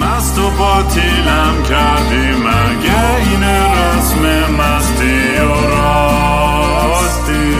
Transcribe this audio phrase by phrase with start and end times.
[0.00, 7.54] مست و باطیلم کردی مگه این رسم مستی و راستی؟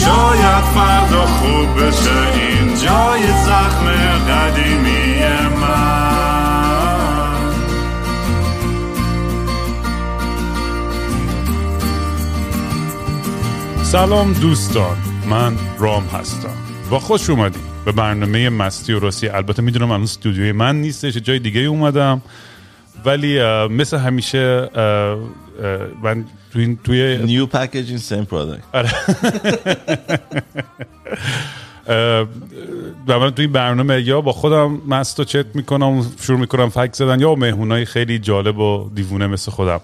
[0.00, 3.86] شاید فردا خوب بشه این جای زخم
[4.28, 5.18] قدیمی
[5.60, 6.08] من.
[13.82, 14.96] سلام دوستان
[15.30, 16.67] من رام هستم.
[16.90, 19.28] و خوش اومدیم به برنامه مستی و راستی.
[19.28, 22.22] البته می‌دونم الان استودیوی من نیستش جای دیگه اومدم.
[23.04, 24.70] ولی مثل همیشه
[26.02, 28.62] من توی, توی نیو product.
[31.88, 32.26] اه،
[33.08, 36.92] و من توی این برنامه یا با خودم مست و چت می‌کنم شروع می‌کنم فکر
[36.92, 39.80] زدن یا با مهمونای خیلی جالب و دیوونه مثل خودم.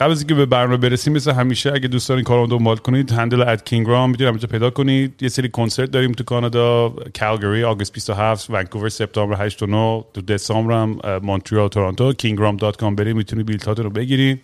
[0.00, 3.42] قبل از اینکه به برنامه برسیم مثل همیشه اگه دوست دارین کارو دنبال کنید هندل
[3.42, 5.22] ات کینگرام می‌تونید همینجا پیدا کنید.
[5.22, 10.20] یه سری کنسرت داریم تو کانادا کالگری آگوست 27 ونکوور سپتامبر 8 و 9 تو
[10.20, 14.40] دسامبر هم مونترال تورنتو kingrom.com برید می‌تونید بیلتاتون رو بگیرید.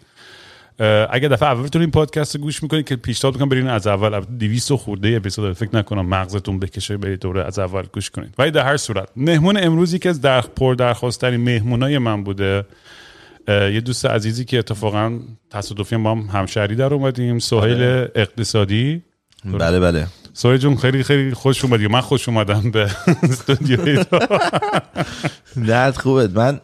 [1.10, 4.14] اگه دفعه اولتون این پادکست رو گوش می‌کنید که پیشنهاد می‌کنم برین از اول.
[4.14, 8.34] البته 200 و خورده اپیزود فکر نکنم مغزتون بکشه برید دوره از اول گوش کنید.
[8.38, 12.64] ولی در هر صورت مهمون امروزی که از در پر درخواستترین مهمونای من بوده.
[13.48, 17.82] یه دوست عزیزی که اتفاقا تصادفی با هم همشهری در اومدیم سهیل
[18.14, 19.02] اقتصادی.
[19.44, 20.06] بله بله.
[20.32, 21.86] سهیل جون خیلی خیلی خوش اومدی.
[21.86, 22.90] من خوش اومدم به
[23.22, 24.18] استودیوی تو.
[25.68, 26.28] درد خوبه.
[26.28, 26.60] من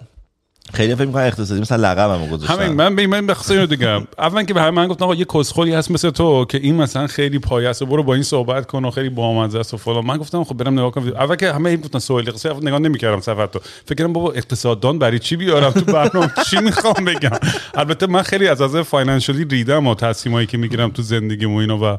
[0.72, 4.42] خیلی فکر می‌کنم اقتصادی مثلا لقبمو گذاشتم همین من به من بخصوص اینو دیگم اول
[4.42, 7.40] که به همه من گفتن آقا یه کسخلی هست مثل تو که این مثلا خیلی
[7.82, 10.04] و برو با این صحبت کن و خیلی بامزه است و فلان.
[10.04, 11.08] من گفتم خب برم نگاه کنم.
[11.08, 13.58] اول که همه این گفتن سوال اقتصادی نگاه نمی‌کردم سفر تو.
[13.84, 17.38] فکر کردم بابا اقتصاددان برای چی بیارم؟ تو برنامه چی می‌خوام بگم؟
[17.74, 21.78] البته من خیلی از از financially ریدم و تصمیمایی که می‌گیرم تو زندگیم و اینا
[21.78, 21.98] و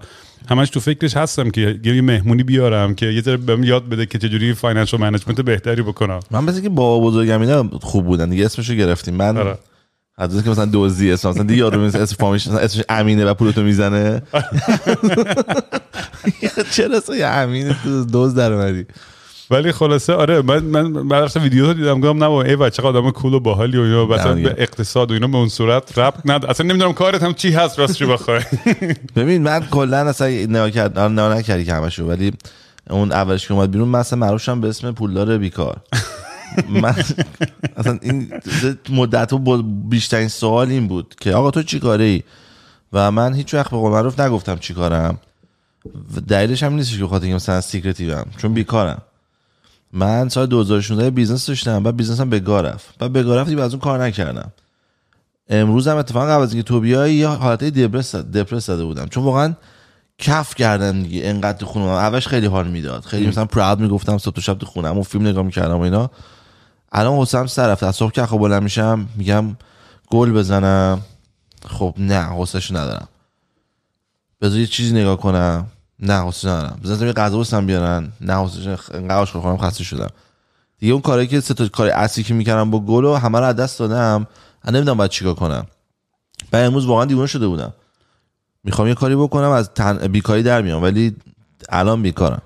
[0.49, 4.17] همش تو فکرش هستم که یه مهمونی بیارم که یه ذره بهم یاد بده که
[4.17, 6.19] چجوری financial management بهتری بکنم.
[6.31, 9.15] من مثل که بابا بزرگم اینا خوب بودن دیگه اسمشو گرفتیم.
[9.15, 9.57] من آره.
[10.17, 13.33] از اینکه مثلا دوزی اسم مثلا دیگه یارو مثلا اسم فامیلش مثلا اسمش امینه و
[13.33, 14.21] پولتو می‌زنه.
[16.71, 18.85] چرا اصلا یه امینه تو دوز در اومدی؟
[19.51, 23.33] ولی خلاصه آره من من رفتم ویدیو رو دیدم گفتم نه ای بچه آدم کول
[23.33, 24.35] و باحالی و اینا مثلا.
[24.35, 27.79] به اقتصاد و اینا به اون صورت ربط ند اصلا نمی‌دونم کارت هم چی هست
[27.79, 28.41] راستش بخوای.
[29.15, 32.31] ببین من کلا اصلا نگاه کرد نگاه نکردی که همشو ولی
[32.89, 35.77] اون اولش که اومد بیرون من اصلا معروفشم به اسم پولدار بیکار.
[36.69, 36.95] من
[37.77, 38.33] اصلا این
[38.89, 42.23] مدت با بیشترین سوال این بود که آقا تو چی کاره ای
[42.93, 45.19] و من هیچ وقت به قول معروف نگفتم چی کارم.
[46.15, 49.01] و دلیلش هم نیستش که اینکه مثلا سیکرتیوم چون بیکارم.
[49.93, 52.97] من سال 2016 business داشتم بعد business م به رفت.
[52.97, 54.51] بعد به گا رفت از اون کار نکردم.
[55.49, 59.05] امروز هم اتفاقا قبل از اینکه تو بیای یه حالت depressed depressed زده بودم.
[59.05, 59.53] چون واقعا
[60.17, 63.03] کف کردم دیگه انقدر تو خونم اولش خیلی حال می‌داد.
[63.03, 66.11] خیلی مثلا proud می‌گفتم صبح تا شب تو خونم و فیلم نگاه می‌کردم و اینا.
[66.91, 69.57] الان حوصله‌ام سر رفته از صبح که خب بلند میشم میگم
[70.09, 71.01] گل بزنم.
[71.65, 73.07] خب نه حوصله‌شو ندارم.
[74.41, 75.67] بذار یه چیزی نگاه کنم.
[76.01, 76.79] نه حوصله ندارم.
[76.83, 78.11] بذار یه غذا واسم بیارن.
[78.21, 80.09] نه حوصله انقدر خورم خسته شدم.
[80.79, 83.45] دیگه اون کاری که سه تا کار اصلی که می‌کردم با گل و همه رو
[83.45, 84.27] از دست دادم.
[84.65, 85.65] من نمی‌دونم باید چیکار کنم.
[86.51, 87.73] بعد امروز واقعا دیوونه شده بودم.
[88.63, 90.07] می‌خوام یه کاری بکنم از تن...
[90.07, 91.15] بیکاری در میام ولی
[91.69, 92.41] الان بیکارم.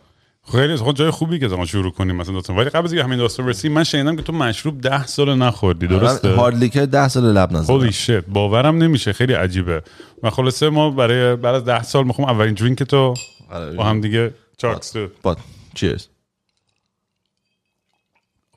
[0.51, 3.17] خیلی خود جای خوبی که زمان شروع کنیم مثلا داستان ولی قبل از اینکه همین
[3.19, 7.07] داستان برسیم من شنیدم که تو مشروب ده سال نخوردی درسته؟ من هارد لیکر ده
[7.07, 9.83] سال لب نزدم هولی شت باورم نمیشه خیلی عجیبه.
[10.23, 13.15] و خلاصه ما برای بعد از ده سال می‌خوام اولین درینک تو آره.
[13.49, 15.07] با هم دیگه چاکس تو.
[15.21, 15.37] با
[15.73, 16.07] چیرز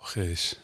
[0.04, 0.54] خیش.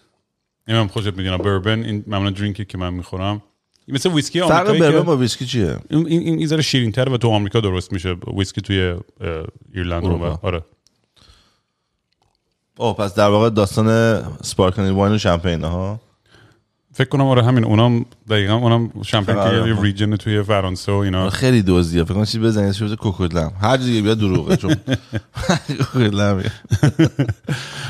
[0.68, 1.38] این من خوشت می‌دونم.
[1.38, 3.42] بربن این معمولا درینکی که من می‌خورم.
[3.88, 7.16] مثل ویسکی فرق آمریکایی بربن که با ویسکی چیه؟ این این این ذره شیرین‌تر و
[7.16, 8.16] تو آمریکا درست میشه.
[8.36, 8.96] ویسکی توی
[9.74, 10.04] ایرلند.
[10.04, 10.64] رو آره.
[12.76, 16.00] اوه پس در واقع داستان سپارکلینگ واین و شمپین ها
[16.96, 19.68] فکر کنم آره همین اونم دقیقا اونم شمپین که.
[19.68, 21.30] یه ریجن توی فرانسه و اینا.
[21.30, 24.76] خیلی دوزیه فکر کنم چیزی بزنید شده کوکودلم هر که بیاد دروغه چون
[25.92, 26.44] کوکودلم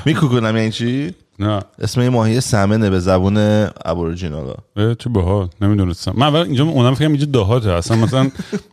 [0.07, 1.61] می کوکودلم یعنی چی؟ نه.
[1.79, 3.37] اسم این ماهی سمنه به زبون
[3.85, 4.55] ابوریجینالا
[4.99, 5.49] چه باحال.
[5.61, 6.13] نمی‌دونستم.
[6.17, 7.73] من اول اینجا اونم فکرم اینجا دهاته.
[7.73, 8.31] اصلا مثلا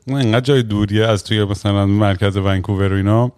[0.08, 3.32] اون انقدر جای دوریه از توی مثلا مرکز ونکوور و اینا.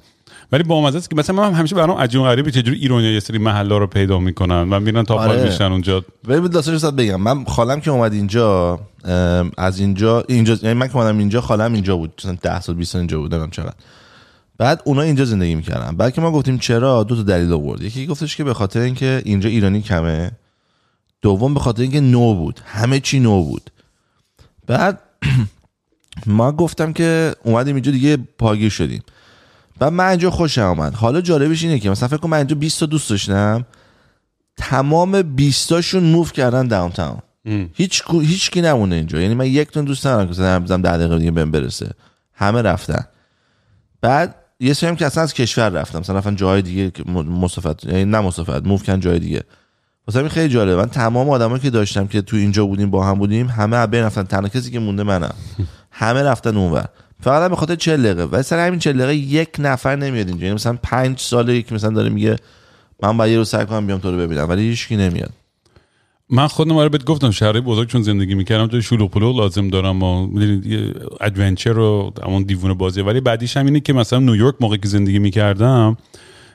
[0.54, 3.78] ولی با است که مثلا من همیشه برام عجیب غریبه چجوری ایرانی یه سری محلا
[3.78, 5.44] رو پیدا می‌کنن و میرن تا آره.
[5.44, 6.06] میشن اونجا.
[6.28, 7.22] به داستانش صد بگم.
[7.22, 8.80] من خالم که اومد اینجا
[9.58, 12.14] از اینجا اینجا یعنی من که اومدم اینجا خالم اینجا بود.
[12.20, 13.74] مثلا 10 سال 20 سال اینجا بود نمی‌دونم چقدر.
[14.58, 15.96] بعد اونا اینجا زندگی می‌کردن.
[15.96, 17.82] بعد که ما گفتیم چرا دو تا دلیل آورد.
[17.82, 20.32] یکی گفتش که به خاطر اینکه اینجا ایرانی کمه.
[21.22, 22.62] دوم به خاطر اینکه نو بود.
[22.66, 23.70] همه چی نو بود.
[24.68, 25.00] بعد
[26.28, 29.04] ما گفتم که اومدیم اینجا دیگه پاگیر شدیم.
[29.80, 32.80] بعد من اینجا خوشم آمد حالا جالبش اینه که مثلا فکر کنم من اینجا 20
[32.80, 33.66] تا دوست داشتم.
[34.58, 37.18] تمام 20 تاشون موو کردن داون تاون
[37.74, 39.22] هیچ کو- هیچ کی نمونه اینجا.
[39.22, 41.92] یعنی من یک تون دوست ندارم که مثلا بزنم 10 دقیقه دیگه بهم برسه.
[42.34, 43.06] همه رفتن.
[44.02, 46.00] بعد یه سری هم که اصلا از کشور رفتم.
[46.00, 49.44] مثلا رفتن جای دیگه مسافت یعنی نه مسافت موو کردن جای دیگه.
[50.08, 50.76] واسه همین خیلی جالبه.
[50.76, 54.24] من تمام آدمایی که داشتم که تو اینجا بودیم با هم بودیم همه بین رفتن.
[54.24, 55.34] تنها کسی که مونده منم.
[55.92, 56.86] همه رفتن اونور.
[57.24, 58.24] فقط به خاطر 40 دقیقه.
[58.24, 60.44] و سر همین 40 دقیقه یک نفر نمیاد اینجا.
[60.44, 62.36] یعنی مثلا 5 ساله که مثلا داره میگه
[63.04, 65.30] من باید یه روز سعی کنم بیام تو رو ببینم ولی هیچکی نمیاد.
[66.30, 70.04] من خودم آره بهت گفتم شهرهای بزرگ چون زندگی می‌کردم تو شلوغ پلوغ لازم دارم
[70.04, 70.28] و
[71.22, 73.02] adventure و همون دیوونه بازی.
[73.02, 75.98] ولی بعدیش هم اینه که مثلا نیویورک موقعی که زندگی می‌کردم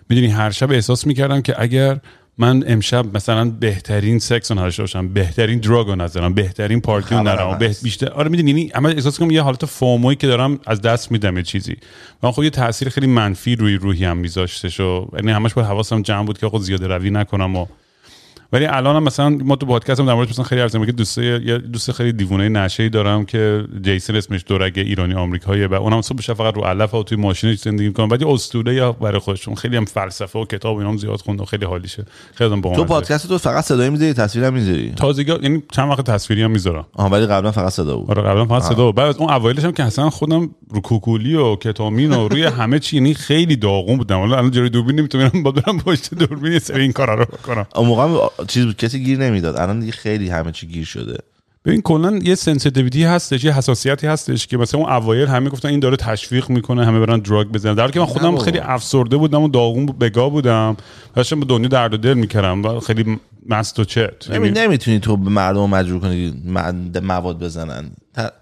[0.08, 2.00] می‌دونی هر شب احساس می‌کردم که اگر
[2.38, 7.22] من امشب مثلا بهترین سکس رو نداشته باشم بهترین drug رو نزنم بهترین party رو
[7.22, 10.80] نرم بیشتر آره می‌دونی یعنی اما احساس کنم یه حالت FOMO یی که دارم از
[10.80, 11.76] دست میدم یه چیزی.
[12.22, 16.02] و خب یه تاثیر خیلی منفی روی روحی هم میذاشتش و یعنی همش باید حواسم
[16.02, 17.66] جمع بود که خود زیاده روی نکنم و
[18.52, 21.18] ولی الان هم مثلا ما تو پادکست هم در موردش مثلا خیلی زدیم که دوست
[21.18, 26.20] یه دوست خیلی دیوونه نشه دارم که جیسن اسمش دورگ ایرانی آمریکاییه و اونم صبح
[26.20, 28.06] شب فقط رو علف و توی ماشینش زندگی می‌کنه.
[28.06, 29.54] بعد اسطوره یا برای خودشون.
[29.54, 32.04] خیلی هم فلسفه و کتاب و اینا هم زیاد خونده و خیلی حالیشه.
[32.34, 36.42] خیلی هم تو پادکست تو فقط صدای می‌ذاری تصویرم می‌ذاری؟ تازگی یعنی چند وقت تصویری
[36.42, 36.86] هم می‌ذارم.
[36.92, 38.10] آها ولی قبلا فقط صدا بود.
[38.10, 38.94] آره قبلا فقط صدا بود.
[38.94, 42.96] بعد اون اوایلش هم که اصلا خودم رو کوکولی و کتامین و روی همه چی
[42.96, 44.18] یعنی خیلی داغون بودم.
[44.18, 47.66] حالا الان جلوی دوربین نمی‌تونم با برم پشت دوربین سری این کارا رو بکنم.
[47.76, 48.18] اون موقع هم
[48.48, 49.56] چیز بود کسی گیر نمی‌داد.
[49.56, 51.18] الان دیگه خیلی همه چی گیر شده.
[51.64, 55.80] ببین کلا یه sensitivity هستش یه حساسیتی هستش که مثلا اون اوایل همه گفتن این
[55.80, 57.74] داره تشویق می‌کنه همه برن drug بزنن.
[57.74, 58.38] در حالی که من خودم.
[58.38, 60.76] خیلی افسرده بودم و داغون بگا بودم.
[61.14, 64.30] داشتم به دنیا درد و دل می‌کردم و خیلی مست و چت.
[64.30, 66.42] نمی نمی‌تونی تو به مردم مجبور کنی
[67.02, 67.90] مواد بزنن.
[68.14, 68.32] ت-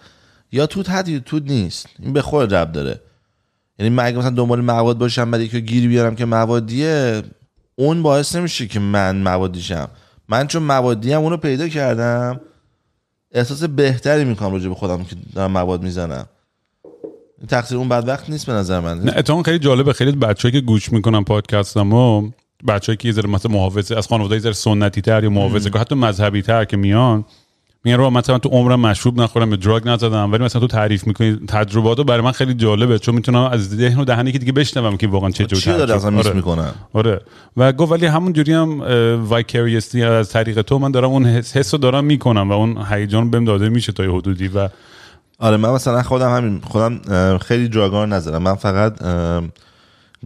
[0.52, 1.86] یا توت هست یا توت نیست.
[2.02, 3.00] این به خود ربط داره.
[3.78, 7.22] یعنی من اگه مثلا دنبال مواد باشم بعد یکی گیر بیارم که موادیه
[7.76, 9.88] اون باعث نمیشه که من موادیشم.
[10.28, 12.40] من چون موادیم اونو پیدا کردم
[13.32, 16.26] احساس بهتری می‌کنم راجع به خودم که دارم مواد می‌زنم.
[17.48, 19.00] تقصیر اون بدبخت نیست به نظر من.
[19.00, 19.92] نه اتفاقا خیلی جالبه.
[19.92, 22.30] خیلی بچه‌ای که گوش می‌کنن پادکستمو
[22.68, 25.78] بچه‌ای که یه ذره مثلا محافظه از خانواده یه ذره سنتی تر یا محافظه که
[25.78, 27.24] حتی مذهبی تر که میان
[27.86, 31.38] میگن رو مثلا تو عمرم مشروب نخورم به دراگ نزدم ولی مثلا تو تعریف می‌کنی
[31.48, 35.06] تجرباتو برای من خیلی جالبه چون می‌تونم از ذهن و دهن یکی دیگه بشنوم که
[35.06, 36.32] واقعا چه جور چی داره اصلا آره.
[36.32, 37.20] می‌کنم آره.
[37.56, 38.82] و گفت ولی همون جوری هم
[39.28, 43.30] وایکریستی از طریق تو من دارم اون حس حس رو دارم می‌کنم و اون هیجان
[43.30, 44.68] بهم داده میشه تا یه حدودی و
[45.38, 47.00] آره من مثلا خودم همین خودم
[47.38, 48.42] خیلی دراگار نزدم.
[48.42, 49.02] من فقط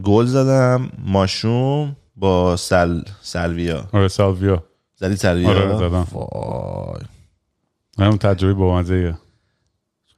[0.02, 3.84] گل زدم ماشروم با سل سلویا.
[3.92, 4.62] آره سالویا
[4.96, 6.06] زدی سلویا؟ آره، زدم.
[6.12, 7.00] وای.
[8.00, 9.14] همون تجربه با مزه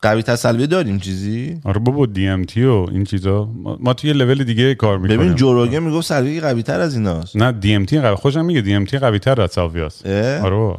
[0.03, 3.49] قوی تر سلویا داریم چیزی؟ آره بابا دی ام تی و این چیزا.
[3.81, 5.21] ما, توی یه لول دیگه کار می‌کنیم.
[5.21, 7.37] ببین جوروگه می‌گفت سلویا قوی تر از ایناست.
[7.37, 10.41] نه دی ام تی قوی خوشم میگه دی ام تی قوی تر از سالویاست اه؟
[10.41, 10.79] آره بابا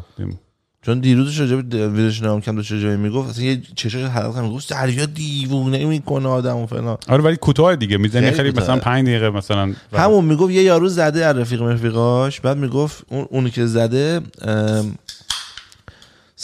[0.85, 4.73] چون دیروزش راجع به ویدیوش نام کم دو جایی می‌گفت اصلا یه چشاش حلقه می‌گفت
[4.73, 6.97] سلویا دیوونه می‌کنه آدم و فلان.
[7.07, 7.97] آره ولی کوتاه دیگه.
[7.97, 8.61] می‌زنی خیلی خیلی.
[8.61, 9.73] مثلا 5 دقیقه مثلا.
[9.93, 14.21] همون می‌گفت یه یارو زده از رفیق رفیقاش بعد می‌گفت اون اونی که زده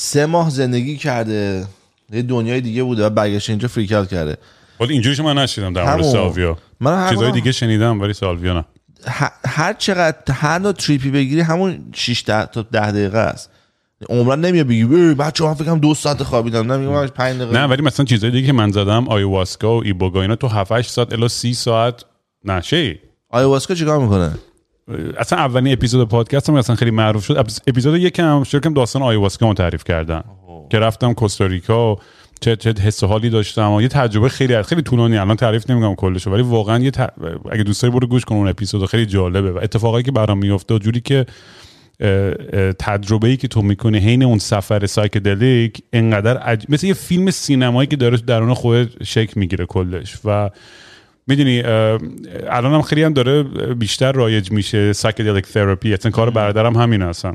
[0.02, 1.68] سه ماه زندگی کرده.
[2.12, 4.38] یه دنیای دیگه بوده و برگشت اینجا freak out کرده.
[4.80, 6.04] ولی اینجوریش من نشنیدم در مورد.
[6.04, 6.58] سالویا.
[6.80, 8.66] من چیزای دیگه شنیدم ولی سالویا نه.
[9.48, 13.50] هر چقدر هر نوع تریپی بگیری همون 6 تا 10 دقیقه است.
[14.10, 17.58] عمرن نمیاد بگی بچه من فکرم دو ساعت خوابیدم نه میگم 5 دقیقه.
[17.58, 20.92] نه ولی مثلا چیزای دیگه که من زدم آیواسکا و ایبوگا اینا تو 7 8
[20.92, 22.04] ساعت الا 30 ساعت
[22.44, 24.32] نشه آیواسکا چیکار می‌کنه؟
[25.18, 27.38] اصلا اولین اپیزود پادکست هم اصلا خیلی معروف شد.
[27.38, 30.24] اپیز- اپیزود یکم شرکم داستان آیواسکا رو تعریف کردن.
[30.70, 32.00] که رفتم کوستاریکا و
[32.42, 36.32] چه چه حس حالی داشتم و یه تجربه خیلی خیلی طولانی الان تعریف نمی‌کنم کلشو
[36.32, 37.00] ولی واقعا یه ت...
[37.52, 40.74] اگه دوست داری برو گوش کن اون اپیزود خیلی جالبه و اتفاقایی که برام میفته
[40.74, 41.26] و جوری که
[42.80, 46.66] تجربه ای که تو می‌کنی حین اون سفر psychedelic انقدر عج...
[46.70, 50.50] مثل یه فیلم سینمایی که داره درون خود شکل می‌گیره کلش و
[51.30, 51.62] می‌دونی
[52.48, 53.44] الان هم خیلی هم داره
[53.74, 57.34] بیشتر رایج میشه psychedelic therapy اصلا کار برادرم همین هستن.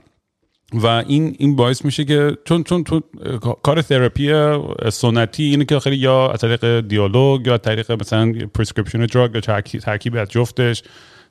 [0.72, 3.00] و این این باعث میشه که چون چون تو
[3.62, 4.32] کار تراپی
[4.92, 9.40] سنتی اینه که خیلی یا از طریق دیالوگ یا از طریق مثلا prescription drug یا
[9.40, 10.82] ترکیب ترکیب از جفتش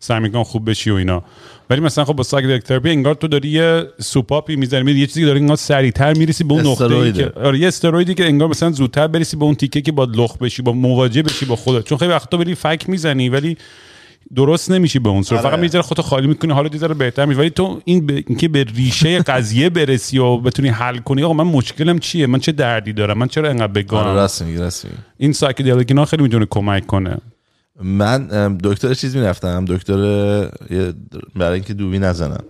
[0.04, 1.24] سعی می‌کنم خوب بشی و اینا.
[1.70, 4.92] ولی مثلا خب با psychedelic therapy انگار تو داری یه سوپاپی می‌زنی.
[4.92, 8.48] یه چیزی داری انگار سریعتر می‌رسی به اون نقطه که آره یه استرویدی که انگار
[8.48, 11.86] مثلا زودتر برسی به اون تیکه که با لخت بشی با مواجه بشی با خودت.
[11.86, 13.58] چون خیلی وقتا بری فک می‌زنی ولی
[14.36, 17.50] درست نمیشی به اون سر فقط می‌ذاره خودت خالی می‌کنی حالا دیگه بهتر میشه ولی
[17.50, 22.00] تو این به اینکه به ریشه قضیه برسی و بتونی حل کنی آقا من مشکلم
[22.00, 24.98] چیه؟ من چه دردی دارم؟ من چرا انقدر بگم راست میگی راست میگی.
[25.18, 27.18] این psychedelic اینا خیلی می‌تونه کمک کنه.
[27.82, 28.28] من
[28.64, 29.66] دکتر چیز می‌رفتم.
[29.66, 29.96] دکتر
[31.36, 32.44] برای اینکه doobie نزنم.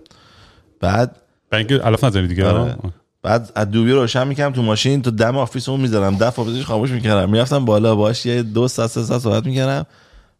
[0.80, 1.16] بعد
[1.50, 2.46] برای اینکه علف نزنی دیگه.
[2.46, 2.76] آره.
[3.22, 5.02] بعد از doobie روشن می‌کردم تو ماشین.
[5.02, 7.30] تو دم office اون می‌ذارم دم office ش خاموش می‌کردم.
[7.30, 7.94] می‌رفتم بالا.
[7.96, 9.86] باش یه دو ساعت سه ساعت صحبت می‌کردم.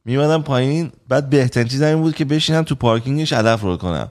[0.04, 0.92] میمدم پایین.
[1.08, 4.08] بعد بهترین چیز این بود که بشینم تو پارکینگش علف roll کنم.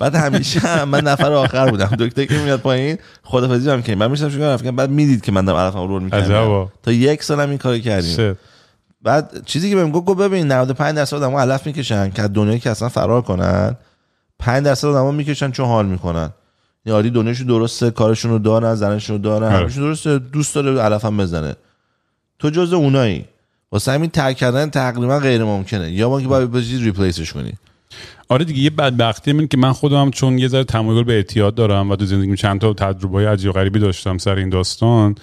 [0.00, 1.86] بعد همیشه هم من نفر آخر بودم.
[1.98, 5.58] دکتر که میاد پایین خدافظی هم کنیم بعد میشم رفتم بعد می‌دید که من دارم
[5.58, 6.72] علفم roll عجبا.
[6.82, 8.36] تا یک سالم این کارو کردیم.
[9.02, 12.60] بعد چیزی که بهم گفت گفت ببین 95 درصد آدم‌ها علف می‌کشن که از دنیایی
[12.60, 13.76] که اصلا فرار کنن.
[14.38, 16.30] 5 درصد آدم‌ها می‌کشن چون حال می‌کنن.
[16.84, 19.56] یاری دنیاشون درسته کارشون رو دارن زنشون رو دارن آره.
[19.56, 21.56] همشون درسته دوست داره علف هم بزنه.
[22.38, 23.24] تو جز اونایی.
[23.72, 25.90] واسه همین ترک کردن تقریبا غیر ممکنه.
[25.90, 27.52] یا ما که باید به چیز ریپلیسش کنی
[28.28, 31.90] آره دیگه یه بدبختی من که من خودم چون یه ذره تمایل به اعتیاد دارم
[31.90, 35.14] و تو زندگیم چند تا تجربه عجیب و غریبی داشتم سر این داستان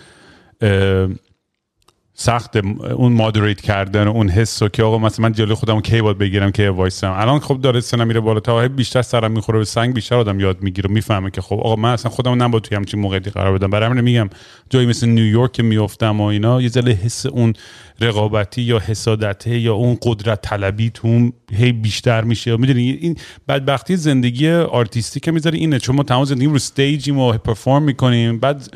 [2.19, 2.55] سخت
[2.95, 6.51] اون مادریت کردن اون حس و که آقا مثلا من جلوی خودم کی باید بگیرم
[6.51, 7.11] کی وایسم.
[7.11, 10.61] الان خب داره سنم میره بالاتر هی بیشتر سرم می‌خوره به سنگ بیشتر آدم یاد
[10.61, 13.69] می‌گیره می‌فهمه که خب آقا من اصلا خودم نباید توی همچین موقعیتی قرار بدم.
[13.69, 14.29] برای همین میگم
[14.69, 17.53] جایی مثل نیویورک که میافتم و اینا یه ذره حس اون
[18.01, 22.57] رقابتی یا حسادته یا اون قدرت طلبی تو هی بیشتر میشه.
[22.57, 23.15] می‌دونی این
[23.47, 25.79] بدبختی زندگی آرتیستی که می‌ذاره اینه.
[25.79, 28.39] چون ما تمام زندگی رو استیجیم و پرفورم می‌کنیم.
[28.39, 28.69] بعد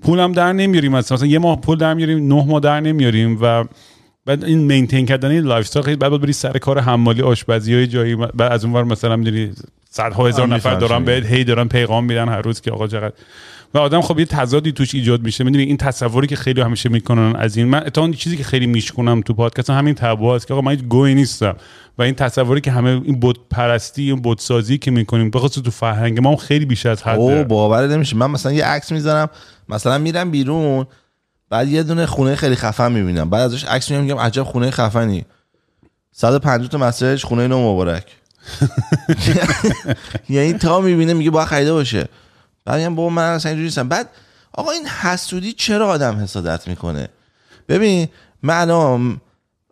[0.00, 3.64] پولم در نمیاریم مثلا مثلا یه ماه پول در میاریم نه ماه در نمیاریم و
[4.26, 8.16] بعد این maintain کردن این lifestyle خیلی بعد بری سر کار حمالی آشپزی های جایی
[8.16, 9.50] بعد از اونور مثلا می‌دونی
[9.90, 13.12] صدها هزار نفر دارن بهت هی دارن پیغام میدن هر روز که آقا چقدر.
[13.74, 15.44] و آدم خب یه تضادی توش ایجاد میشه.
[15.44, 17.66] می‌دونی این تصوری که خیلی همیشه می‌کنن از این.
[17.66, 20.82] من اتفاقا چیزی که خیلی میشکنم تو پادکست همین تابو است که آقا من هیچ
[20.82, 21.56] گهی نیستم.
[21.98, 25.70] و این تصوری که همه این بت پرستی این بت سازی که می‌کنیم بخاطر تو
[25.70, 28.16] فرهنگ ما خیلی بیش از حد او باور نمیشه.
[28.16, 29.28] من مثلا یه عکس می‌ذارم.
[29.68, 30.86] مثلا میرم بیرون
[31.50, 33.30] بعد یه دونه خونه خیلی خفن می‌بینم.
[33.30, 35.24] بعد ازش عکس میگم میگم عجب خونه خفنی.
[36.12, 38.06] 150 تا مسیج خونه نو مبارک.
[40.28, 42.08] یعنی تا می‌بینه میگه باید خریده باشه.
[42.64, 43.88] بعد میگم بابا من اصلا اینجوری نیستم.
[43.88, 44.08] بعد
[44.52, 47.08] آقا این حسودی چرا آدم حسادت می‌کنه؟
[47.68, 48.08] ببین
[48.42, 49.18] من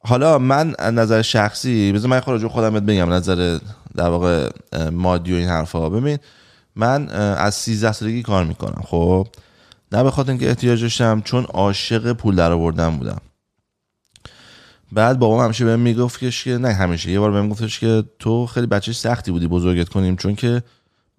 [0.03, 3.59] حالا من از نظر شخصی بذار من خود خودم بهت بگم نظر
[3.97, 4.51] در واقع
[4.93, 5.91] مادی و این حرفا.
[5.91, 6.19] ببین
[6.77, 9.27] من از 13 سالگی کار می‌کنم خب؟
[9.93, 13.21] نه به خاطر اینکه احتیاج داشتم چون عاشق پول در آوردن بودم.
[14.93, 18.67] بعد بابام همیشه بهم میگفتش که نه همیشه یه بار بهم گفتش که تو خیلی
[18.67, 20.63] بچه سختی بودی بزرگت کنیم چون که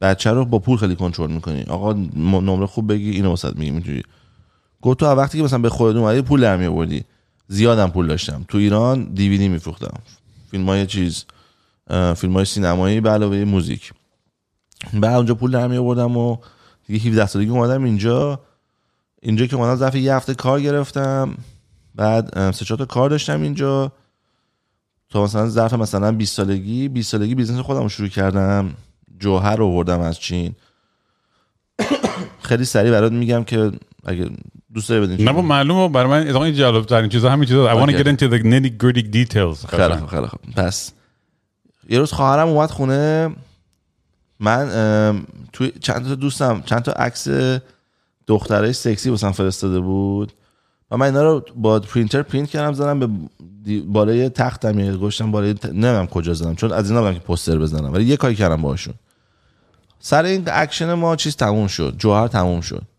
[0.02, 1.64] بچه رو با پول خیلی کنترل می‌کنی.
[1.64, 4.04] آقا نمره خوب بگی اینو واسط میگیم اینجوری.
[4.82, 7.04] گفت تو وقتی که مثلا به خودت اومدی پول در میآوردی.
[7.48, 8.46] زیادم پول داشتم.
[8.48, 10.00] تو ایران دیویدی میفروختم.
[10.52, 11.26] فیلم های چیز
[12.16, 13.94] فیلم های سینمایی به علاوه موزیک.
[14.94, 16.38] بعد اونجا پول در می آوردم و
[16.88, 18.40] دیگه 17 سالگی اومدم اینجا.
[19.22, 21.38] اینجا که اومدم ظرف یه هفته کار گرفتم
[21.96, 23.92] بعد سه چهار تا کار داشتم اینجا.
[25.10, 28.74] تا مثلا ظرف مثلا 20 سالگی 20 سالگی business خودم رو شروع کردم.
[29.20, 30.56] جوهر رو آوردم از چین.
[32.42, 33.72] خیلی سریع برات میگم که
[34.06, 34.30] اگه
[34.74, 37.74] دوست داری بدین نه با معلومه برای من اتفاقا جالب ترین چیزا همین چیزا.
[37.74, 39.66] I want to get into the nitty gritty details.
[39.70, 40.40] خیلی خوب خیلی خوب.
[40.56, 40.92] پس
[41.90, 43.36] یه روز خواهرم اومد خونه.
[44.40, 47.28] من توی چند تا دوستم چند تا عکس
[48.32, 50.32] دخترای سکسی واسم فرستاده بود.
[50.92, 53.10] و من اینا رو با پرینتر پرینت کردم زدم به
[53.88, 55.66] بالای تختم یه گوشتم بالای ت...
[55.66, 58.94] نمی‌دونم کجا زدم چون از اینا بودم که پوستر بزنم ولی یه کاری کردم باهاشون.
[60.00, 62.82] سر این اکشن ما چیز تموم شد جوهر تموم شد.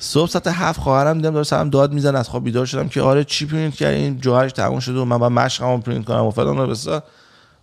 [0.00, 3.24] صبح ساعت هفت خواهرم دیدم داره سرم داد می‌زنه از خواب بیدار شدم که آره
[3.24, 6.58] چی پرینت کردی این جوهرش تموم شده و من باید مشقمو پرینت کنم و فلان
[6.58, 7.02] و بسار.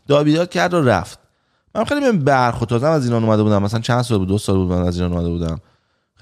[0.08, 1.20] داد بیداد کرد و رفت.
[1.76, 4.72] من خیلی بهم برخورد از ایران اومده بودم مثلا چند سال بود دو سال بود
[4.72, 5.60] من از ایران اومده بودم.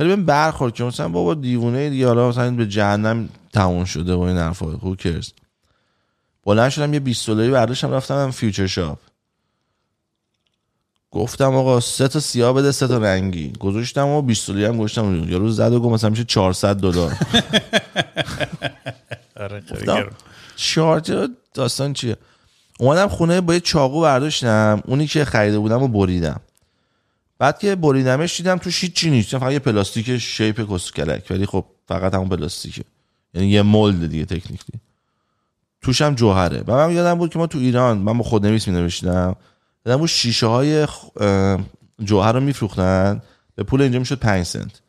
[0.01, 4.19] خیلی بهم برخورد که مثلا بابا دیوونه دیگه حالا مثلا به جهنم تموم شده و
[4.19, 4.95] این حرفا.
[5.03, 5.29] Cares
[6.45, 8.99] بلند شدم یه 20 دلاری برداشتم رفتم فیوچر شاپ
[11.11, 13.53] گفتم آقا سه تا سیاه بده سه تا رنگی.
[13.59, 17.13] گذاشتم و 20 دلاری هم گذاشتم یارو زد و گفت مثلا میشه 400 دلار.
[19.71, 20.09] گفتم
[20.55, 22.17] چارجر داستان چیه؟
[22.79, 24.83] اومدم خونه با یه چاقو برداشتم.
[24.85, 26.41] اونی که خریده بودم و بریدم.
[27.41, 29.37] بعد که بریدمش دیدم توش هیچ نیست.
[29.37, 32.83] فقط یه پلاستیک شیپ کسکلک ولی خب فقط همون پلاستیکه.
[33.33, 34.79] یعنی یه مولد دیگه تکنیکلی.
[35.81, 36.63] توش هم جوهره.
[36.67, 39.35] و من یادم بود که ما تو ایران من با خودنویس می نوشتم
[39.85, 40.87] یادم بود شیشه های
[42.03, 43.21] جوهر رو میفروختن.
[43.55, 44.81] به پول اینجا می‌شد 5 سنت.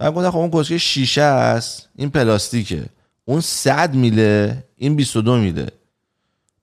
[0.00, 2.84] من گفتم خب اون کسکش شیشه است این پلاستیکه.
[3.24, 5.66] اون 100 میله این 22 میله.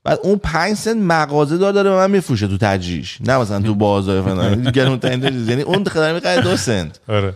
[0.07, 3.21] بعد اون 5 سنت مغازه دار داره به من میفروشه تو تجریش.
[3.21, 4.63] نه مثلا تو بازار فلان.
[4.71, 5.49] گرونترین چیز.
[5.49, 6.99] یعنی اون خدمت می‌خره 2 سنت.
[7.07, 7.33] آره.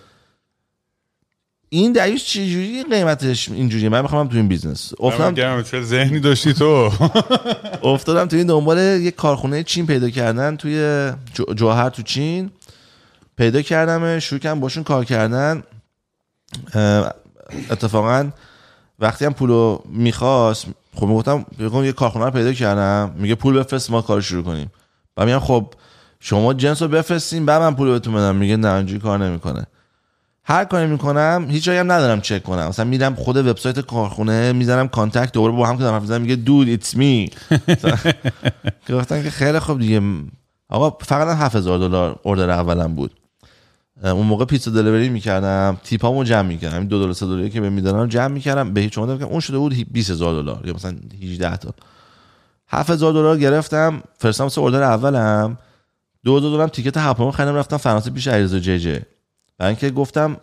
[1.70, 4.94] این دیوث چجوری قیمتش اینجوریه؟ من می‌خوام تو این business.
[5.00, 6.92] افتادم چه ذهنی داشتی تو؟
[7.84, 12.52] افتادم تو این دنبال یه کارخونه چین پیدا کردن توی جو- جوهر تو چین.
[13.38, 15.64] پیدا کردم شروع کردم باشون کار کردن.
[17.70, 18.30] اتفاقا
[19.00, 23.12] وقتی هم پولو می‌خواست خب می‌گفتم بگم یه کارخونه رو پیدا کردم.
[23.16, 24.72] میگه پول بفرست ما کار شروع کنیم.
[25.18, 25.74] و میگم خب
[26.20, 28.36] شما جنس رو بفرستین بعد من پول بهتون بدم.
[28.36, 29.66] میگه نه اینجوری کار نمی‌کنه.
[30.44, 32.68] هر کاری می‌کنم هیچ جایی هم ندارم چک کنم.
[32.68, 36.36] مثلا میرم خود وبسایت کارخونه می‌زنم contact دوباره با هم که دارم حرف می‌زنم میگه
[36.36, 37.30] dude it's me
[38.90, 40.02] گفتن که خیلی خوب دیگه.
[40.70, 43.12] آقا فقط 7000 دلار اوردر اولم بود.
[44.04, 46.86] اون موقع پیتزا دلیوری می‌کردم تیپامو جمع می‌کردم.
[46.86, 48.74] دو دلار سه دلاری که به می‌دادن جمع می‌کردم.
[48.74, 51.74] به هیچ شما اون شده بود 20000 دلار یا مثلا 18 تا.
[52.68, 54.04] 7000 دلار گرفتم.
[54.18, 55.58] فرستم واسه اوردر اولم.
[56.24, 59.00] دو دو دلارم تیکت هواپیما خریدم رفتم فرانسه پیش علیرضا جی جی.
[59.58, 60.38] برای اینکه گفتم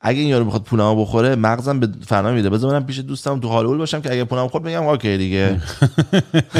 [0.00, 2.50] اگه این یارو بخواد پولمو بخوره مغزم به فنا میده.
[2.50, 5.60] بذار برم پیش دوستم تو هالیوود باشم که اگه پولم خورد بگم اوکی دیگه.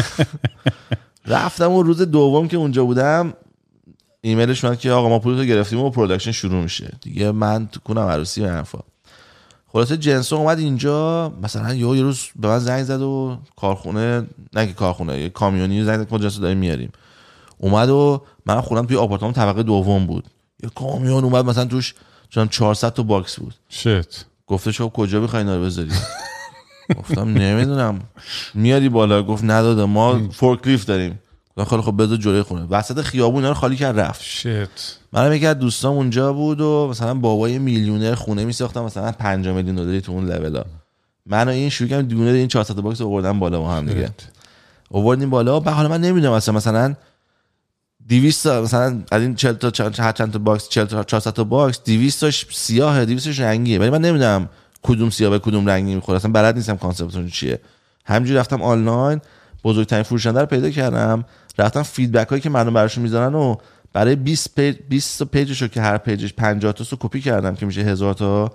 [1.26, 3.32] رفتم اون روز دوم که اونجا بودم.
[4.25, 6.93] ایمیلش اومد که آقا ما پولتو گرفتیم و production شروع میشه.
[7.00, 8.79] دیگه من تو کونم عروسی و حرفا.
[9.73, 14.67] خلاصه جنسمون اومد اینجا مثلا یه یه روز به من زنگ زد و کارخونه نه
[14.67, 16.93] که کارخونه یه کامیونی زنگ زد که ما جنسو داریم میاریم.
[17.59, 20.25] اومد و من خودم توی آپارتمان طبقه دوم بود.
[20.62, 21.95] یه کامیون اومد مثلا توش
[22.29, 23.55] چون 400 تا box بود.
[23.69, 24.25] shit.
[24.47, 25.91] گفته شو کجا می‌خوای اینا رو بذاری؟
[26.99, 28.00] گفتم نمی‌دونم.
[28.55, 29.85] میاری بالا؟ گفت نه dude.
[29.85, 31.19] ما forklift داریم.
[31.56, 32.66] گفتم خیلی خب بذار جلوی خونه.
[32.71, 34.23] وسط خیابون رو خالی کرد رفت.
[34.23, 34.99] shit.
[35.12, 39.76] منم یکی از دوستام اونجا بود و مثلا بابای میلیونر خونه میساختم مثلا 5 میلیون
[39.76, 40.64] دلاری تو اون لولا
[41.26, 44.11] من و این کردیم دیونه این 400 box آوردن بالا با هم دیگه.
[44.90, 45.61] آوردیم بالا.
[45.61, 46.94] و حالا من نمی‌دونم مثلا مثلا
[48.09, 51.81] 200 تا مثلا از این 40 تا چند تا box 40 تا 400 تا box
[51.85, 53.78] 200 تاش سیاهه 200 تاش رنگیه.
[53.78, 54.49] ولی من نمی‌دونم
[54.82, 56.16] کدوم سیاه به کدوم رنگی می‌خوره.
[56.16, 57.61] اصلا بلد نیستم concept شون چیه.
[58.04, 59.21] همینجوری رفتم آنلاین.
[59.64, 61.25] بزرگترین فروشنده رو پیدا کردم.
[61.59, 63.56] رفتم feedback هایی که مردم براشون می‌ذارن و
[63.92, 67.55] برای 20 page 20 تا page شو که هر page ش 50 تا کپی کردم
[67.55, 68.53] که میشه هزار تا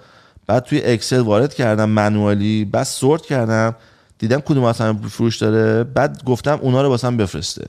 [0.48, 3.76] بعد توی Excel وارد کردم manually بعد sort کردم
[4.20, 7.68] دیدم کدوم اصلا فروش داره بعد گفتم اونا رو واسم بفرسته.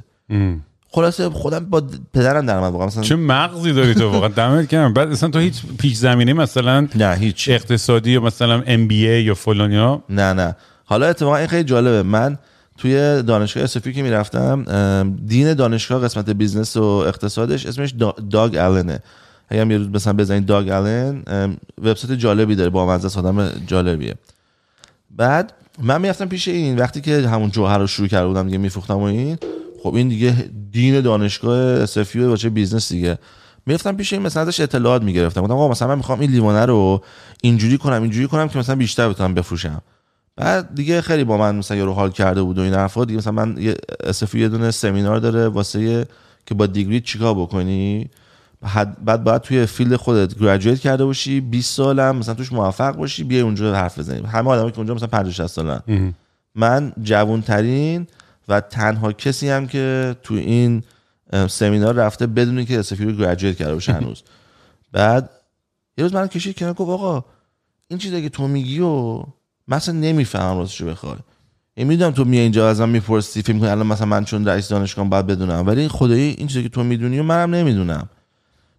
[0.91, 1.83] خلاصه خودم با
[2.15, 2.87] پدرم در واقعا.
[2.87, 4.93] مثلا چه مغزی داری تو واقعا؟ دمت گرم.
[4.93, 7.49] بعد اصلا تو هیچ پیش زمینه مثلا نه هیچ.
[7.49, 10.57] اقتصادی یا مثلا MBA یا فلانیا نه نه.
[10.85, 12.03] حالا اتفاقا این خیلی جالبه.
[12.03, 12.39] من
[12.79, 14.65] توی دانشگاه SFU که می‌رفتم
[15.27, 19.01] dean دانشگاه قسمت business و اقتصادش اسمش دا- داگ آلنه
[19.49, 21.23] اگه هم یه روز مثلا بزنید داگ آلن
[21.83, 24.15] وبسایت جالبی داره بامزه آدم جالبیه.
[25.11, 28.97] بعد من می‌رفتم پیش این وقتی که همون جوهر رو شروع کرده بودم دیگه میفروختم
[28.97, 29.39] و این
[29.83, 33.19] خب این دیگه dean دانشگاه SFU چه business دیگه.
[33.67, 35.41] می‌رفتم پیش این مثلا ازش اطلاعات می‌گرفتم.
[35.41, 37.03] گفتم آقا مثلا من می‌خوام این لیوانه رو
[37.43, 39.83] اینجوری کنم اینجوری کنم که مثلا بیشتر بتونم بفروشم.
[40.39, 43.33] بعد دیگه خیلی با من مثلا یارو حال کرده بود و این حرفا دیگه مثلا
[43.33, 46.07] من یه SFU یه دونه سمینار داره واسه
[46.47, 48.11] که با degree چیکار بکنی؟
[48.65, 53.25] حد- بعد باید توی field خودت graduate کرده باشی 20 سالم مثلا توش موفق باشی
[53.25, 55.81] بیای اونجا حرف بزنیم همه آدمایی که اونجا مثلا 50 60 سالن.
[56.55, 58.07] من جوان ترین
[58.49, 60.83] و تنها کسی هم که تو این
[61.49, 64.23] سمینار رفته بدونی که اسفی رو گریجویت کرده باشه هنوز.
[64.93, 65.31] بعد
[65.99, 67.25] یه روز من کشید کنار گفت آقا
[67.89, 69.23] این چیزی که تو میگی و
[69.69, 71.17] مثلا نمی‌فهمم راستشو بخوای.
[71.75, 74.69] این می‌دونم تو میای اینجا از من می‌پرسی فکر می‌کنی الان مثلا من چون رئیس
[74.69, 75.67] دانشگاه باید بدونم.
[75.67, 78.09] ولی خدایی این چیزی که تو می‌دونی و منم نمی‌دونم.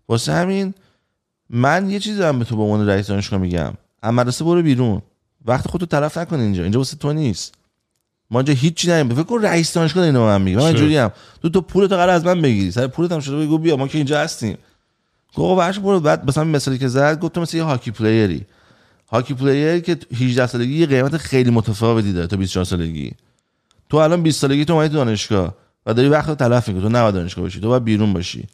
[0.09, 0.73] واسه همین
[1.49, 3.73] من یه چیزی دارم به تو به عنوان رئیس دانشگاه میگم.
[4.01, 5.01] از مدرسه برو بیرون.
[5.45, 6.63] وقت خودتو تلف نکن اینجا.
[6.63, 7.53] اینجا واسه تو نیست.
[8.31, 10.57] ما اینجا هیچی نداریم فکر کن رئیس دانشگاه اینو من میگه.
[10.57, 12.71] من؟ اینجوری ام تو تو پولتو قرار از من بگیری.
[12.71, 14.57] سر پولت هم شده بگو بیا ما که اینجا هستیم.
[15.35, 15.99] گفت برش برو.
[15.99, 18.45] بعد مثلا مثالی که زد گفت تو مثل یه hockey player ی.
[19.11, 23.11] hockey player که 18 سالگی یه قیمت خیلی متفاوتی داره تا 24 سالگی.
[23.89, 26.83] تو الان 20 سالگی تو اومدی دانشگاه و داری وقت تلف می‌کنی.
[26.83, 28.47] تو نباید دانشگاه باشی تو باید بیرون باشی.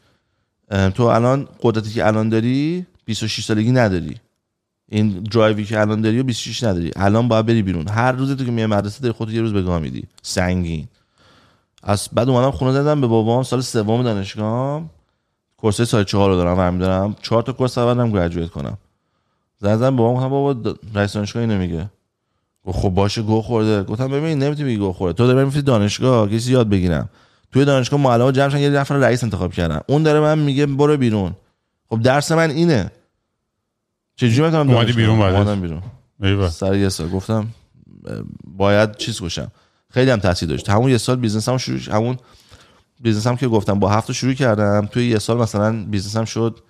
[0.94, 4.16] تو الان قدرتی که الان داری 26 سالگی نداری.
[4.88, 6.90] این درایوی که الان داری و 26 نداری.
[6.96, 7.88] الان باید بری بیرون.
[7.88, 10.04] هر روز تو که میای مدرسه داری خودت یه روز بگاه میدی.
[10.22, 10.88] سنگین.
[11.82, 14.82] از بعد اومدم خونه زدم به بابام سال سوم دانشگاه
[15.56, 18.78] کورس سال چهار رو دارم برمی دارم چهار تا کورس اولم گریجویت کنم.
[19.58, 21.90] زدم بابام گفتم بابا رئیس دانشگاه اینو میگه.
[22.64, 23.82] گفت خب باشه گو خورده.
[23.82, 25.16] گفتم ببین نمی‌تونی بگی گو خورده.
[25.16, 27.08] تو داری میفتی دانشگاه کسی یاد بگیرم.
[27.52, 29.80] توی دانشگاه معلم جمع شدن یه نفر رئیس انتخاب کردن.
[29.86, 31.32] اون داره من میگه برو بیرون.
[31.90, 32.90] خب درس من اینه.
[34.16, 35.82] چجوری می‌تونم اومدی بیرون؟ اومدم بیرون.
[36.22, 36.50] ایوه.
[36.50, 37.08] سر یه سال.
[37.08, 37.46] گفتم
[38.44, 39.50] باید چیز کشم.
[39.90, 40.70] خیلی هم تاثیر داشت.
[40.70, 42.16] همون یه سال business م شروع همون
[43.00, 44.88] business م که گفتم با هفت شروع کردم.
[44.92, 46.60] توی یه سال مثلا business م شد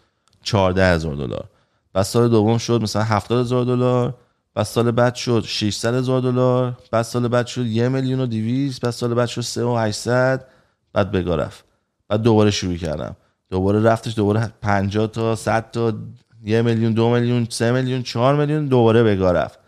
[0.43, 1.45] 14 هزار دلار.
[1.97, 4.15] بعد سال دوم شد مثلا 70 هزار دلار
[4.55, 8.81] بعد سال بعد شد 600 هزار دلار بعد سال بعد شد یه میلیون و 200
[8.83, 10.47] بعد سال بعد شد 3 و 800
[10.93, 11.65] بعد بگا رفت.
[12.09, 13.17] بعد دوباره شروع کردم.
[13.51, 15.93] دوباره رفتش دوباره 50 تا 100 تا
[16.45, 19.59] یه میلیون دو میلیون سه میلیون چهار میلیون دوباره بگا رفت.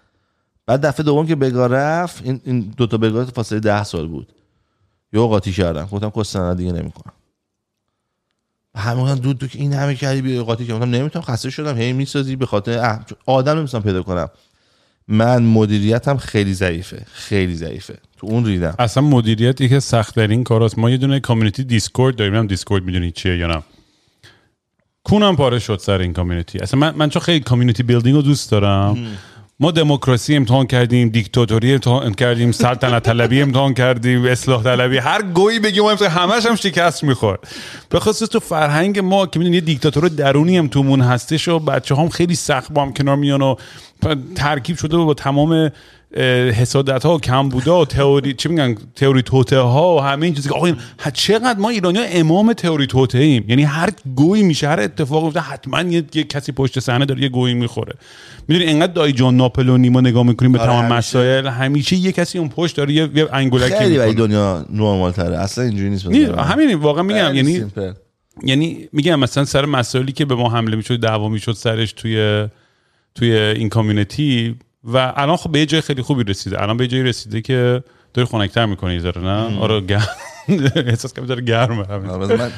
[0.67, 4.33] بعد دفعه دوم که بگا رفت این, این دو تا بگا فاصله 10 سال بود.
[5.13, 5.85] یه قاطی کردم.
[5.85, 7.13] گفتم کس دیگه نمی‌کنم
[8.77, 12.37] همون دود دو که این همه کردی بیا قاطی کردم نمی‌تونم خسته شدم هی می‌سازی
[12.37, 14.29] به خاطر آدم نمی‌تونم پیدا کنم.
[15.09, 17.99] من مدیریتم خیلی ضعیفه خیلی ضعیفه.
[18.17, 18.75] تو اون ریدم.
[18.79, 22.85] اصلا مدیریت یکی سخت در این کاراست ما یه دونه community Discord داریم هم Discord
[22.85, 23.63] می‌دونی چیه یا نه.
[25.05, 28.51] کونم پاره شد سر این community اصلا من, من چون خیلی community building رو دوست
[28.51, 29.07] دارم.
[29.61, 35.59] ما دموکراسی امتحان کردیم دیکتاتوری امتحان کردیم سلطنت طلبی امتحان کردیم اصلاح طلبی هر گهی
[35.59, 37.49] بگیم ما همش هم شکست می‌خورد.
[37.89, 41.95] به خصوص تو فرهنگ ما که می‌دونی یه دیکتاتور درونی هم تومون هستش و بچه
[41.95, 43.55] هم خیلی سخت با هم کنار میان و
[44.37, 45.71] ترکیب شده با تمام
[46.55, 50.35] حسادت ها و کم بوده و تئوری چی میگن؟ تئوری توته ها و همه این
[50.35, 50.73] چیزا که آقا
[51.13, 55.41] چقدر ما ایرانی ها امام تئوری توته ایم یعنی هر گویی میشه هر اتفاق میفته
[55.41, 57.95] حتما یه, کسی پشت صحنه داره یه گویی می‌خوره.
[58.49, 62.39] می‌دونی انقدر دای جان ناپلونی ما نگاه می‌کنیم به آره، تمام مسائل همیشه یه کسی
[62.39, 66.07] اون پشت داره یه, یه انگولکی خیلی دنیا نرمال تره اصلا اینجوری نیست
[66.39, 67.65] همین واقعا میگم یعنی
[68.45, 72.47] یعنی میگم مثلا سر مسائلی که به ما حمله می‌شد دعوا می‌شد سرش توی
[73.15, 74.57] توی این کامیونیتی
[74.93, 76.63] و الان خب به یه جای خیلی خوبی رسیده.
[76.63, 77.83] الان به یه جایی رسیده که
[78.15, 80.09] داری خنک‌تر می‌کنه یه نه؟ آره گرم.
[80.77, 82.51] احساس کنم داره گرمه من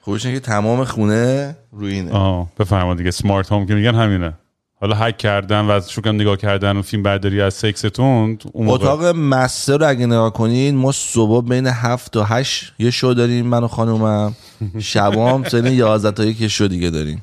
[0.00, 3.10] خوبش که تمام خونه روینه آه بفرما دیگه.
[3.10, 4.34] سمارت هوم که میگن همینه.
[4.80, 9.76] حالا هک کردن و از شوکم نگاه کردن و فیلم برداری از سکستون اتاق مسته
[9.76, 13.68] رو اگه نگاه کنین ما صبح بین هفت تا هشت یه شو داریم من و
[13.68, 14.36] خانومم.
[14.78, 17.22] شبام سنین یازده تا یک شو دیگه داریم.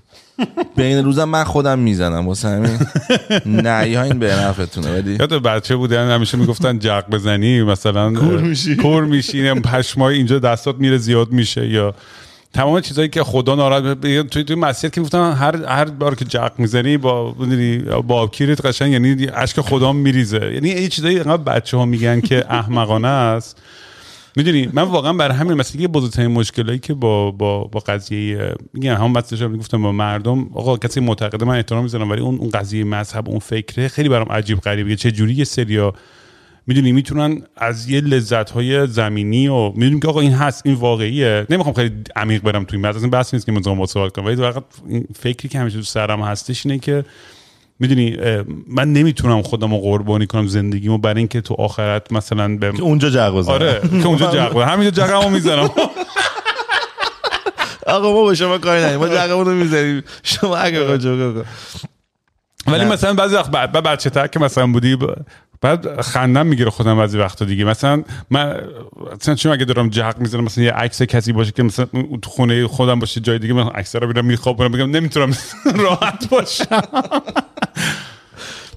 [0.75, 2.27] بین روزم من خودم می‌زنم.
[2.27, 2.79] واسه همین
[3.45, 4.93] نه این به نفعتونه.
[4.93, 8.75] ولی یاد بچه بودن همیشه می‌گفتن جق بزنی مثلا کور میشی.
[8.75, 11.95] کور میشی پشمای اینجا دستات میره زیاد میشه یا
[12.53, 16.51] تمام چیزایی که خدا ناراحت توی توی مسجد که گفتن هر هر بار که جق
[16.57, 17.31] می‌زنی با
[18.07, 20.51] با کیرت قشنگ یعنی اشک خدا میریزه.
[20.53, 23.61] یعنی این چیزایی انقدر بچه ها میگن که احمقانه است.
[24.35, 28.95] می‌دونی من واقعا بر همین مثلا یه بزرگترین مشکلایی که با با با قضیه میگن
[28.95, 32.83] هم بحثش گفتم با مردم آقا کسی معتقده من احترام می‌ذارم ولی اون اون قضیه
[32.83, 34.95] مذهب اون فکره خیلی برام عجیب غریبه.
[34.95, 35.93] چه جوری یه سریا
[36.67, 41.45] می‌دونی می‌تونن از یه لذت های زمینی و می‌دونیم که آقا این هست این واقعیه.
[41.49, 44.25] نمی‌خوام خیلی عمیق برم توی این بحث بحث نیست که مزام سوال کنم.
[44.25, 44.63] ولی واقعا
[45.15, 47.05] فکری که همیشه تو سرم هستش اینه که
[47.83, 48.17] می‌دونی
[48.67, 53.49] من نمی‌تونم خودم رو قربانی کنم زندگیمو برای اینکه تو آخرت مثلا به اونجا جغ
[53.49, 55.69] آره که اونجا جغ همینجا جغمو می‌زنم.
[57.87, 58.99] آقا ما به شما کاری نداریم.
[58.99, 60.03] ما جغمون رو می‌زنیم.
[60.23, 60.97] شما اگه
[62.67, 64.97] ولی مثلا بعضی وقت بعد بچه تر که مثلا بودی
[65.63, 67.63] بعد خندم می‌گیره خودم بعضی وقتا دیگه.
[67.63, 68.61] مثلا من
[69.15, 71.85] مثلا چون اگه دارم جهق می‌زنم مثلا یه عکس کسی باشه که مثلا
[72.21, 75.33] تو خونه خودم باشه جای دیگه من عکس رو میرم میخوابونم میگم نمی‌تونم
[75.85, 76.81] راحت باشم.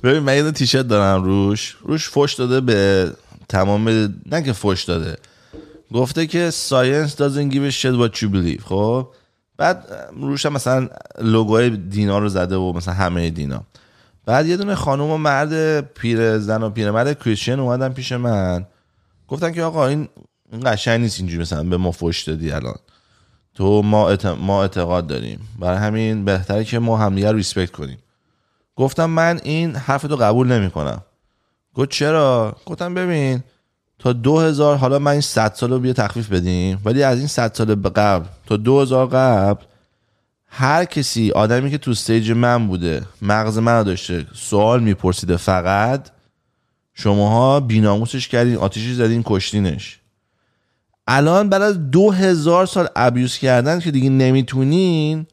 [0.03, 1.77] ببین من یه تیشرت دارم روش.
[1.83, 3.11] روش فوش داده به
[3.49, 3.89] تمام
[4.27, 5.17] نه که فوش داده.
[5.93, 9.09] گفته که ساینس doesn't give a shit what you believe خب؟
[9.57, 9.85] بعد
[10.21, 10.89] روش هم مثلا
[11.23, 13.63] لوگوی دینا رو زده و مثلا همه دینا.
[14.27, 18.67] بعد یه دونه خانوم و مرد پیر زن و پیر مرد کریسچن اومدن پیش من.
[19.29, 20.09] گفتن که آقا این
[20.65, 22.77] قشنگ نیست اینجوری مثلا به ما فوش دادی الان.
[23.55, 25.41] تو ما, ما اعتقاد داریم.
[25.59, 27.99] برای همین بهتره که ما همدیگه ریسپکت کنیم.
[28.77, 31.03] گفتم من این حرف تو قبول نمی کنم
[31.75, 33.43] گفت چرا؟ گفتم ببین
[33.99, 37.27] تا دو هزار حالا من این صد سال رو بیا تخفیف بدیم ولی از این
[37.27, 39.65] صد سال به قبل تا دو هزار قبل
[40.49, 46.09] هر کسی آدمی که تو استیج من بوده مغز من داشته سوال میپرسیده فقط
[46.95, 49.99] شماها بیناموسش کردین آتیشی زدین کشتینش.
[51.07, 55.27] الان بعد از دو هزار سال ابیوز کردن که دیگه نمی‌تونین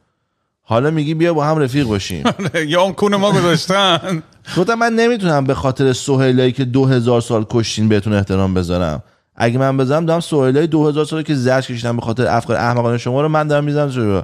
[0.61, 2.23] حالا میگی بیا با هم رفیق باشیم.
[2.67, 4.23] یا اون کون ما گذاشتن.
[4.57, 9.03] گفتم من نمی‌تونم به خاطر سهیلایی که دو هزار سال کشتین بهتون احترام بذارم.
[9.35, 12.97] اگه من بذارم دارم سهیلای دو هزار سال که زرش کشیدن به خاطر افکار احمقانه
[12.97, 14.23] شما رو من دارم می‌زنم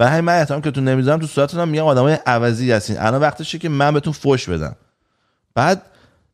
[0.00, 2.98] برای همین من احترام که تو نمی‌ذارم تو صورتتون میگم آدمای عوضی هستین.
[2.98, 4.76] الان وقتشه که من بهتون فوش بدم.
[5.54, 5.82] بعد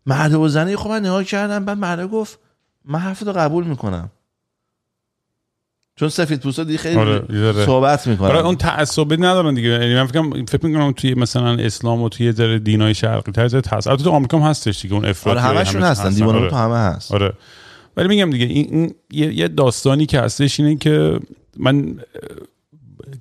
[0.07, 2.39] مرد و زنی خب من نگاه کردم بعد مرد گفت
[2.85, 4.11] من حرفتو قبول می‌کنم.
[5.97, 9.69] چون سفید پوستا دیگه خیلی آره، صحبت می‌کنن آره اون تعصبی ندارن دیگه.
[9.69, 13.97] یعنی من فکر فکر می‌کنم توی مثلا اسلام و توی ذره دینای شرقی تر تعصب
[13.97, 16.51] تو آمریکا هم هستش دیگه اون افراطی آره همشون هستن دیوانه آره.
[16.51, 17.13] تو همه هست.
[17.13, 17.33] آره.
[17.97, 21.21] ولی میگم دیگه این, این یه داستانی که هستش اینه که
[21.57, 21.97] من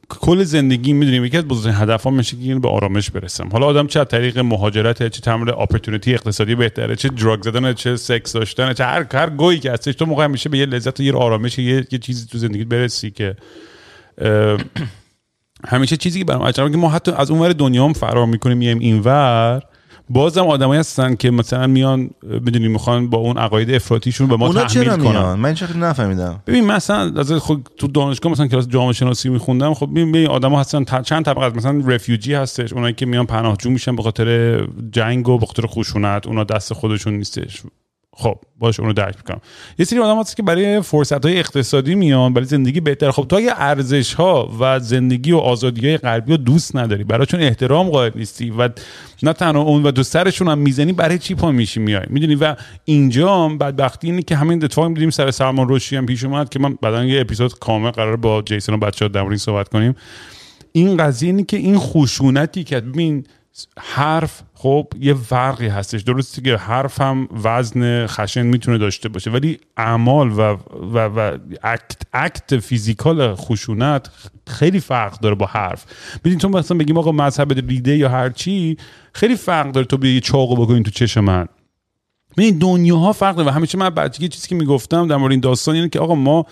[0.09, 4.03] کل زندگی می‌دونیم یکی از بزرگترین هدفها میشه که به آرامش برسم حالا آدم چه
[4.03, 9.05] طریق مهاجرت چه تمام اپورتونتی اقتصادی بهتره چه دراگ زدن چه سکس داشتن چه هر
[9.13, 11.99] هر گویی که هستش تو موقع میشه به یه لذت و یه آرامش یه, یه
[11.99, 13.35] چیزی تو زندگی برسی که
[15.67, 18.79] همیشه چیزی که برام عجبه که ما حتی از اونور دنیا هم فرار می‌کنیم میایم
[18.79, 19.61] اینور
[20.09, 24.63] بازم آدمایی هستن که مثلا میان می‌دونی می‌خوان با اون عقاید افراطیشون به ما چرا
[24.63, 25.11] تحمیل کنن.
[25.11, 26.43] میان؟ من چیزی نفهمیدم.
[26.47, 30.59] ببین مثلا از خود تو دانشگاه مثلا کلاس جامعه شناسی میخوندم خب ببین ببین آدما
[30.59, 31.55] هستن چند طبقه هست.
[31.55, 34.59] مثلا رفیوجی هستش اونایی که میان پناهجو میشن به خاطر
[34.91, 37.61] جنگ و به خاطر خشونت اونا دست خودشون نیستش.
[38.17, 39.41] خب باش اونو درک می‌کنم.
[39.79, 43.11] یه سری آدم هست که برای فرصت های اقتصادی میان برای زندگی بهتر.
[43.11, 47.41] خب تو اگه ارزش ها و زندگی و آزادی های قلبی رو دوست نداری براشون
[47.41, 48.69] احترام قائل نیستی و
[49.23, 52.55] نه تنها اون و دو سرشون هم می‌زنی برای چی پا میشی میای؟ می‌دونی؟ و
[52.85, 56.77] اینجا بدبختی اینه که همین اتفاق می‌دونیم سر سلمان رشدی هم پیش اومد که من
[56.81, 59.95] بعدا یه اپیزود کامل قرار با جیسون و بچه‌ها در صحبت کنیم.
[60.71, 63.23] این قضیه اینه که این خشونتی که ببین
[63.79, 66.01] حرف خب یه فرقی هستش.
[66.01, 70.57] درسته که حرف هم وزن خشن می‌تونه داشته باشه ولی اعمال و,
[70.93, 74.09] و, و اکت, اکت فیزیکال خشونت
[74.47, 75.85] خیلی فرق داره با حرف.
[76.23, 78.77] ببین تو مثلا بگیم آقا مذهب ریده یا هر چی
[79.13, 81.47] خیلی فرق داره تو یه چاقو بکنین تو چش من.
[82.37, 85.75] ببین دنیاها فرق داره و همیشه من بچگی چیزی که می‌گفتم در مورد این داستان
[85.75, 86.45] اینه که آقا ما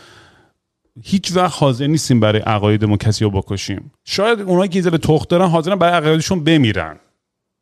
[1.02, 3.92] هیچ وقت حاضر نیستیم برای عقایدمون کسی رو بکشیم.
[4.06, 7.00] شاید اونایی که ذره تخت دارن حاضرن برای عقایدشون بمیرن.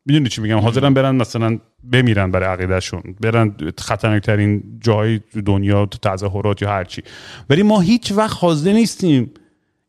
[0.06, 1.58] می‌دونی چی میگم؟ حاضرن برن مثلا
[1.92, 3.02] بمیرن برای عقیدهشون.
[3.20, 7.02] برن خطرناکترین جای دنیا تو تظاهرات یا هر چی.
[7.50, 9.30] ولی ما هیچ وقت حاضر نیستیم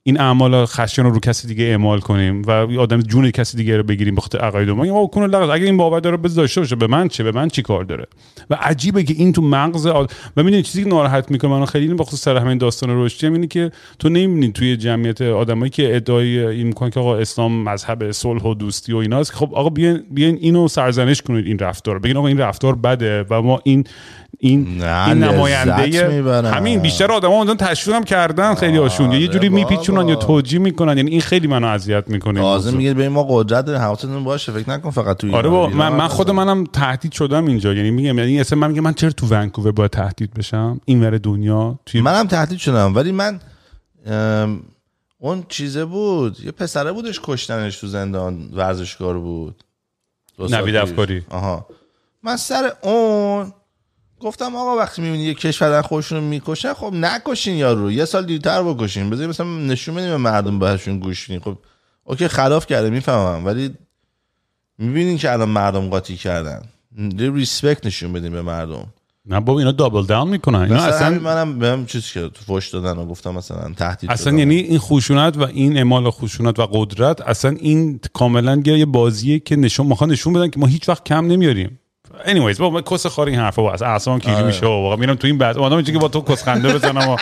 [0.06, 3.84] این اعمال خشن رو رو کسی دیگه اعمال کنیم و آدم جون کسی دیگه رو
[3.84, 4.84] بگیریم بخاطر عقاید ما.
[4.84, 6.76] ما کنه لغز اگه این باور داره بز داشته باشه.
[6.76, 8.06] به من چه؟ به من چی کار داره؟
[8.50, 10.12] و عجیبه که این تو مغز آد...
[10.38, 13.34] و می‌دونی چیزی که ناراحت می‌کنه منو خیلی این بخصوص سر همین داستان رشدی هم
[13.34, 18.12] اینه که تو نمی‌بینی توی جمعیت آدمایی که ادعای این می‌کنن که آقا اسلام مذهب
[18.12, 19.32] صلح و دوستی و ایناست.
[19.32, 22.00] خب آقا بیاین بیاین اینو سرزنش کنید این رفتار.
[22.00, 23.84] بگین آقا این رفتار بده و ما این
[24.43, 26.49] این نه، این نماینده.
[26.49, 29.63] همین بیشتر آدما اونجا تشویق هم کردن خیلی هاشون یه جوری بابا.
[29.63, 32.73] میپیچونن یا توجیه می‌کنن یعنی این خیلی منو اذیت می‌کنه موضوع.
[32.73, 35.49] میگه به ما قدرت داریم حواستون باشه فکر نکن فقط توی آره.
[35.49, 36.32] با من, من خود.
[36.32, 39.91] منم تهدید شدم اینجا یعنی میگم یعنی اصلا من میگم من چرا تو ونکوور باید
[39.91, 43.39] تهدید بشم این ور دنیا توی منم تهدید شدم ولی من
[45.19, 49.63] اون چیزه بود یه پسره بودش کشتنش تو زندان ورزشکار بود
[50.39, 50.75] نوید.
[50.75, 51.25] افکاری.
[51.29, 51.65] آها
[52.23, 53.53] من سر اون
[54.23, 58.25] گفتم آقا وقتی می‌بینی یه کشور دارن خودشون رو می‌کشن خب نکشین یارو یه سال
[58.25, 59.09] دیرتر بکشین.
[59.09, 61.39] بذارین مثلا نشون بدیم به مردم بهشون گوش بدین.
[61.39, 61.57] خب
[62.04, 63.45] OK خلاف کرده می‌فهمم.
[63.45, 63.73] ولی
[64.77, 66.62] می‌بینین که الان مردم قاطی کردن.
[66.97, 68.86] یه respect نشون بدین به مردم.
[69.25, 70.59] نه بابا اینا double down می‌کنن.
[70.59, 74.39] اینا اصلا منم بهم چیز که تو فوش دادن و گفتم مثلا تهدید اصلا شدم.
[74.39, 79.55] یعنی این خشونت و این اعمال خشونت و قدرت اصلا این کاملا یه بازیه که
[79.55, 81.79] نشون می‌خوان نشون بدن که ما هیچ وقت کم نمیاریم.
[82.26, 84.45] Anyways بابا کس خار این حرفا اصلا اعصابم کیری آره.
[84.45, 84.95] میشه و واقعا.
[84.95, 85.58] میرم تو این بعد.
[85.58, 87.17] آدم اینجوری که با تو کس خنده بزنم و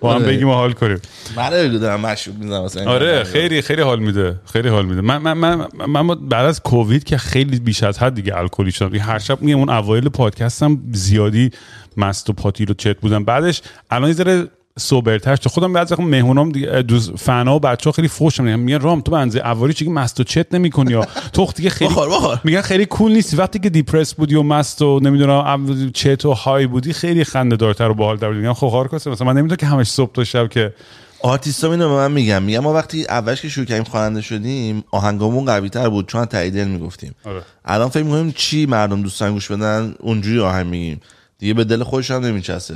[0.00, 0.26] با هم آره.
[0.26, 0.98] بگیم و حال کنیم.
[1.36, 4.40] من رو دارم مشروب می‌زنم مثلا آره خیلی خیلی حال میده.
[4.52, 5.00] خیلی حال میده.
[5.00, 8.98] من من من, من, بعد از کووید که خیلی بیش از حد دیگه الکلی شدم.
[8.98, 11.50] هر شب میگم اون اوایل پادکستم زیادی
[11.96, 13.24] مست و پاتیل و چت بودم.
[13.24, 15.48] بعدش الان یه ذره سوبرتر شد.
[15.48, 19.38] خودم بعضی وقتا مهمونام دوست فنا و بچه‌ها خیلی فوش میگن میگن رام تو بنزه
[19.38, 22.40] اواری چیگه مست و چت نمی‌کنی یا؟ تو دیگه خیلی بخور، بخور.
[22.44, 23.36] میگن خیلی کول نیستی.
[23.36, 27.90] وقتی که دیپرس بودی و مست و نمی‌دونم چت و های بودی خیلی خنده دارتر
[27.90, 30.74] و باحال در میگن خب خارکاسه مثلا من نمی‌دونم که همش صبح تا شب که
[31.22, 35.44] آرتیست اینو به من میگم میگم ما وقتی اولش که شروع کردیم خواننده شدیم آهنگامون
[35.44, 37.14] قوی تر بود چون تایید می‌گفتیم.
[37.24, 37.42] آره.
[37.64, 41.00] الان فکر می‌کنیم چی مردم دوستان گوش بدن؟ اونجوری آهنگ میگیم.
[41.38, 42.74] دیگه به دل خودش هم نمیچسبه.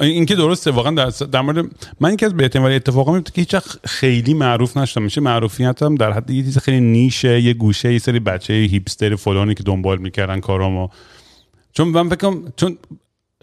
[0.00, 1.64] این که درسته واقعا در, در مورد
[2.00, 5.02] من یکی از بهترین ولی اتفاقا میفته که هیچ خیلی معروف نشدم.
[5.02, 9.16] میشه معروفیتم در حد یه چیز خیلی niche ه یه گوشه یه سری بچه hipster
[9.16, 10.88] فلانی که دنبال می‌کردن کارامو.
[11.72, 12.78] چون من فکرم چون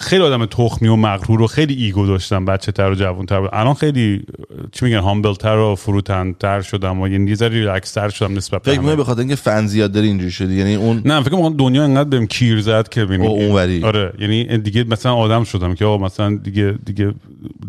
[0.01, 3.73] خیلی آدم تخمی و مغرور و خیلی ego داشتم بچه تر و جوان تر الان
[3.73, 4.23] خیلی
[4.71, 8.33] چی میگن humble تر و فروتن تر شدم و یه یه ذره ریلکس تر شدم
[8.33, 8.81] نسبت به فکر همه.
[8.81, 11.83] می‌کنم به خاطر اینکه فن زیاد داری اینجوری شدی یعنی اون نه فکر کنم دنیا
[11.83, 13.83] انقدر بهم کیر زد که ببینی او اونوری.
[13.83, 17.13] آره یعنی دیگه مثلا آدم شدم که آقا مثلا دیگه دیگه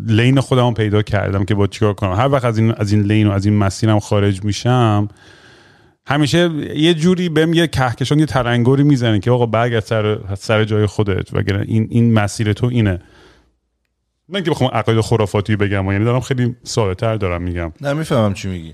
[0.07, 3.27] lane خودمو پیدا کردم که با چیکار کنم هر وقت از این از این lane
[3.27, 5.07] و از این مسیرم خارج میشم
[6.05, 10.85] همیشه یه جوری بهم یه کهکشان یه تلنگری می‌زنه که آقا برگرد سر سر جای
[10.85, 13.01] خودت وگرنه این این مسیر تو اینه.
[14.29, 17.73] من که بخوام عقاید خرافاتی بگم یعنی دارم خیلی ساده تر دارم میگم.
[17.81, 18.73] نه می‌فهمم چی میگی.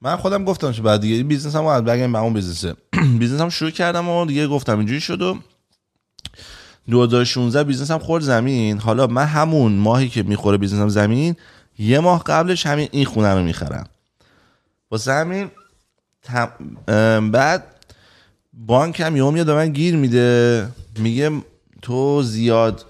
[0.00, 2.74] من خودم گفتم که بعد دیگه business م از بگم به اون business
[3.18, 5.38] ه business م شروع کردم و دیگه گفتم اینجوری شد و
[6.88, 8.78] 2016 business م خورد زمین.
[8.78, 11.36] حالا من همون ماهی که می‌خوره business م زمین
[11.78, 13.86] یه ماه قبلش همین این خونه رو می‌خرم.
[14.90, 15.50] واسه همین
[17.32, 17.64] بعد
[18.52, 20.68] بانک هم یهو میاد من گیر میده.
[20.98, 21.30] میگه
[21.82, 22.84] تو زیاد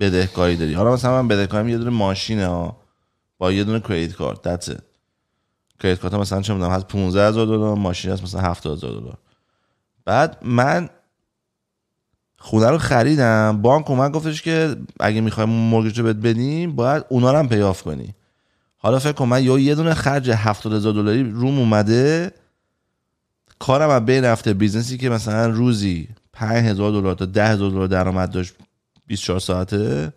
[0.00, 0.74] بدهکاری داری.
[0.74, 2.76] حالا مثلا من بدهکاریم یه دونه ماشینه ها.
[3.38, 4.70] با یه دونه credit card.
[4.70, 4.72] It.
[5.80, 9.18] credit card مثلا چه می‌دونم هست 15 هزار دلار ماشین هست مثلا 70 هزار دلار.
[10.04, 10.88] بعد من
[12.38, 13.62] خونه رو خریدم.
[13.62, 17.65] بانک اومد گفتش که اگه می‌خوای mortgage رو بهت بدیم باید اونا رو هم pay
[17.65, 18.14] off کنی.
[18.76, 22.32] حالا فکر کن من یا یه دونه خرج 70 هزار دلاری روم اومده.
[23.58, 28.30] کارم از بین رفته business ی که مثلا روزی 5000 دلار تا 10000 دلار درآمد
[28.30, 28.54] داشت
[29.06, 30.12] 24 ساعته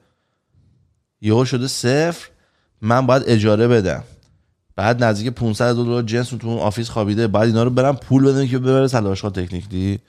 [1.22, 2.30] یهو شده صفر.
[2.82, 4.04] من باید اجاره بدم.
[4.76, 7.28] بعد نزدیک 500 هزار دلار جنس تو اون office خوابیده.
[7.28, 10.00] بعد اینا رو برم پول بدم که ببره سلاشگاه technically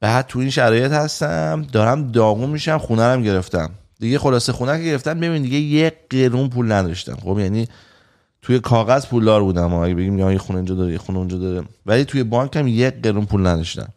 [0.00, 1.66] بعد تو این شرایط هستم.
[1.72, 3.70] دارم داغون میشم خونه رو هم گرفتم.
[4.00, 7.16] دیگه خلاصه خونه که گرفتم ببین دیگه یک قرون پول نداشتم.
[7.16, 7.68] خب یعنی
[8.46, 11.66] توی کاغذ پولدار بودم اگه بگیم یه خونه اینجا داره یه خونه اونجا داره.
[11.86, 13.88] ولی توی بانک هم یک قرون پول نداشتم.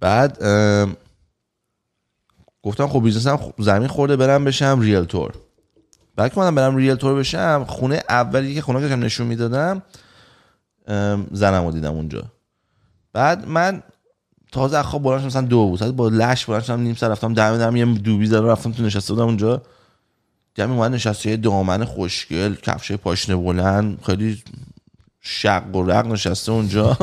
[0.00, 0.38] بعد
[2.62, 5.32] گفتم خب بیزنسم زمین خورده برم بشم ریلتور.
[6.16, 9.82] بعد که منم برم ریلتور بشم خونه اولی که خونه که نشون می‌دادم
[11.32, 12.22] زنم رو دیدم اونجا.
[13.12, 13.82] بعد من
[14.52, 15.96] تازه از خواب بلند مثلا دو بود.
[15.96, 19.26] با لش بلند نیم ساعت رفتم دم دم یه دوبی زدم رفتم تو نشسته بودم
[19.26, 19.62] اونجا.
[20.54, 24.42] دیدم اومد نشسته یه دامن خوشگل کفش پاشنه بلند خیلی
[25.20, 26.98] شق و رق نشسته اونجا.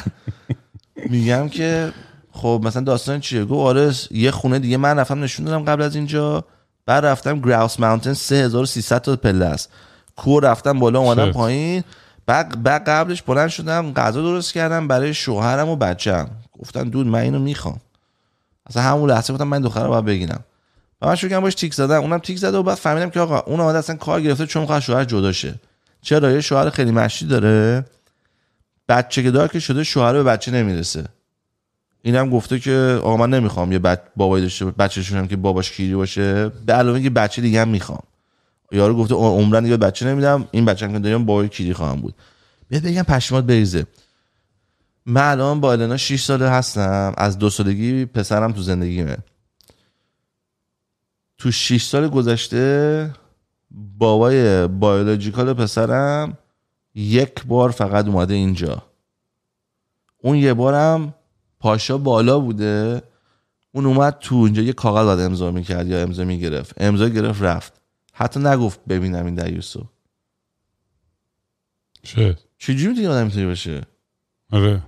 [1.10, 1.92] میگم که
[2.32, 5.94] خب مثلا داستان چیه؟ گفت آره یه خونه دیگه من رفتم نشون دادم قبل از
[5.96, 6.44] اینجا.
[6.86, 9.70] بعد رفتم گراوس ماونتن 3300 تا پله است.
[10.16, 11.32] کو رفتم بالا اومدم.
[11.32, 11.84] پایین.
[12.26, 17.18] بعد بعد قبلش بلند شدم غذا درست کردم برای شوهرم و بچم گفتن دود من
[17.18, 17.80] اینو می‌خوام.
[18.66, 20.44] اصلا همون لحظه گفتم من دختر رو باید بگیرم.
[21.02, 23.60] و من شروع باش تیک زدم اونم تیک زده و بعد فهمیدم که آقا اون
[23.60, 25.54] اومده اصلا کار گرفته چون می‌خواد شوهر جدا شه.
[26.02, 27.84] چرا؟ یه شوهر خیلی مشتی داره.
[28.88, 31.04] بچه که دار که شده شوهر به بچه نمی‌رسه.
[32.02, 35.94] اینم گفته که آقا من نمی‌خوام یه بچ بابایی داشته بچه‌شون هم که باباش کیری
[35.94, 36.48] باشه.
[36.48, 38.02] به علاوه که بچه دیگه هم می‌خوام.
[38.72, 40.48] یارو گفته عمرن دیگه بچه نمیدم.
[40.50, 42.14] این بچه هم که داریم بابای کیری خواهم بود.
[42.68, 43.86] بیاد بگم پشمات بریزه.
[45.06, 47.14] من الان با النا 6 ساله هستم.
[47.16, 49.16] از دو سالگی پسرم تو زندگیمه.
[51.40, 53.14] تو 6 سال گذشته
[53.70, 56.38] بابای بایولوژیکال پسرم
[56.94, 58.82] یک بار فقط اومده اینجا.
[60.22, 61.14] اون یه بارم
[61.60, 63.02] پاشا بالا بوده.
[63.72, 66.74] اون اومد تو اینجا یه کاغذ باید امضا می‌کرد یا امضا می‌گرفت.
[66.76, 67.80] امضا گرفت رفت.
[68.12, 69.84] حتی نگفت ببینم این دیوسو
[72.04, 73.80] شت چجوری می‌تونی آدم می‌تونی باشه؟
[74.52, 74.82] آره.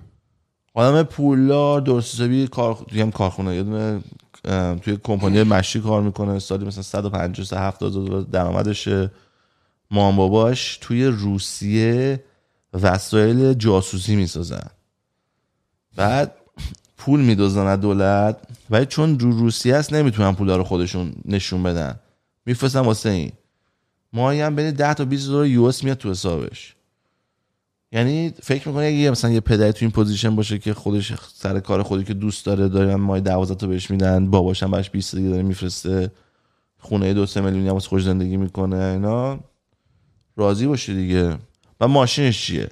[0.75, 4.01] آدم پولدار درست حسابی کار کارخونه یه دونه
[4.83, 9.11] توی کمپانی مشی کار می‌کنه سالی مثلا 150 تا 70 دلار درآمدشه
[9.91, 12.25] مام باباش توی روسیه
[12.73, 14.71] وسایل جاسوسی می‌سازن.
[15.97, 16.35] بعد
[16.97, 18.37] پول میدوزن از دولت
[18.71, 22.01] ولی چون رو روسیه است نمی‌تونن پولا رو خودشون نشون بدن.
[22.47, 23.33] میفرستن واسه این.
[24.13, 26.75] ماهی هم بین 10 تا 20 دلار US میاد تو حسابش.
[27.93, 31.83] یعنی فکر می‌کنه اگه مثلا یه پدری تو این پوزیشن باشه که خودش سر کار
[31.83, 35.29] خودی که دوست داره دارن مای 12 تا بهش میدن باباش هم براش 20 دیگه
[35.29, 36.11] داره میفرسته
[36.79, 39.41] خونه دو سه میلیونی هم خودش زندگی می‌کنه اینا
[40.37, 41.37] راضی باشه دیگه.
[41.81, 42.69] و ماشینش چیه؟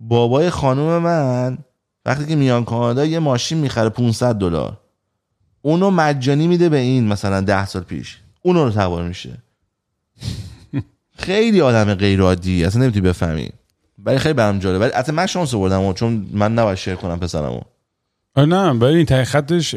[0.00, 1.58] بابای خانوم من
[2.06, 4.80] وقتی که میان کانادا یه ماشین می‌خره 500 دلار.
[5.62, 8.18] اونو مجانی میده به این مثلا 10 سال پیش.
[8.42, 9.42] اونو رو سوار میشه.
[11.18, 13.50] خیلی آدم غیر عادی اصلا نمی‌تونی بفهمی.
[14.04, 14.84] ولی خیلی برام جالبه.
[14.84, 17.60] ولی حتی من شانس آوردم چون من نباید شیر کنم پسرمو.
[18.34, 19.74] آره نه ولی این ته خطش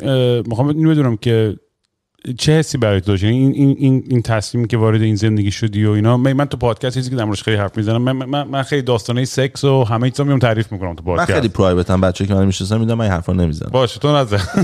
[0.48, 1.56] می‌خوام اینو بدونم که
[2.38, 5.52] چه حسی برای تو داشت؟ یعنی این این این این تصمیمی که وارد این زندگی
[5.52, 8.12] شدی و اینا من, من تو پادکست چیزی که در موردش خیلی حرف می‌زنم من,
[8.12, 11.34] من, من خیلی داستانه سکس و همه چیزا میام تعریف می‌کنم تو من پادکست.
[11.34, 13.70] خیلی private ـم بچه که من می‌شناسم می‌دونم من حرفا نمی‌زنم.
[13.72, 14.40] باشه تو نزن.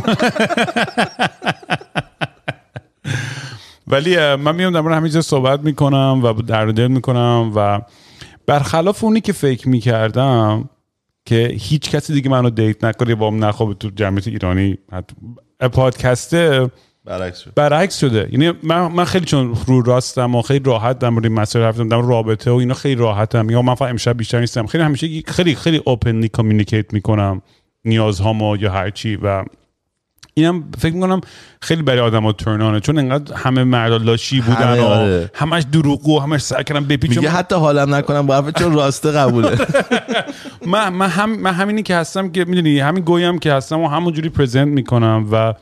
[3.88, 7.82] ولی من میام در مورد همین چیزا صحبت می‌کنم و درد دل می‌کنم و
[8.52, 10.70] برخلاف اونی که فکر می‌کردم
[11.26, 14.78] که هیچ کسی دیگه منو date نکنه با من نخوابه تو جمعیت ایرانی
[15.72, 16.72] پادکسته
[17.06, 17.54] برعکس شد.
[17.56, 18.30] برعکس شده.
[18.32, 22.08] یعنی من, من خیلی چون رو راستم و خیلی راحت در مورد مسائل حرف زدم
[22.08, 23.50] رابطه و اینا خیلی راحتم.
[23.50, 24.66] یا من فقط امشب بیشتر نیستم.
[24.66, 27.42] خیلی همیشه خیلی خیلی openly communicate می‌کنم
[27.86, 29.46] نیازهامو یا هر چی و
[30.34, 31.22] اینم فکر می‌کنم
[31.62, 35.32] خیلی برای آدما ترنانه چون انقدر همه مردا لاشی بودن همه و آره.
[35.34, 39.58] همش دروغگو همش سعی کردن بپیچم میگه حتی حالم نکنم با حرف چون راسته قبوله.
[40.68, 44.30] من من هم من همینی که هستم که می‌دونی همین گویم که هستم و همونجوری
[44.30, 45.54] پرزنت می‌کنم و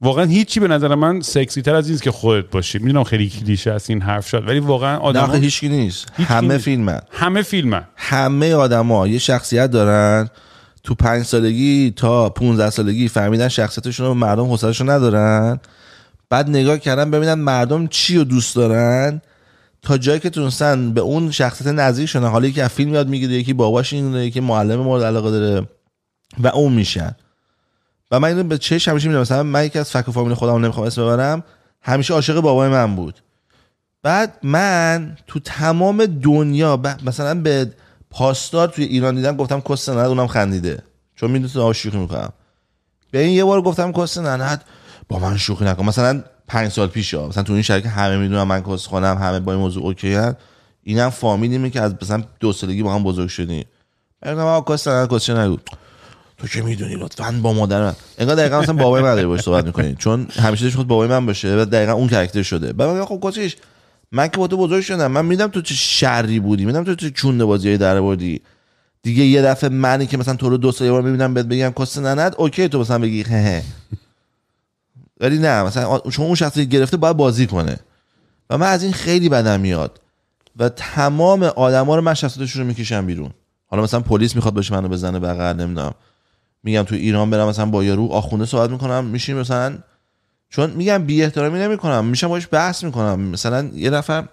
[0.00, 2.78] واقعا هیچی به نظر من سکسی تر از این که خودت باشی.
[2.78, 6.12] می‌دونم خیلی کلیشه است این حرف شد ولی واقعا آدم هیچکی نیست.
[6.16, 6.58] همه.
[6.58, 7.00] فیلمن.
[7.10, 7.84] همه فیلمن.
[7.96, 10.28] همه آدما یه شخصیت دارن
[10.88, 15.60] تو پنج سالگی تا 15 سالگی فهمیدن شخصیتشون رو مردم حوصله‌شون ندارن.
[16.30, 19.20] بعد نگاه کردن ببینن مردم چی رو دوست دارن.
[19.82, 22.26] تا جایی که تونستن به اون شخصیت نزدیک شدن.
[22.26, 25.68] حالا یکی از فیلم یاد می‌گیره یکی باباش این یکی معلم مورد علاقه داره
[26.38, 27.16] و اون میشن.
[28.10, 30.64] و من اینو به چش همیشه می‌دونم مثلا من یکی از فک و فامیل خودم
[30.64, 31.44] نمی‌خوام اسم ببرم.
[31.82, 33.14] همیشه عاشق بابای من بود.
[34.02, 37.72] بعد من تو تمام دنیا مثلا به
[38.10, 40.82] پاسدار توی ایران دیدم گفتم کس ننت اونم خندیده.
[41.16, 42.32] چون می‌دونست شوخی می‌کنم.
[43.10, 44.64] به این یه بار گفتم کس ننت
[45.08, 45.84] با من شوخی نکن.
[45.84, 47.28] مثلا پنج سال پیش ها.
[47.28, 50.36] مثلا تو این شرکت همه می‌دونن من کس خونم همه با این موضوع okay هن.
[50.82, 53.64] اینم فامیلیمه که از مثلا دو سالگی با هم بزرگ شدیم.
[54.22, 55.58] گفتم آقا کس ننت کس نگو.
[56.38, 59.64] تو که می‌دونی لطفا با مادر من انگار دقیقا مثلا بابای من داری باش صحبت
[59.64, 59.94] می‌کنی.
[59.94, 62.72] چون همیشه خود بابای من باشه و دقیقا اون character شده.
[62.72, 63.20] بعد خب
[64.12, 65.06] من که با تو بزرگ شدم.
[65.06, 66.64] من میدم تو چه شری بودی.
[66.64, 68.40] میدم تو چه چونده بازی در بردی
[69.02, 71.98] دیگه یه دفعه منی که مثلا تو رو دو یه بار می‌بینم بهت بگم کس
[71.98, 73.62] نند اوکی تو مثلا بگی هه
[75.20, 77.78] ولی نه مثلا چون اون شخصی گرفته باید بازی کنه.
[78.50, 80.00] و من از این خیلی بدم میاد.
[80.56, 83.30] و تمام آدما رو من شخصیتشون رو می‌کشم بیرون.
[83.66, 85.94] حالا مثلا پلیس می‌خواد باشه منو بزنه بغل نمی‌دونم.
[86.62, 89.78] میگم تو ایران برم مثلا با یارو آخونده صحبت می‌کنم میشین مثلا
[90.50, 93.20] چون میگم بی احترامی نمی‌کنم میشم باش بحث می‌کنم.
[93.20, 94.24] مثلا یه نفر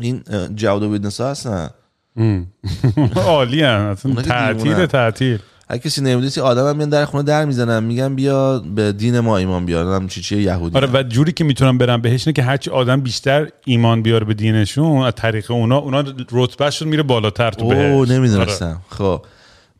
[0.00, 0.22] این
[0.54, 1.70] جواد و ها هستن.
[3.26, 4.86] عالی اصلا تعطیل.
[4.86, 5.38] تعطیل.
[5.70, 9.36] هر کسی نمی‌دونی آدم هم میان در خونه در می‌زنن میگن بیا به دین ما
[9.36, 10.06] ایمان بیار.
[10.06, 10.76] چی چیه یهودی.
[10.76, 14.34] آره و جوری که می‌تونم برم بهش اینه که هرچی آدم بیشتر ایمان بیاره به
[14.34, 17.92] دینشون از طریق اونا اونا رتبهشون میره بالاتر تو اوه بهش.
[17.92, 18.10] آره.
[18.18, 19.22] نمی‌دونستم خب.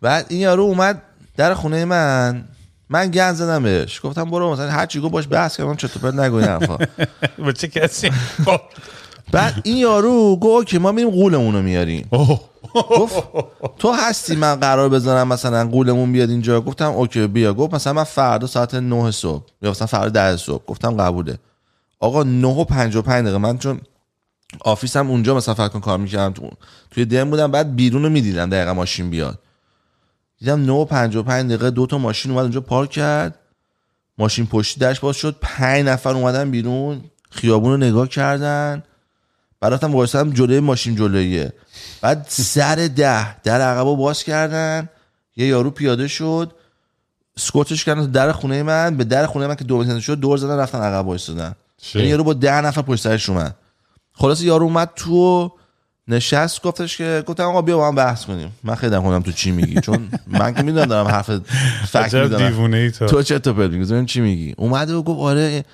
[0.00, 1.02] بعد این یارو اومد
[1.36, 2.44] در خونه من.
[2.92, 6.14] من گن زدم بهش گفتم برو مثلا هر چی گفت باش بحث کردم چطور پرت
[6.14, 6.78] نگو این حرفا.
[7.44, 8.10] با چه کسی؟
[8.44, 8.60] خب.
[9.32, 12.08] بعد این یارو گفت اوکی ما میریم قولمون رو میاریم.
[12.72, 13.22] گفت
[13.78, 17.54] تو هستی من قرار بذارم مثلا قولمون بیاد اینجا؟ گفتم اوکی بیا.
[17.54, 20.64] گفت مثلا من فردا ساعت 9 صبح یا مثلا فردا 10 صبح.
[20.66, 21.38] گفتم قبوله.
[22.00, 23.38] آقا 9 و 55 دقیقه.
[23.38, 23.80] من چون
[24.60, 26.50] آفیسم اونجا مثلا فکر کار می‌کردم تو
[26.90, 29.38] توی دم بودم بعد بیرون رو می‌دیدم دقیقا ماشین بیاد.
[30.42, 33.38] دیدم 9 و 55 دقیقه دو تا ماشین اومد اونجا پارک کرد.
[34.18, 35.36] ماشین پشتی درش باز شد.
[35.40, 37.04] پنج نفر اومدن بیرون.
[37.30, 38.82] خیابون رو نگاه کردن.
[39.60, 41.52] بعد رفتم وایسادم جلوی ماشین جلویه
[42.00, 44.88] بعد سر ده در عقب رو باز کردن.
[45.36, 46.52] یه یارو پیاده شد.
[47.38, 48.96] سکوتش کردن در خونه من.
[48.96, 51.54] به در خونه من که دور زنده شد دور زدن رفتن عقب وایسادن.
[51.94, 53.56] یعنی یارو با ده نفر پشت سرش اومد.
[54.12, 55.52] خلاص یارو اومد تو
[56.12, 58.52] نشست گفتش که گفتم آقا بیا با هم بحث کنیم.
[58.64, 61.30] من خیلی کنم تو چی میگی چون من که می‌دونم دارم حرف
[61.88, 62.36] فکر
[62.72, 63.06] ای تو.
[63.06, 65.64] تو چه تو میگی چی میگی؟ اومده و گفت آره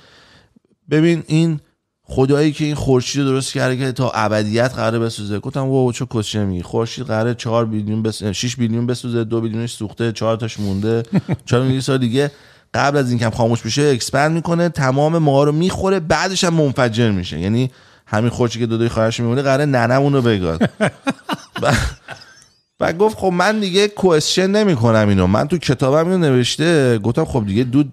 [0.90, 1.60] ببین این
[2.02, 5.38] خدایی که این خورشید رو درست کرده که تا ابدیت قراره بسوزه.
[5.38, 9.72] گفتم واو چه کسچه میگی؟ خورشید قراره 4 بیلیون بس 6 بیلیون بسوزه 2 بیلیونش
[9.72, 11.02] سوخته 4 تاش مونده.
[11.46, 12.30] 4 میلیون سال دیگه
[12.74, 17.40] قبل از اینکه خاموش بشه اکسپند می‌کنه تمام ما رو می‌خوره بعدش هم منفجر میشه.
[17.40, 17.70] یعنی
[18.10, 20.70] همین خورشید که دو دوی خواهرش میمونه قراره ننمون رو بگاد.
[22.80, 25.26] و- گفت خب من دیگه کوشن نمی کنم اینو.
[25.26, 26.98] من تو کتابم اینو نوشته.
[26.98, 27.92] گفتم خب دیگه دود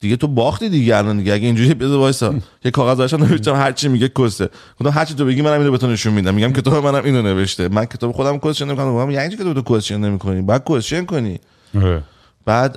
[0.00, 1.32] دیگه تو باختی دیگه الان دیگه.
[1.32, 2.34] اگه اینجوری بذار وایسا.
[2.64, 4.48] یه کاغذ داشتم نوشتم هر چی میگه کسه
[4.80, 6.34] گفتم هر چی تو بگی منم اینو به تو نشون میدم.
[6.34, 7.68] میگم کتاب منم اینو نوشته.
[7.68, 8.94] من کتاب خودم کوشن نمی‌کنم.
[8.94, 11.40] گفتم یعنی چی که تو کوشن نمی‌کنی؟ بعد کوشن کنی.
[11.76, 12.02] آره.
[12.44, 12.76] بعد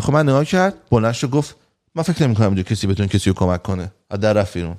[0.00, 1.56] خب من نگاه کرد بلند شد گفت
[1.94, 3.92] من فکر نمی‌کنم اینجا کسی بتونه کسی رو کمک کنه.
[4.10, 4.76] از در رفت بیرون.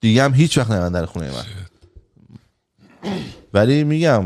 [0.00, 1.44] دیگه هم هیچ وقت نیومدن در خونه من.
[3.54, 4.24] ولی میگم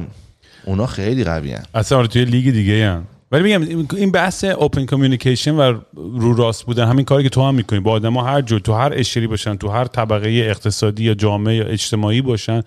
[0.65, 1.63] اونا خیلی قوی هن.
[1.75, 3.07] اصلا آره توی لیگ دیگه هم.
[3.33, 7.55] ولی میگم این بحث open communication و رو راست بودن همین کاری که تو هم
[7.55, 7.81] می‌کنی.
[7.81, 11.65] با آدم هر جور تو هر قشری باشن تو هر طبقه اقتصادی یا جامعه یا
[11.65, 12.63] اجتماعی باشن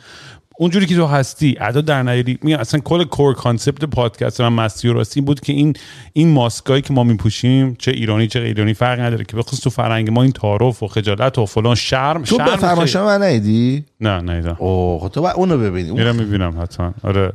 [0.60, 4.88] اونجوری که تو هستی ادا در نیاری میگم اصلا کل core concept پادکست من مستی
[4.88, 5.74] و راستی بود که این
[6.14, 9.70] این ماسکایی که ما میپوشیم چه ایرانی چه غیر ایرانی فرق نداره که بخصوص تو
[9.70, 13.86] فرهنگ ما این تعارف و خجالت و فلان شرم تو شرم به فرماشا من نیدی؟
[14.02, 15.92] نه نه اوه خب تو اونو ببینی.
[15.92, 16.94] میرم می‌بینم حتما.
[17.04, 17.34] آره.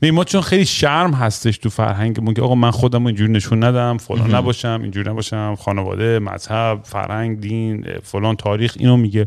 [0.00, 3.96] می ما چون خیلی شرم هستش تو فرهنگمون که آقا من خودم اینجوری نشون ندم
[3.96, 9.26] فلان نباشم اینجوری نباشم خانواده مذهب فرهنگ دین فلان تاریخ اینو میگه.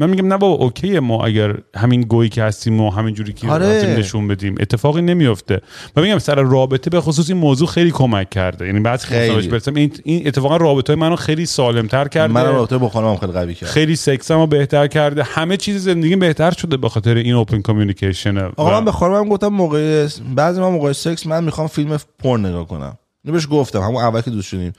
[0.00, 3.48] من میگم نه بابا اوکیه ما اگر همین گویی که هستیم و همین جوری که
[3.48, 3.66] آره.
[3.66, 5.60] هستیم نشون بدیم اتفاقی نمیفته
[5.96, 8.66] و میگم سر رابطه به خصوص این موضوع خیلی کمک کرده.
[8.66, 9.34] یعنی بعد خیلی.
[9.34, 9.48] خیلی.
[9.48, 12.32] برسم این این اتفاقا رابطه منو خیلی سالمتر کرده.
[12.32, 15.22] من رابطه با خانمم خیلی قوی کرد خیلی سکسمو بهتر کرده.
[15.22, 19.48] همه چیز زندگی بهتر شده به خاطر این اوپن کمیونیکیشن آقا من به خانمم گفتم
[19.48, 22.98] موقع بعضی ما موقع سکس من می‌خوام فیلم پورن نگاه کنم.
[23.24, 23.80] اینو بهش گفتم.
[23.80, 24.72] همون اول که دوست شدیم.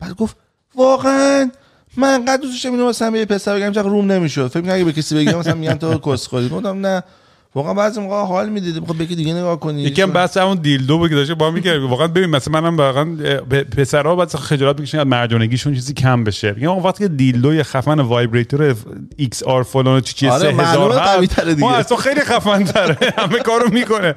[0.00, 0.36] بعد گفت
[0.74, 1.50] واقعا؟
[1.96, 4.84] من انقدر دوست داشتم اینو مثلا به پسر بگم چقدر روم نمی‌شد؟ فکر می‌کنم اگه
[4.84, 7.02] به کسی بگم مثلا میگن تو کسخلی گفتم نه.
[7.56, 9.82] واقعا بعضی موقع حال می‌دید بخواد به یکی دیگه نگاه کنی.
[9.82, 13.04] یکم بحث همون دیلدو بود که داشته با میگه واقعا ببین مثلا منم واقعا
[13.76, 16.52] پسرها بعد خجالت می‌کشن از مردونگیشون چیزی کم بشه.
[16.52, 18.74] میگم آقا وقتی که دیلدو یه خفن وایبریتور
[19.16, 21.68] ایکس آر فلان چی چی آره، سه هزار معلومه هست، قوی‌تره دیگه.
[21.68, 24.14] ما تو خیلی خفن تره همه کارو می‌کنه.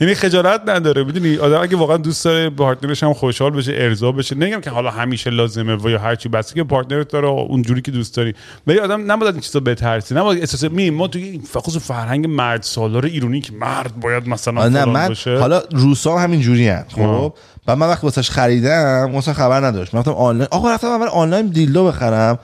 [0.00, 1.04] یعنی خجالت نداره.
[1.04, 4.90] می‌دونی آدم اگه واقعا دوست داره پارتنرش هم خوشحال بشه ارضا بشه نمیگم که حالا
[4.90, 8.34] همیشه لازمه و یا هر چی بس که پارتنرت داره اونجوری که دوست داری.
[8.66, 12.62] ولی آدم نباید این چیزا بترسی نباید احساس می ما توی این خصوص فرهنگ مرد
[12.80, 15.38] سالار ایرانی که مرد باید مثلا نه من باشه.
[15.38, 17.34] حالا روسا هم همین جوری خب؟
[17.66, 19.94] و من وقتی واسش خریدم مثلا خبر نداشت.
[19.94, 20.48] من رفتم آنلاین.
[20.50, 22.38] آقا رفتم اول آنلاین دیلدو بخرم.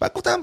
[0.00, 0.38] بعد گفتم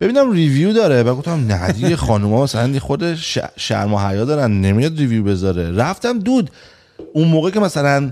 [0.00, 1.02] ببینم ریویو داره.
[1.02, 3.14] بعد گفتم نه دیگه خانوما مثلا خود
[3.56, 4.60] شرم و حیا دارن.
[4.60, 5.76] نمیاد ریویو بذاره.
[5.76, 6.50] رفتم دود.
[7.14, 8.10] اون موقع که مثلا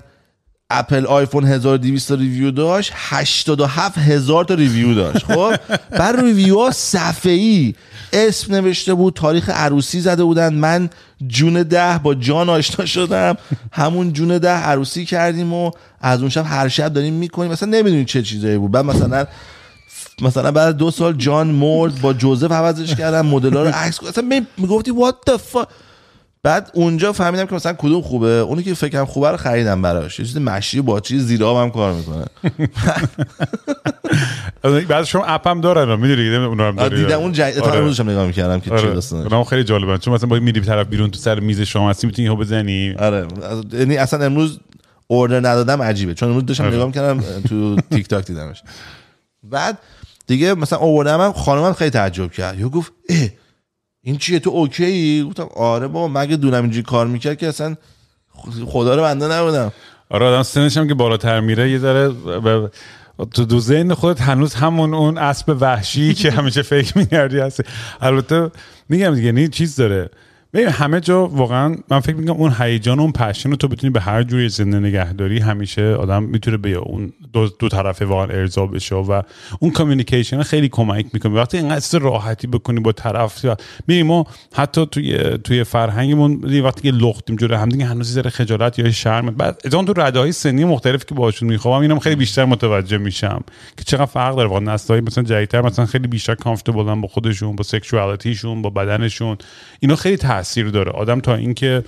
[0.70, 5.24] اپل آیفون 1200 تا ریویو داشت 87 هزار تا ریویو داشت.
[5.24, 5.54] خب
[5.90, 7.74] بر ریویو ها صفحه ای
[8.12, 10.54] اسم نوشته بود تاریخ عروسی زده بودن.
[10.54, 10.90] من
[11.26, 13.36] جون ده با جان آشنا شدم.
[13.72, 17.50] همون جون ده عروسی کردیم و از اون شب هر شب داریم می‌کنیم.
[17.52, 18.70] مثلا نمی‌دونی چه چیزایی بود.
[18.70, 19.26] بعد مثلا
[20.22, 24.46] مثلا بعد دو سال جان مرد با جوزف عوضش کردم مدل رو عکس اصلا می-
[24.58, 25.66] می‌گفتی what the fuck
[26.42, 28.28] بعد اونجا فهمیدم که مثلا کدوم خوبه.
[28.28, 30.18] اونی که فکرم خوبه رو خریدم براش.
[30.18, 32.24] یه چیز مشی با چیز زیر آب هم کار می‌کنه.
[34.88, 37.02] بعد شما اپ هم دارن می‌دونی اونا هم آره، داری.
[37.04, 37.78] دیدم اون جدید تا آره.
[37.78, 38.94] امروزش هم نگاه می‌کردم که چه آره.
[38.94, 39.98] داستانه اونم خیلی جالبه.
[39.98, 42.94] چون مثلا با میری طرف بیرون تو سر میز شما هستی می‌تونی اینو بزنی.
[42.98, 43.26] آره.
[43.72, 44.60] یعنی اصلا امروز
[45.06, 46.14] اوردر ندادم عجیبه.
[46.14, 46.74] چون امروز داشتم آره.
[46.74, 48.62] نگاه می‌کردم تو تیک تاک دیدمش.
[49.42, 49.78] بعد
[50.26, 52.60] دیگه مثلا اووردم هم خانمم خیلی تعجب کرد.
[52.60, 53.28] یا گفت اه
[54.08, 57.76] این چیه تو اوکی گفتم آره بابا مگه دونم اینجوری کار می‌کرد که اصلا
[58.66, 59.72] خدا رو بنده نبودم.
[60.10, 62.70] آره آدم سنش هم که بالاتر میره یه ذره ب-
[63.34, 67.62] تو دو ذهن خودت هنوز همون اون اسب وحشی که همیشه فکر می‌کردی هستی.
[68.00, 68.50] البته
[68.88, 70.10] میگم دیگه یعنی چیز داره.
[70.52, 74.00] ببین همه جا واقعا من فکر می‌کنم اون هیجان اون پشن رو تو بتونی به
[74.00, 78.94] هر جوری زنده نگهداری همیشه آدم می‌تونه به اون دو, دو طرفه واقعا ارضا بشه
[78.94, 79.22] و
[79.60, 81.32] اون کامیونیکیشن خیلی کمک می‌کنه.
[81.32, 83.44] وقتی اینقدر راحتی بکنی با طرف
[83.88, 88.78] ببین ما حتی توی توی فرهنگمون وقتی که لختیم جلوی هم دیگه هنوز ذره خجالت
[88.78, 92.44] یا شرم بعد از اون تو رده سنی مختلف که باهاشون می‌خوام اینم خیلی بیشتر
[92.44, 93.44] متوجه میشم
[93.76, 94.48] که چقدر فرق داره.
[94.48, 99.36] واقعا نسل‌های مثلا جدیدتر مثلا خیلی بیشتر کامفتبلن با خودشون با سکشوالitiشون با بدنشون.
[99.80, 100.92] اینا خیلی تاثیر داره.
[100.92, 101.84] آدم تا اینکه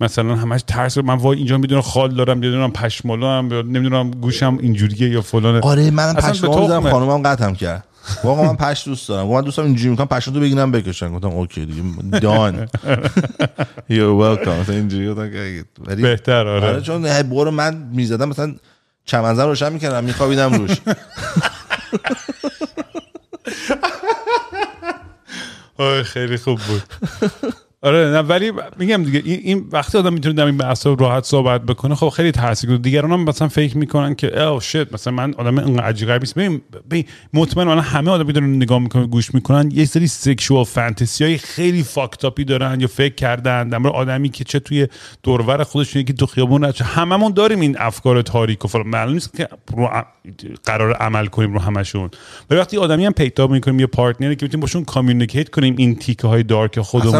[0.00, 5.08] مثلا همش ترس من وای اینجا می‌دونم خال دارم نمی‌دونم پشمالو هم نمی‌دونم گوشم اینجوریه
[5.08, 5.60] یا فلانه.
[5.60, 6.90] آره منم می‌زنم تخمه.
[6.90, 7.84] خانومم قطعم کرد.
[8.24, 9.26] واقعا من پشت دوست دارم.
[9.26, 11.12] من دوستم اینجوری می‌کنم پشت تو بگیرم بکشن.
[11.12, 11.82] گفتم اوکی دیگه
[12.20, 12.66] دان.
[13.88, 14.48] Welcome.
[14.48, 18.54] مثلا اینجوری ولی بهتر آره, آره چون برو من می‌زدم مثلا
[19.04, 20.70] چمنزن روشن می‌کردم میخوابیدم روش.
[26.04, 26.82] خیلی خوب بود.
[27.82, 31.94] آره نه ولی میگم دیگه این, وقتی آدم می‌تونه در این بحث راحت صحبت بکنه
[31.94, 35.58] خب خیلی تاثیر گذاره دیگران هم مثلا فکر می‌کنن که او شت مثلا من آدم
[35.58, 36.60] اینقدر عجیب غریبی نیست
[36.90, 37.04] ببین
[37.34, 41.82] مطمئن الان همه آدم دارن نگاه می‌کنن گوش می‌کنن یه سری sexual fantasy های خیلی
[41.82, 44.88] fucked up ی دارن یا فکر کردن در آدمی که چه توی
[45.22, 46.84] دور و ور خودشون که تو خیابون رد شه.
[46.84, 49.88] هممون داریم این افکار تاریک و فلان معلوم نیست که رو
[50.64, 52.10] قرار عمل کنیم رو همشون
[52.50, 55.96] ولی وقتی آدمی هم پیدا می‌کنیم یه partner ی که می‌تونیم باشون communicate کنیم این
[55.96, 57.14] تیکه های dark خودمون.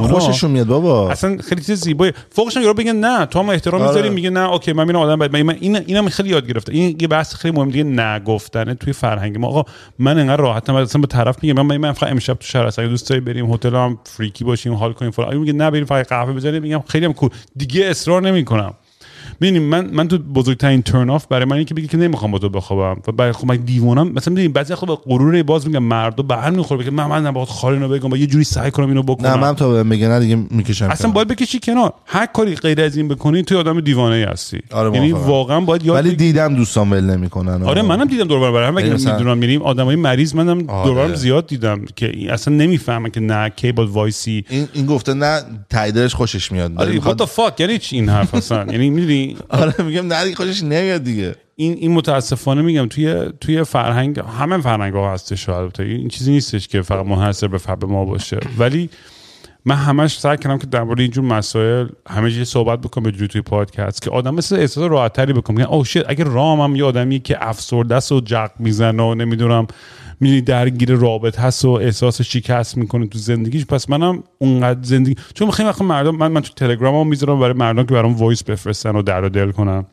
[0.48, 1.10] خوششون میاد بابا.
[1.10, 3.90] اصلا خیلی چیز زیبایی فوقش یارو بگن نه تو هم احترام آره.
[3.90, 6.96] می‌ذاری میگه نه okay من میرم آدم بعد من این اینم خیلی یاد گرفتم این
[7.00, 9.46] یه بحث خیلی مهم دیگه نگفتنه توی فرهنگ ما.
[9.48, 9.64] آقا
[9.98, 13.08] من انقدر راحتم اصلا به طرف میگم من من فقط امشب تو شهر اگه دوست
[13.10, 15.36] داری بریم هتل هم فریکی باشیم حال کنیم فلان.
[15.36, 18.74] میگه نه بریم فقط قهوه بزنیم میگم خیلی هم کول دیگه اصرار نمی‌کنم.
[19.40, 22.38] ببینیم من من تو بزرگترین ترن آف برای من اینه که بگی که نمی‌خوام با
[22.38, 23.00] تو بخوابم.
[23.08, 26.54] و برای خب من دیوونم مثلا ببین بعضی خب غرور باز میگم مردا به هم
[26.54, 29.28] می‌خوره که من من نباید خالی اینو بگم و یه جوری سعی کنم اینو بکنم.
[29.30, 31.92] نه من تا بهم میگه نه دیگه می‌کشم اصلا باید بکشی کنار.
[32.06, 34.58] هر کاری غیر از این بکنی توی آدم دیوانه ای هستی.
[34.72, 35.12] آره، یعنی.
[35.12, 36.14] واقعا باید یاد ولی.
[36.16, 37.62] دیدم دوستان ول نمی‌کنن.
[37.62, 40.88] آره منم دیدم دور برای هم مثلا- می‌دونم میریم آدمای مریض منم آره.
[40.90, 44.44] دور زیاد دیدم که اصلا نمی‌فهمن که نه کی باید وایسی.
[44.48, 46.72] این این گفته نه تاییدش خوشش میاد.
[46.76, 50.36] آره what the fuck یعنی چی این حرف اصلا؟ یعنی می‌دونی؟ آره میگم نه دیگه
[50.36, 51.34] خوشش نمیاد دیگه.
[51.56, 55.82] این این متاسفانه میگم توی توی فرهنگ همه فرهنگ ها هستش البته.
[55.82, 58.38] این چیزی نیستش که فقط منحصر به فرد ما باشه.
[58.58, 58.90] ولی
[59.64, 63.40] من همش سعی کردم که در مورد اینجور مسائل همه چیز صحبت بکنم به توی
[63.40, 67.20] پادکست که آدم مثل احساس راحت تری بکنم او شit اگه رام هم یه آدمی
[67.20, 69.66] که افسرده و جق می‌زنه و نمی‌دونم
[70.20, 75.50] می‌دونی درگیر رابط هست و احساس شکست می‌کنه تو زندگیش؟ پس منم اونقدر زندگی چون
[75.50, 79.02] خیلی وقت مردم من من تو تلگرامم می‌ذارم برای مردم که برام voice بفرستن و
[79.02, 79.84] درد و دل کنن.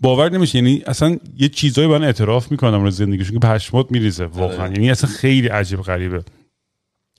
[0.00, 4.66] باور نمیشه یعنی اصلا یه چیزایی من اعتراف می‌کنم رو زندگیشون که پشمات میریزه واقعا.
[4.66, 6.22] یعنی اصلا خیلی عجیب غریبه.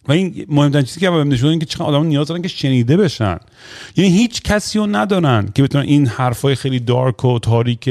[0.08, 2.98] و این مهمترین چیزی که بهم نشون این که چقدر آدم نیاز دارن که شنیده
[2.98, 3.38] بشن.
[3.96, 7.90] یعنی هیچ کسی رو ندارن که بتونن این حرفای خیلی dark و تاریک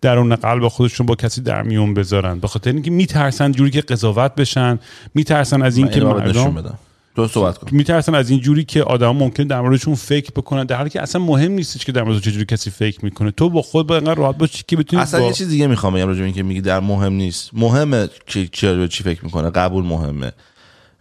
[0.00, 2.38] درون قلب خودشون با کسی در میون بذارن.
[2.38, 4.78] به خاطر اینکه میترسن جوری که قضاوت بشن
[5.14, 6.78] میترسن از این که اینو باید نشون مردم
[7.16, 7.68] تو صحبت کن.
[7.70, 11.20] میترسن از این جوری که آدم ممکن در موردشون فکر بکنن در حالی که اصلا
[11.20, 13.30] مهم نیستش که در مورد چجوری کسی فکر می‌کنه.
[13.30, 15.26] تو با خود باید انقدر راحت باشی که بتونی اصلا با...
[15.26, 17.50] یه چیز دیگه می‌خوام بگم راجع اینکه میگی در مهم نیست.
[17.52, 19.50] مهمه که چی به چی فکر می‌کنه.
[19.50, 20.32] قبول مهمه.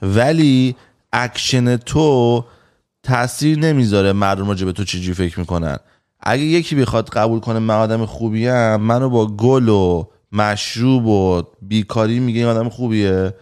[0.06, 0.76] ولی
[1.14, 2.45] اکشن تو
[3.03, 5.78] تاثیر نمی‌ذاره مردم راجع به تو چجوری فکر می‌کنن.
[6.20, 12.20] اگه یکی بخواد قبول کنه من آدم خوبیم منو با گل و مشروب و بیکاری
[12.20, 13.34] میگه این آدم خوبیه.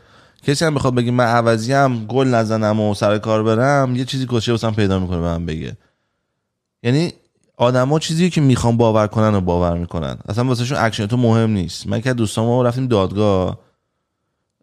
[0.47, 4.51] کسی هم بخواد بگه من عوضیم گل نزنم و سر کار برم یه چیزی کشه
[4.51, 5.77] واسم پیدا می‌کنه به من بگه.
[6.83, 7.13] یعنی
[7.57, 10.17] آدما چیزی که می‌خوان باور کنن و باور می‌کنن.
[10.29, 11.87] اصلا واسهشون اکشن تو مهم نیست.
[11.87, 13.59] من که دوستام رفتیم دادگاه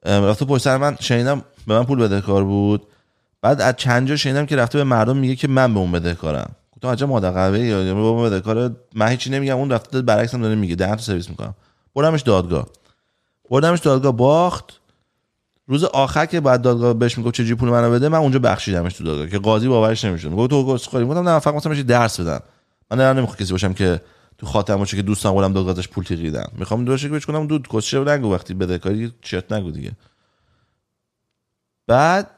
[0.05, 2.87] ام، رفته پشت سر من شنیدم به من پول بدهکار بود.
[3.43, 6.51] بعد از چند جا شنیدم که رفته به مردم میگه که من به اون بدهکارم.
[6.73, 9.57] گفتم عجب مادر قهوه یا به اون بدهکار من هیچی نمیگم.
[9.57, 10.75] اون رفته برعکس هم داره میگه.
[10.75, 11.55] دهن تو سرویس می‌کنم.
[11.95, 12.67] بردمش دادگاه.
[13.51, 14.81] بردمش دادگاه باخت.
[15.67, 19.05] روز آخر که بعد دادگاه بهش می‌گفت چجوری پول منو بده من اونجا بخشیدمش تو
[19.05, 20.29] دادگاه که قاضی باورش نمی‌شد.
[20.29, 22.41] می‌گفت تو گسخوری گفتم نه فقط مثلا درس بدن
[22.91, 24.01] من نمی‌خوام کسی باشم که
[24.39, 27.47] تو خاطرم باشه که دوستان قولم دادگاه ازش پول تقیدم می‌خوام دوشه که بهش کنم
[27.47, 29.93] دود کسچه نگو وقتی بدهکاری چرت نگو دیگه.
[31.91, 32.31] بعد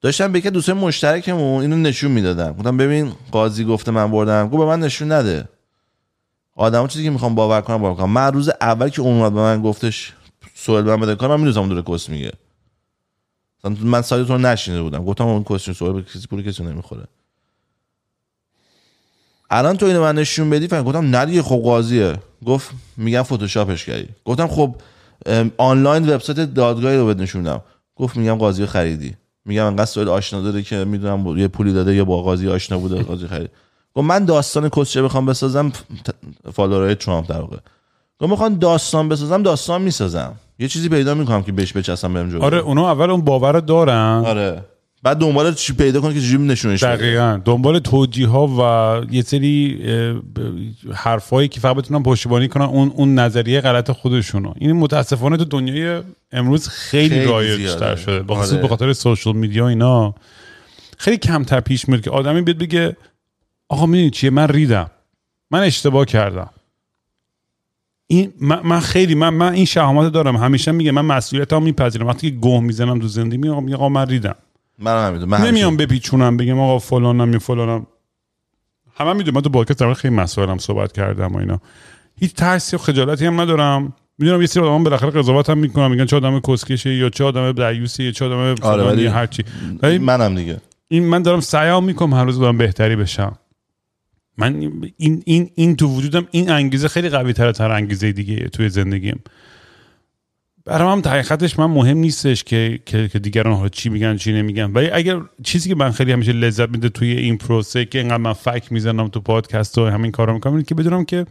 [0.00, 2.52] داشتم به یکی دوستای مشترکمون اینو نشون می‌دادم.
[2.52, 4.48] گفتم ببین قاضی گفته من بردم.
[4.48, 5.48] گفت به من نشون نده.
[6.54, 8.10] آدمو چیزی که می‌خوام باور کنم باور کنم.
[8.10, 10.12] من روز اول که اون به من گفتش
[10.54, 12.32] سوال من بده کار من می‌دونم داره کس میگه.
[13.64, 15.04] من سایت رو نشینده بودم.
[15.04, 17.04] گفتم اون کس سوال به کسی پول کسی نمی‌خوره.
[19.50, 22.16] الان تو اینو من نشون بدی؟ فهم گفتم نه دیگه خب قاضیه.
[22.46, 24.08] گفت میگم فتوشاپش کردی.
[24.24, 24.74] گفتم خب
[25.56, 27.62] آنلاین وبسایت دادگاهی رو بهت نشون بدم
[27.96, 29.14] گفت میگم قاضی خریدی.
[29.44, 33.02] میگم انقدر سوال آشنا داره که می‌دونم یه پولی داده یا با قاضی آشنا بوده
[33.02, 33.50] قاضی خرید
[33.94, 35.72] گفت من داستان کسچه بخوام بسازم
[36.52, 37.56] فالوورای ترامپ در واقع.
[38.18, 40.34] گفت می‌خوام داستان بسازم داستان می‌سازم.
[40.58, 42.42] یه چیزی پیدا می‌کنم که بهش بچسبم برم جلو.
[42.42, 44.22] آره اونا اول اون باور دارن.
[44.26, 44.64] آره.
[45.04, 46.96] بعد دنبال چی پیدا کنه که چجوری نشونش بده.
[46.96, 47.40] دقیقا.
[47.44, 49.78] دنبال توجیه ها و یه سری
[50.94, 54.54] حرفایی که فقط بتونن پشتیبانی کنن اون اون نظریه غلط خودشونو.
[54.58, 57.80] این متاسفانه تو دنیای امروز خیلی, خیلی رایج زیاده.
[57.80, 58.22] تر شده.
[58.22, 58.62] به خصوص آره.
[58.62, 60.14] به خاطر سوشال میدیا اینا.
[60.98, 62.96] خیلی کمتر پیش میاد که آدمی بیاد بگه
[63.68, 64.90] آقا می‌دونی چیه؟ من ریدم.
[65.50, 66.50] من اشتباه کردم.
[68.06, 70.36] این من, من خیلی من, من این شهامت دارم.
[70.36, 72.06] همیشه میگه من مسئولیتم میپذیرم.
[72.06, 74.36] وقتی که گوه می‌زنم تو زندگی میگم آقا من ریدم.
[74.82, 77.86] من همینطور من نمیام بپیچونم بگم آقا فلانم یا فلانم
[78.96, 81.60] همه می‌دونم من تو پادکست در خیلی مسائلم صحبت کردم و اینا.
[82.16, 83.92] هیچ ترسی و خجالتی هم ندارم.
[84.18, 87.52] می‌دونم یه سری آدم بالاخره قضاوت هم می‌کنم میگن چه آدم کسکشه یا چه آدم
[87.52, 89.44] دعیوسی یا چه آدم آره، فلانی ولی- هر چی.
[89.82, 90.56] ولی منم دیگه.
[90.88, 93.38] این من دارم سعیام می‌کنم هر روز دارم بهتری بشم.
[94.38, 94.56] من
[94.96, 99.20] این این این تو وجودم این انگیزه خیلی قوی تر تر انگیزه دیگه توی زندگیم.
[100.64, 104.72] برام هم حقیقتش من مهم نیستش که که, که دیگران حالا چی میگن چی نمیگن.
[104.72, 108.32] ولی اگر چیزی که من خیلی همیشه لذت میده توی این پروسه که اینقدر من
[108.32, 111.26] فک می‌زنم تو پادکست و همین کارا می‌کنم اینه که بدونم که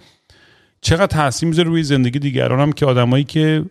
[0.82, 3.65] چقدر تاثیر می‌ذاره روی زندگی دیگرانم که آدمایی که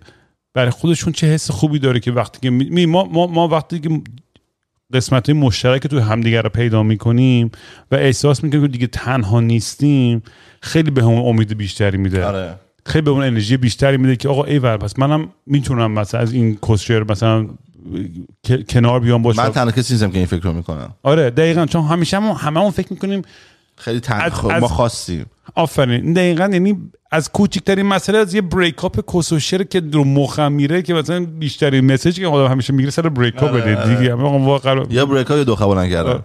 [0.55, 4.01] برای خودشون چه حس خوبی داره که وقتی که می ما, ما, ما وقتی که
[4.93, 7.51] قسمت های مشترک تو همدیگر رو پیدا می‌کنیم
[7.91, 10.23] و احساس می‌کنیم که دیگه تنها نیستیم
[10.61, 12.25] خیلی به همون امید بیشتری میده.
[12.25, 12.55] آره.
[12.87, 16.59] خیلی به اون انرژی بیشتری میده که آقا ایول پس منم می‌تونم مثلا از این
[16.69, 17.47] کسشر مثلا
[18.69, 20.95] کنار بیام باشم من تنها کسی نیستم که این فکر رو می‌کنم.
[21.03, 23.23] آره دقیقا چون همیشه هم همه اون فکر می‌کنیم
[23.77, 24.21] خیلی تن...
[24.21, 25.27] از- خب، ما خواستیم.
[25.55, 26.13] آفرین.
[26.13, 26.79] دقیقا یعنی
[27.11, 31.93] از کوچکترین مسئله از یه بریک اپ کسوشر که رو مخم میره که مثلا بیشترین
[31.93, 33.97] مسیج که آدم همیشه می‌گیره سر بریک اپ بده.
[33.97, 36.25] دیگه آقا واقعا یا بریک های دو خبرن کردم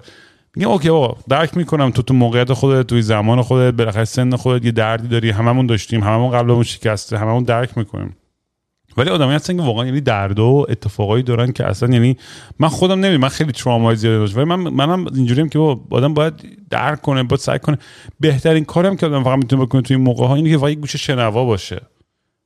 [0.55, 4.65] میگم اوکی آقا درک می‌کنم تو تو موقعیت خودت توی زمان خودت بالاخره سن خودت
[4.65, 8.15] یه دردی داری هممون داشتیم هممون قبلمون شکسته هممون درک می‌کنیم.
[8.97, 12.17] ولی آدمی هستن که واقعا یعنی درد و اتفاقایی دارن که اصلا یعنی
[12.59, 14.37] من خودم نمی‌دونم من خیلی ترومای زیاد داشتم.
[14.37, 16.33] ولی من منم اینجوریم که با آدم باید
[16.69, 17.77] درک کنه باید سعی کنه.
[18.19, 20.95] بهترین کارم که آدم فقط می‌تونه بکنه توی این موقع ها اینه که فقط گوش
[20.95, 21.81] شنوا باشه.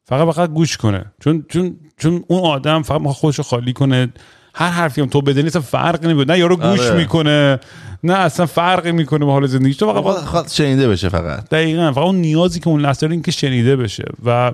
[0.03, 1.05] فقط فقط گوش کنه.
[1.19, 4.13] چون چون چون اون آدم فقط خودش خالی کنه.
[4.53, 6.33] هر حرفی هم تو بدنی اصلا فرق نمی‌کنه.
[6.33, 6.97] نه یارو گوش آره.
[6.97, 7.59] می‌کنه
[8.03, 9.77] نه اصلا فرقی می‌کنه به حال زندگیش.
[9.77, 11.49] تو فقط خواهد خواهد شنیده بشه فقط.
[11.49, 14.05] دقیقا فقط اون نیازی که اون لحظه این که شنیده بشه.
[14.25, 14.51] و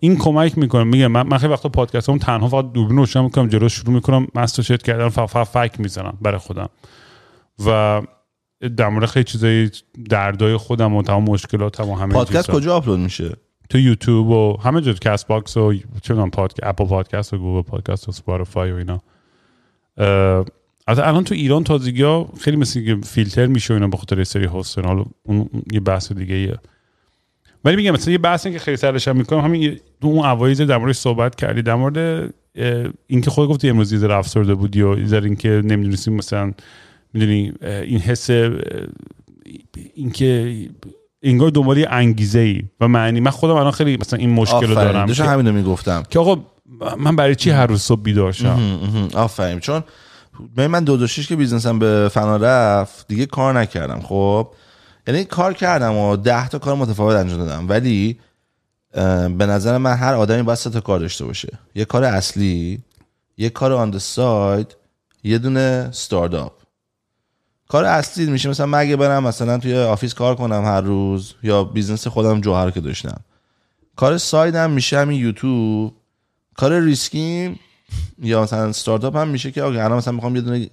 [0.00, 0.84] این کمک می‌کنه.
[0.84, 4.26] میگم من, من خیلی وقتا پادکست هم تنها فقط دوربین روشن می‌کنم جلو شروع می‌کنم
[4.34, 6.68] مستر شد کردن فقط, فقط فک می‌زنم برای خودم.
[7.66, 8.02] و
[8.76, 9.70] در مورد خیلی چیزای
[10.10, 12.50] دردای خودم و تمام مشکلاتم و همه پادکست.
[12.50, 13.36] کجا آپلود میشه؟
[13.70, 18.08] تو یوتیوب و همه جا Castbox و چه می‌دونم پادکست Apple Podcast و Google Podcast
[18.08, 19.02] و Spotify و اینا.
[19.98, 24.24] البته الان تو ایران تازگی ها خیلی مثل که فیلتر میشه و اینا به خاطر
[24.24, 26.58] سری هاستن حالا اون یه بحث دیگه ایه
[27.64, 30.78] ولی میگم مثلا یه بحثی که خیلی سرش هم می‌کنم همین تو اون اوایل در
[30.78, 32.30] مورد صحبت کردی در مورد
[33.06, 36.52] اینکه خود گفتی امروز یه ذره افسرده بودی و یه ذره اینکه نمی‌دونستی مثلا
[37.14, 38.30] می‌دونی این حس
[39.94, 40.56] اینکه
[41.22, 43.20] انگار دنبال انگیزه ای و معنی.
[43.20, 46.02] من خودم الان خیلی مثلا این مشکل رو آفرین دارم داشتم که, همینو می‌گفتم.
[46.10, 46.44] که آقا
[46.98, 49.60] من برای چی هر روز صبح بیدار شم؟ آفرین.
[49.60, 49.84] چون
[50.56, 54.00] من دو دو شیش که بیزنسم به فنا رفت دیگه کار نکردم.
[54.00, 54.48] خب؟
[55.06, 57.68] یعنی کار کردم و ده تا کار متفاوت انجام دادم.
[57.68, 58.20] ولی
[59.38, 61.58] به نظر من هر آدمی باید سه تا کار داشته باشه.
[61.74, 62.82] یه کار اصلی
[63.36, 64.76] یه کار on side
[65.24, 66.52] یه دونه استارتاپ
[67.68, 71.64] کار اصلی میشه مثلا من اگه برم مثلا توی office کار کنم هر روز یا
[71.64, 73.20] business خودم جوهر که داشتم.
[73.96, 75.94] کار side م میشه همین یوتیوب.
[76.56, 77.58] کار ریسکیم
[78.18, 80.70] یا مثلا استارتاپ هم میشه که آقا الان مثلا می‌خوام یه دونه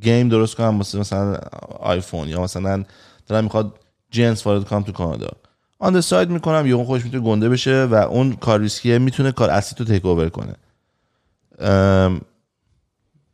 [0.00, 1.34] game درست کنم مثلا مثلا
[1.80, 2.84] آیفون یا مثلا
[3.26, 3.78] دارم می‌خواد
[4.10, 5.30] جنس وارد کنم تو کانادا.
[5.78, 9.50] on side می‌کنم یا اون خودش می‌تونه گنده بشه و اون کار ریسکیه می‌تونه کار
[9.50, 10.54] اصلی تو take over کنه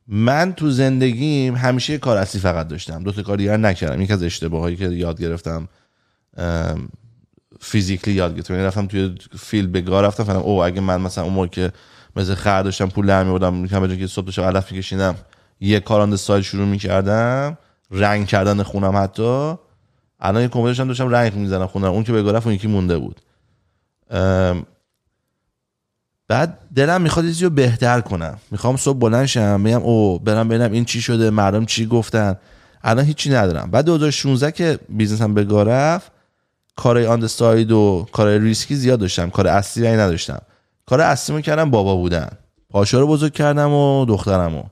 [0.06, 3.02] من تو زندگیم همیشه کار اصلی فقط داشتم.
[3.02, 4.00] دو تا کار دیگر نکردم.
[4.00, 5.68] یکی از اشتباهایی که یاد گرفتم
[7.60, 8.54] physically یاد گرفتم.
[8.54, 11.72] یعنی رفتم توی field به گا رفتم فهمیدم او اگه من مثلا اون موقع که
[12.16, 15.14] مثل خر داشتم پول در می‌آوردم میگم به که صبح داشتم علف میکشیدم
[15.60, 17.58] یه کار آن سایل شروع می‌کردم
[17.90, 19.54] رنگ کردن خونم حتی.
[20.20, 23.20] الان یه کمپیوتر داشتم داشتم رنگ می‌زنم خونم اون که رفت اون یکی مونده بود.
[26.28, 28.38] بعد دلم می‌خواد یه رو بهتر کنم.
[28.50, 32.36] می‌خوام صبح بلند شم بگم او برم ببینم این چی شده مردم چی گفتن.
[32.82, 33.70] الان هیچی ندارم.
[33.70, 36.12] بعد 2016 که بیزنسم به گاه رفت
[36.80, 39.30] کارهای آن ساید و کارهای ریسکی زیاد داشتم.
[39.30, 40.38] کار اصلی رنگ نداشتم.
[40.86, 42.30] کار اصلی کردم بابا بودن.
[42.70, 44.62] پاشا رو بزرگ کردم و دخترمو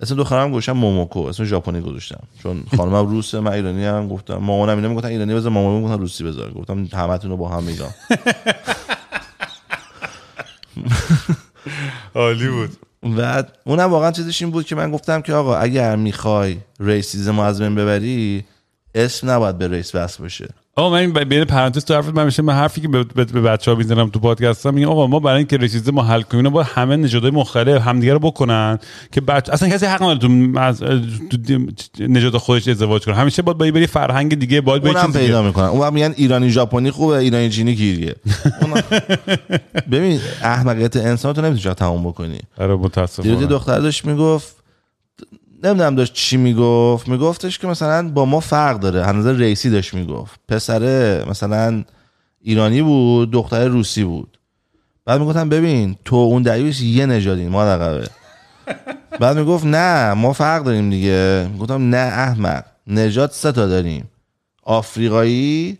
[0.00, 1.20] اسم دخترم گذاشتم موموکو.
[1.20, 2.20] اسم ژاپنی گذاشتم.
[2.42, 6.24] چون خانمم روسه من ایرانی هم گفتم مامانم اینا می‌گفتن ایرانی بذار مامانم می‌گفتن روسی
[6.24, 6.50] بذار.
[6.52, 7.84] گفتم همتون رو با هم میگم
[12.14, 12.76] عالی بود.
[13.18, 17.60] و اونم واقعا چیزش این بود که من گفتم که آقا اگر می‌خوای ریسیزم از
[17.60, 18.44] بین ببری
[18.94, 20.48] اسم نباید به ریس وصل باشه.
[20.76, 24.08] آقا من بین پرانتز تو حرفت من میشه من حرفی که به, بچه ها می‌زنم
[24.08, 27.82] تو پادکستم میگم آقا ما برای اینکه رسیزه ما حل کنیم با همه نژادهای مختلف
[27.82, 28.78] همدیگه رو بکنن
[29.12, 30.82] که بچه اصلا کسی حق نداره تو, از
[31.98, 33.14] نژاد خودش ازدواج کنه.
[33.14, 35.16] همیشه باید بری فرهنگ دیگه باید اونم چیز.
[35.16, 35.64] پیدا می‌کنن.
[35.64, 38.14] اون هم میگن ایرانی ژاپنی خوبه ایرانی چینی گیریه.
[38.62, 38.82] اونم-
[39.92, 42.38] ببین احمقیت انسان تو نمی‌تونی تموم بکنی.
[42.58, 44.63] آره یه متاسفانه دختر داشت می‌گفت
[45.64, 47.08] نمی‌دونم داشت چی می‌گفت.
[47.08, 49.04] میگفتش که مثلا با ما فرق داره.
[49.04, 50.40] هنوز ریسی داشت می‌گفت.
[50.48, 51.84] پسره مثلا
[52.40, 54.38] ایرانی بود دختر روسی بود.
[55.04, 58.08] بعد می‌گفتم ببین تو اون دریوش یه نژادین ما عقبه
[59.20, 61.50] بعد می‌گفت نه ما فرق داریم دیگه.
[61.60, 64.10] گفتم نه احمق نژاد سه تا داریم.
[64.62, 65.78] آفریقایی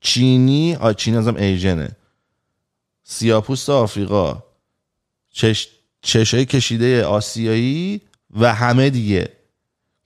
[0.00, 1.90] چینی آ چینی ازم ایژنه.
[3.04, 4.42] سیاپوست آفریقا.
[5.32, 5.68] چش
[6.02, 8.00] چشای کشیده آسیایی
[8.40, 9.28] و همه دیگه.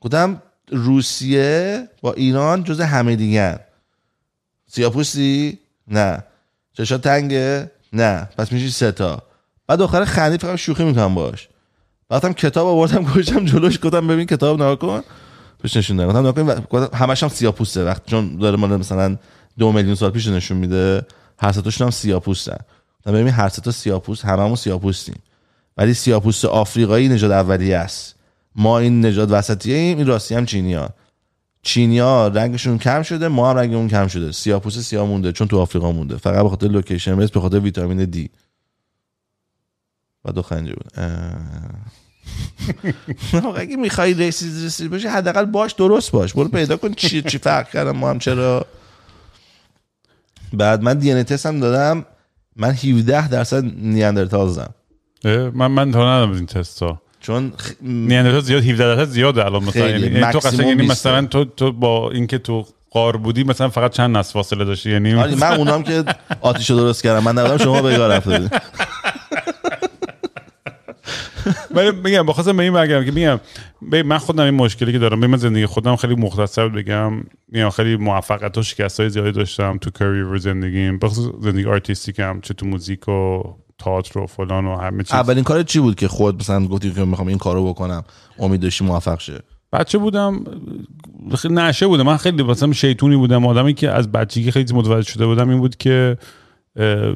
[0.01, 3.61] گفتم روسیه با ایران جز همه دیگه
[4.67, 5.59] سیاپوستی
[5.89, 6.25] نه.
[6.73, 8.29] چشا تنگه؟ نه.
[8.39, 9.23] پس میشی سه تا.
[9.67, 11.49] بعد آخر خندی فقط شوخی می‌کنم باش.
[12.09, 15.03] بعدم کتاب آوردم گوشم جلوش گفتم ببین کتاب نگاه کن.
[15.63, 16.61] پیش نشون دادم.
[16.61, 17.85] گفتم همش هم سیاپوسته.
[17.85, 19.17] وقت چون داره مال مثلا
[19.59, 21.07] دو میلیون سال پیش نشون میده
[21.39, 22.59] هر سه هم سیاپوستن.
[22.99, 25.23] گفتم ببین هر سه تا سیاپوست هممون سیاپوستیم.
[25.77, 28.14] ولی سیاپوست آفریقایی نژاد اولیه است.
[28.55, 30.91] ما این نژاد وسطیه ایم این راستی هم چینی ها
[31.63, 34.33] چینی ها رنگشون کم شده ما هم رنگمون کم شده.
[34.33, 36.17] سیاپوست سیاه مونده چون تو آفریقا مونده.
[36.17, 38.31] فقط به خاطر لوکیشن به خاطر ویتامین دی.
[40.25, 40.93] و دو خنجه بود.
[43.57, 46.33] اگه می‌خوای ریسیز ریسیز باشی حداقل باش درست باش.
[46.33, 48.67] برو پیدا کن چی چی فرق کردم ما هم چرا.
[50.53, 52.05] بعد من دی تست هم دادم.
[52.57, 54.75] من 17 درصد نیاندرتالزم.
[55.25, 57.71] من من تا ندارم این تستا چون خ...
[57.83, 59.89] نیاندرتال زیاد 17 درصد زیاده الان مثلا.
[59.89, 60.91] یعنی یعنی تو قشنگ یعنی 20.
[60.91, 65.15] مثلا تو تو با اینکه تو قار بودی مثلا فقط چند نصف فاصله داشتی یعنی
[65.15, 66.05] آره من اونام که
[66.41, 68.61] آتیش رو درست کردم من نبودم شما بگاه رفته بودید.
[71.71, 73.41] ولی میگم بخواستم به این برگردم که میگم
[74.03, 77.13] من خودم این مشکلی که دارم من زندگی خودم خیلی مختصر بگم
[77.49, 82.55] میگم خیلی موفقیت و شکست های زیادی داشتم تو کریر زندگیم بخصوص زندگی آرتیستیکم چه
[82.55, 83.43] تو موزیک و
[83.79, 85.13] تئاتر و فلان و همه چیز.
[85.13, 88.05] اولین کار چی بود که خود مثلا گفتی که می‌خوام این کارو بکنم
[88.39, 90.45] امید داشتی موفق شه؟ بچه بودم
[91.37, 93.47] خیلی نشه بودم من خیلی مثلا شیطونی بودم.
[93.47, 96.17] آدمی که از بچگی خیلی متوجه شده بودم این بود که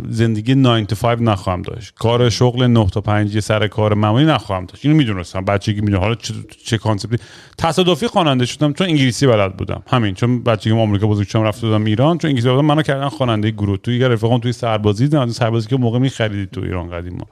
[0.08, 1.94] زندگی 9 to 5 نخواهم داشت.
[1.94, 4.84] کار شغل 9 تا 5 سر کار معمولی نخواهم داشت.
[4.86, 5.44] اینو می‌دونستم.
[5.44, 6.00] بچگی می‌دونم.
[6.00, 6.34] حالا چه,
[6.64, 7.18] چه کانسپتی؟
[7.58, 8.72] تصادفی خواننده شدم.
[8.72, 9.82] چون انگلیسی بلد بودم.
[9.86, 10.14] همین.
[10.14, 12.18] چون بچگی آمریکا بزرگ شدم رفته بودم ایران.
[12.18, 12.68] چون انگلیسی بلد بودم.
[12.68, 13.76] منو کردن خواننده گروه.
[13.76, 15.20] توی رفقام توی سربازی دیدم.
[15.20, 17.26] از سربازی که موقع میخریدید تو ایران قدیما.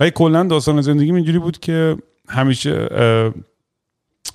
[0.00, 1.96] ولی کلا داستان زندگی اینجوری بود که
[2.28, 2.88] همیشه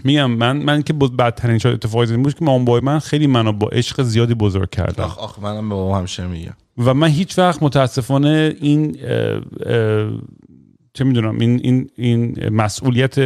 [0.04, 4.02] میگم من من که بدترین شاید اتفاقی بود که بابای من خیلی منو با عشق
[4.02, 5.04] زیادی بزرگ کردن.
[5.04, 6.54] آخ آخ منم به بابام همیشه میگم.
[6.80, 8.98] و من هیچ وقت متاسفانه این
[10.94, 13.20] چه می‌دونم این این این مسئولیت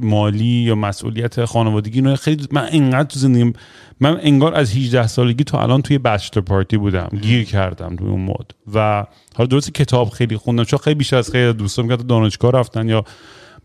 [0.00, 3.52] مالی یا مسئولیت خانوادگی اینو خیلی من انقدر تو زندگیم
[4.00, 8.20] من انگار از 18 سالگی تا الان توی بچلر پارتی بودم گیر کردم توی اون
[8.20, 11.96] مود و حالا درسته کتاب خیلی خوندم چون خیلی بیشتر از خیلی از دوستام که
[11.96, 13.04] دانشگاه رفتن یا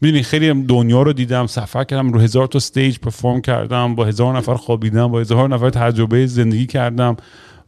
[0.02, 4.38] می‌دونی خیلی دنیا رو دیدم سفر کردم رو هزار تا استیج پرفورم کردم با هزار
[4.38, 7.16] نفر خوابیدم با هزار نفر تجربه زندگی کردم.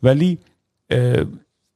[0.04, 0.38] ولی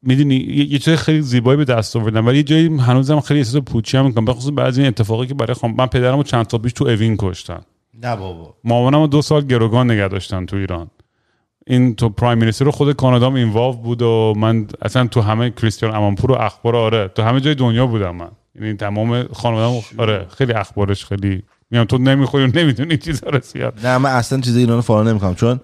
[0.02, 3.98] می‌دونی یه چیز خیلی زیبایی به دست آوردم ولی یه جایی هنوزم خیلی احساس پوچی
[3.98, 6.74] هم می‌کنم بخصوص بعضی این اتفاقی که برای خانم من پدرم رو چند سال پیش
[6.74, 7.62] تو اوین کشتن
[8.04, 8.56] نه بابا.
[8.64, 10.88] مامانم رو دو سال گروگان نگه داشتن تو ایران.
[11.68, 15.96] این تو پرایم مینیستر رو خود کانادا اینوالو بود و من اصلا تو همه کریستیان
[15.96, 18.30] امانپور و اخبار آره تو همه جای دنیا بودم من.
[18.56, 23.80] یعنی تمام خانواده‌ام آره خیلی اخبارش خیلی میگم تو نمی‌خوری و نمی‌دونی چیزا رو زیاد.
[23.84, 25.60] نه من اصلا چیز ایران رو فالو نمی‌کنم چون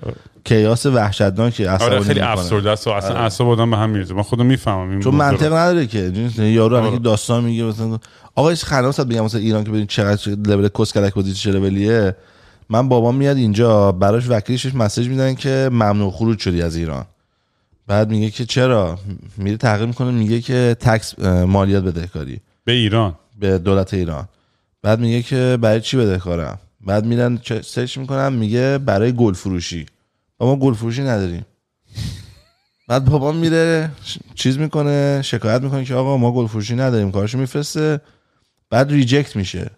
[0.45, 4.13] کیاس وحشتناکی اصلا آره خیلی افسرده است و اصلا اعصاب آدم به هم میریزه.
[4.13, 5.15] من خودم می‌فهمم چون.
[5.15, 6.91] منطق نداره که یارو آره.
[6.91, 7.99] که داستان میگه مثلا
[8.35, 12.15] آقا هیچ خلاص بگم مثلا ایران که ببین چقدر لول کس کلک بازی چه لولیه
[12.69, 17.05] من بابام میاد اینجا براش وکیلش مسیج میدن که ممنوع خروج شدی از ایران.
[17.87, 18.99] بعد میگه که چرا؟
[19.37, 24.27] میره تحقیق می‌کنه میگه که تکس مالیات بدهکاری به ایران؟ به دولت ایران.
[24.81, 29.85] بعد میگه که برای چی بدهکارم بعد میرن search می‌کنم میگه برای گل فروشی
[30.39, 31.45] ما گل فروشی نداریم.
[32.87, 33.91] بعد بابا میره
[34.35, 38.01] چیز می‌کنه شکایت می‌کنه که آقا ما گل فروشی نداریم کارشو میفرسته
[38.69, 39.71] بعد reject میشه.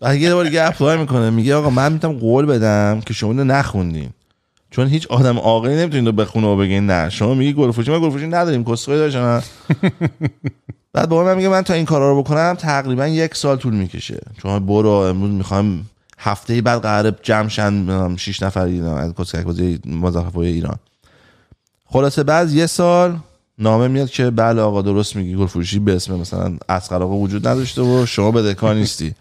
[0.00, 3.44] بعد یه بار دیگه apply می‌کنه میگه آقا من می‌تونم قول بدم که شما اینو
[3.44, 4.10] نخوندین.
[4.70, 8.00] چون هیچ آدم عاقلی نمی‌تونه اینو بخونه و بگه نه شما میگی گل فروشی ما
[8.00, 9.42] گل فروشی نداریم کسخلی داشتن.
[10.92, 14.20] بعد بابا میگه من تا این کارا رو بکنم تقریبا یک سال طول می‌کشه.
[14.42, 15.86] چون برو امروز می‌خوام
[16.22, 20.76] هفته بعد قرار جمع شن 6 نفر ایران از کسکک بازی مزخرفای ایران.
[21.84, 23.18] خلاصه بعد یه سال
[23.58, 27.48] نامه میاد که بله آقا درست میگی گل فروشی به اسم مثلا اسقر آقا وجود
[27.48, 29.14] نداشته و شما بدهکار نیستی.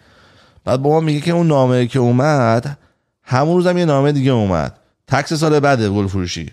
[0.65, 2.77] بعد بابا میگه که اون نامه که اومد
[3.23, 4.79] همون روزم یه نامه دیگه اومد.
[5.07, 6.51] تکس سال بعد گل فروشی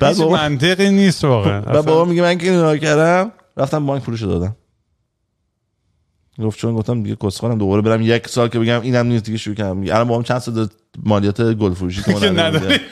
[0.00, 1.62] بعد بابا منطقی نیست واقعا.
[1.66, 4.56] و بابا میگه من که نگاه کردم رفتم بانک فروش دادم.
[6.38, 9.56] گفت چون گفتم دیگه کسخانم دوباره برم یک سال که بگم اینم نیست دیگه شروع
[9.56, 10.68] کردم میگه الان بابام چند سال
[11.04, 12.18] مالیات گل فروشی که ما.
[12.18, 12.78] نداری.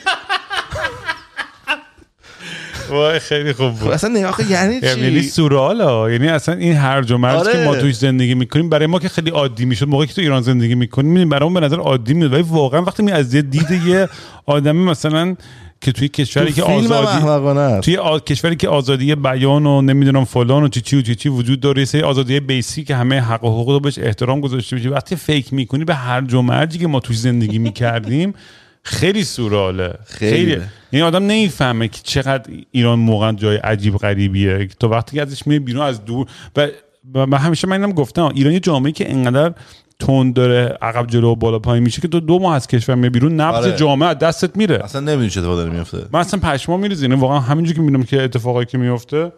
[2.90, 6.76] وای خیلی خوب خب بود اصلا نگاه کن یعنی یعنی چی سورالا یعنی اصلا این
[6.76, 7.52] هرج و مرج آره.
[7.52, 10.42] که ما توش زندگی می‌کنیم برای ما که خیلی عادی می‌شد موقعی که تو ایران
[10.42, 14.08] زندگی می‌کنیم برای اون به نظر عادی میاد ولی واقعا وقتی می از دید یه
[14.46, 15.36] آدمی مثلا
[15.80, 17.80] که توی کشوری که آزادی.
[17.80, 18.18] توی آ...
[18.18, 21.84] کشوری که آزادی بیان و نمی‌دونم فلان و چی چی و چی چی وجود داره
[21.84, 25.54] سری آزادی بیسی که همه حق و حقوق رو بهش احترام گذاشته میشه وقتی فکر
[25.54, 28.34] می‌کنی به هر مرجی که ما توش زندگی می‌کردیم
[28.82, 30.56] خیلی سوراله خیلی.
[30.92, 35.58] یعنی آدم نمی‌فهمه که چقدر ایران موقع جای عجیب غریبیه تو وقتی که ازش میری
[35.58, 36.26] بیرون از دور
[36.56, 36.68] و
[37.14, 39.54] و من همیشه من اینم گفتم ایران یه جامعه که انقدر
[39.98, 43.10] تند داره عقب جلو و بالا پایین میشه که تو دو ماه از کشور میری
[43.10, 43.76] بیرون نبض آره.
[43.76, 44.84] جامعه از دستت میره.
[44.84, 48.02] اصلا نمی‌دونی چه اتفاقی داره میفته من اصلا پشما میریزه یعنی واقعا همینجور که می‌بینم
[48.02, 49.32] که اتفاقایی که میفته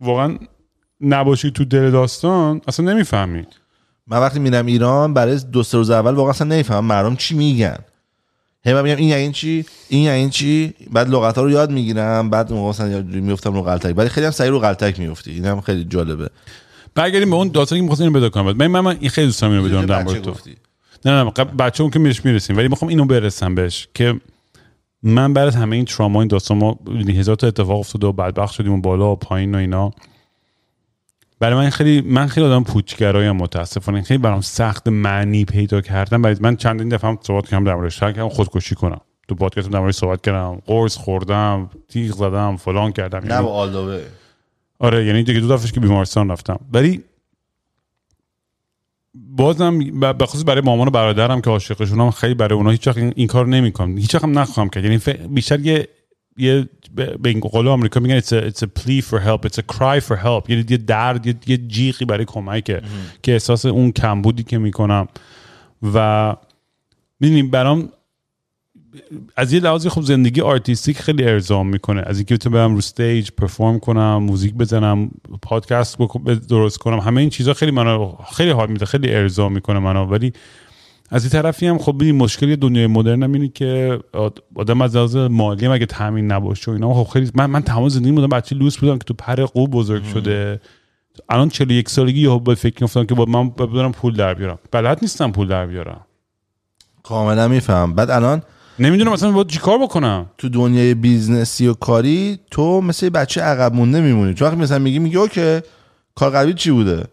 [0.00, 0.38] واقعا
[1.00, 3.46] نباشی تو دل داستان اصلا نمی‌فهمی.
[4.06, 7.78] من وقتی میرم ایران برای دو سه روز اول واقعا اصلا نمی‌فهمم مردم چی میگن.
[8.64, 12.30] هی من میگم این یعنی چی؟ این یعنی چی؟ بعد لغت ها رو یاد می‌گیرم
[12.30, 13.94] بعد موقع مثلا میفتم رو غلطک.
[13.96, 16.28] ولی خیلی هم سریع رو غلطک میفتی این هم خیلی جالبه.
[16.96, 18.68] برگردیم به اون داستانی که می‌خواستم اینو پیدا کنم.
[18.68, 20.34] من من, این خیلی دوست دارم اینو بدونم در مورد تو.
[21.04, 22.56] نه نه بچه اون که میرش می‌رسیم.
[22.56, 24.20] ولی می‌خوام اینو برسم بهش که
[25.02, 28.12] من بعد از همه این تراما این داستان ما می‌دونی هزار تا اتفاق افتاده و
[28.12, 29.90] بدبخت شدیم و بالا و پایین و اینا.
[31.40, 34.02] برای من خیلی من خیلی آدم پوچگرایم متاسفانه.
[34.02, 38.00] خیلی برام سخت معنی پیدا کردم برای من چندین دفعه هم صحبت کردم در موردش.
[38.00, 39.00] کردم خودکشی کنم.
[39.28, 40.62] تو پادکست در موردش صحبت کردم.
[40.66, 43.18] قرص خوردم تیغ زدم فلان کردم.
[43.18, 44.00] نه یعنی- با آلدوه
[44.78, 46.60] آره یعنی دیگه دو دفعهش که بیمارستان رفتم.
[46.72, 47.04] ولی
[49.14, 53.26] بازم به خصوص برای مامان و برادرم که عاشقشونم خیلی برای اونا هیچ این, این
[53.26, 53.98] کار نمی‌کنم.
[53.98, 54.84] هیچ هم نخواهم کرد.
[54.84, 54.98] یعنی
[55.28, 55.88] بیشتر یه
[56.38, 59.48] یه به این قول آمریکا میگن it's a, it's a plea for help.
[59.48, 60.50] It's a cry for help.
[60.50, 62.82] یعنی یه درد یه, یه جیغی برای کمکه
[63.22, 65.08] که احساس اون کمبودی که می‌کنم.
[65.94, 66.36] و
[67.20, 67.88] می‌دونیم برام
[69.36, 72.02] از یه لحاظی خب زندگی artistic خیلی ارضام می‌کنه.
[72.06, 75.10] از اینکه بتونم برم رو stage perform کنم موزیک بزنم
[75.42, 75.98] پادکست
[76.48, 80.04] درست کنم همه این چیزها خیلی منو خیلی حال میده خیلی ارضام می‌کنه منو.
[80.04, 80.32] ولی
[81.10, 84.96] از این طرفی هم خب ببین مشکلی دنیای مدرن هم اینه که آد- آدم از
[84.96, 88.26] لحاظ مالی هم اگه تامین نباشه و اینا خب خیلی من من تمام زندگی بودم
[88.28, 90.60] بچه لوس بودم که تو پر قو بزرگ شده.
[91.28, 94.58] الان 41 سالگی یهو به فکر میفتم که با من بدونم پول در بیارم.
[94.70, 96.00] بلد نیستم پول در بیارم.
[97.02, 98.42] کاملا میفهم بعد الان
[98.78, 100.30] نمی‌دونم مثلا باید چیکار بکنم.
[100.38, 104.34] تو دنیای business ی و کاری تو مثل بچه عقب مونده میمونی.
[104.34, 105.60] چون وقتی مثلا میگی میگی اوکی
[106.14, 107.04] کار قبلی چی بوده؟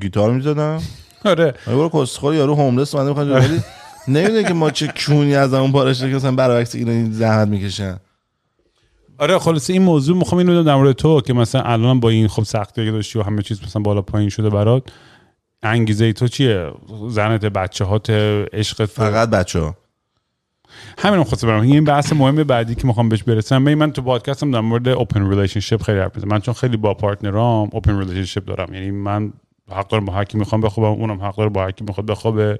[0.00, 0.82] گیتار می‌زدم.
[1.24, 1.54] آره.
[1.66, 3.60] برو کسخور یارو هوملس اومده می‌خواد ولی
[4.08, 7.96] نمی‌دونه که ما چه کونی از اون پارش که مثلا برعکس اینا این زحمت می‌کشن.
[9.18, 12.42] آره خلاصه این موضوع می‌خوام اینو در مورد تو که مثلا الان با این خب
[12.42, 14.82] سختی که داشتی و همه چیز مثلا بالا پایین شده برات
[15.62, 16.70] انگیزه تو چیه؟
[17.08, 18.10] زنت بچه هات
[18.52, 19.76] عشقت؟ فقط بچه ها
[20.98, 24.50] همین خواستم برم این بحث مهم بعدی که می‌خوام بهش برسم ببین من تو پادکستم
[24.50, 28.74] در مورد open relationship خیلی حرف من چون خیلی با partner ام open relationship دارم.
[28.74, 29.32] یعنی من
[29.70, 32.58] حق دارم با هر کی می‌خوام بخوابم اونم حق داره با هر کی می‌خواد بخوابه.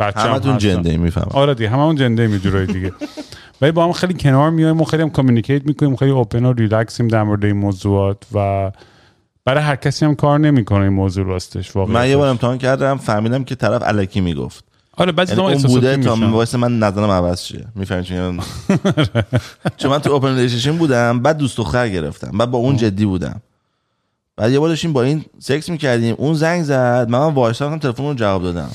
[0.00, 0.58] بچه‌م همتون.
[0.58, 1.28] جنده می‌فهمم.
[1.30, 2.92] آره دیگه هممون جنده یه جورای دیگه.
[3.60, 7.08] ولی با هم خیلی کنار میایم و خیلی هم communicate می‌کنیم خیلی open و ریلکسیم
[7.08, 8.70] در مورد این موضوعات و
[9.44, 12.96] برای هر کسی هم کار نمی‌کنه این موضوع راستش واقعا من یه بار امتحان کردم
[12.96, 14.64] فهمیدم که طرف الکی می‌گفت.
[14.96, 16.30] آره بعضی یعنی زمان اون احساساتی بوده تا.
[16.32, 17.66] باعث من نظرم عوض شه.
[17.74, 18.40] می‌فهمی چون
[19.78, 22.38] چون من تو open relationship بودم بعد دوست دختر گرفتم.
[22.38, 23.40] بعد با اون جدی بودم.
[24.36, 28.14] بعد یه بار داشتیم با این سکس می‌کردیم اون زنگ زد من وایسادم تلفن رو
[28.14, 28.70] جواب دادم.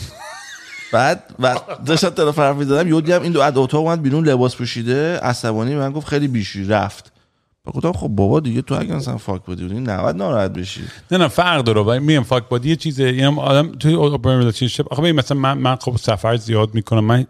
[0.93, 1.55] بعد و
[1.85, 5.75] داشتم تلفن حرف می‌زدم یهو دیدم این دو از اتاق اومد بیرون لباس پوشیده عصبانی
[5.75, 7.10] من گفت خیلی bitch ی رفت.
[7.65, 10.81] گفتم خب بابا دیگه تو اگه مثلا fuck buddy بودی نباید ناراحت بشی.
[11.11, 13.03] نه نه فرق داره ولی میم fuck buddy یه چیزه.
[13.03, 17.05] این هم آدم توی open relationship آخه مثلا من من خب سفر زیاد می‌کنم.
[17.05, 17.27] من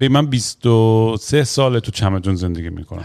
[0.00, 3.04] ببین من 23 سال تو چمدون زندگی می‌کنم.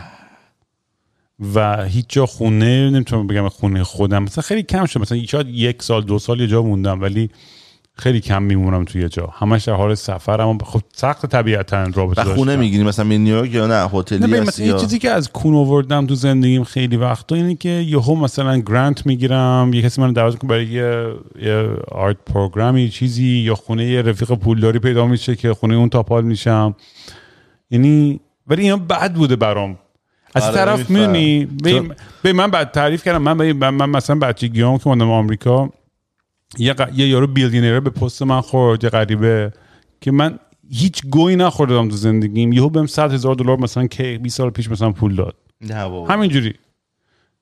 [1.56, 4.24] و هیچ جا خونه نمی‌تونم بگم خونه خودم.
[4.24, 5.00] مثلا خیلی کم شد.
[5.00, 7.02] مثلا یک سال دو سال یه جا موندم.
[7.02, 7.30] ولی
[8.00, 9.30] خیلی کم میمونم توی یه جا.
[9.34, 12.56] همش در حال سفرم خب سخت طبیعتا رابطه و خونه.
[12.56, 15.56] می‌گیری مثلا می نیویورک یا نه؟ ببین هستی مثلا یه یا چیزی که از کون
[15.56, 20.36] آوردم تو زندگیم خیلی وقتا اینه که یهو مثلا گرانت می‌گیرم یه کسی من دعوت
[20.36, 25.54] کنه برای یه, یه آرت پروگرامی چیزی یا خونه یه رفیق پولداری پیدا میشه که
[25.54, 26.76] خونه اون تاپال میشم.
[27.72, 29.78] یعنی ولی اینا بد بوده برام.
[30.36, 30.90] از آره، طرف.
[30.90, 31.48] میونی
[32.24, 33.22] به من بعد تعریف کردم.
[33.22, 35.70] من, من مثلا بچگیام که اومدم آمریکا
[36.58, 39.54] یه, ق- یه یارو بیلدینره به پست من خورد یه غریبه
[40.02, 40.40] که من
[40.72, 42.54] هیچ گویی نخوردم تو زندگیم.
[42.54, 45.36] یهو بهم 100 هزار دلار مثلا که 20 سال پیش مثلا پول داد.
[45.62, 46.08] نه بابا.
[46.08, 46.54] همینجوری.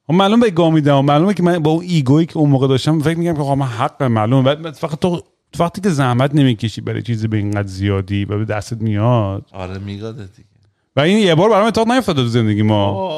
[0.10, 2.99] و معلوم به گام میدم معلومه که من با اون ایگویی که اون موقع داشتم
[2.99, 4.56] فکر میگم که آقا من حق معلومه.
[4.56, 5.22] بعد فقط تو
[5.60, 9.45] وقتی که زحمت نمی‌کشی برای چیزی به اینقدر زیادی و به دستت میاد.
[9.53, 10.47] آره میگاده دیگه.
[10.95, 13.12] و این یه بار برام اتفاق نیفتاده تو زندگی ما.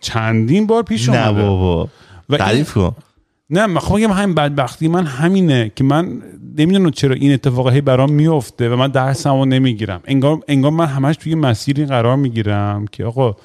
[0.00, 1.42] چندین بار پیش نه اومده.
[1.42, 1.84] بابا.
[1.84, 1.88] و
[2.28, 2.94] این- تعریف کن.
[3.50, 6.22] نه من خب همین بدبختی من همینه که من
[6.58, 10.00] نمی‌دونم چرا این اتفاق هی برام میفته و من درسمو نمی‌گیرم.
[10.04, 13.36] انگار انگار من همش توی مسیری قرار می‌گیرم که آقا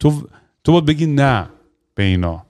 [0.00, 0.22] تو
[0.64, 1.48] تو باید بگی نه
[1.94, 2.42] به اینا.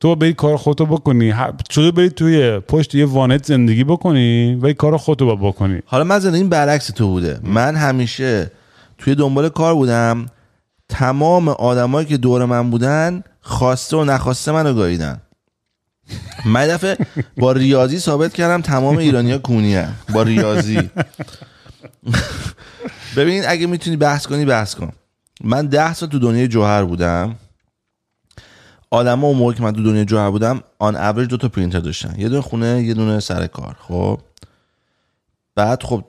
[0.00, 1.34] تو باید کار خودتو بکنی.
[1.70, 5.80] شده بری توی پشت یه وانت زندگی بکنی و کار خودتو باید بکنی.
[5.86, 7.40] حالا من زندگیم برعکس تو بوده.
[7.42, 8.50] من همیشه
[8.98, 10.26] توی دنبال کار بودم.
[10.88, 15.20] تمام آدمایی که دور من بودن خواسته و نخواسته منو گاییدن.
[16.44, 16.96] من دفعه
[17.36, 19.84] با ریاضی ثابت کردم تمام ایرانیا کونی
[20.14, 20.90] با ریاضی.
[23.16, 24.92] ببین اگه می‌تونی بحث کنی بحث کن.
[25.44, 27.36] من ده سال تو دنیای جوهر بودم.
[28.90, 32.14] آدم اون موقع که من تو دنیای جوهر بودم on average دو تا پرینتر داشتن.
[32.18, 33.76] یه دونه خونه یه دونه سر کار.
[33.80, 34.20] خب؟
[35.54, 36.04] بعد خب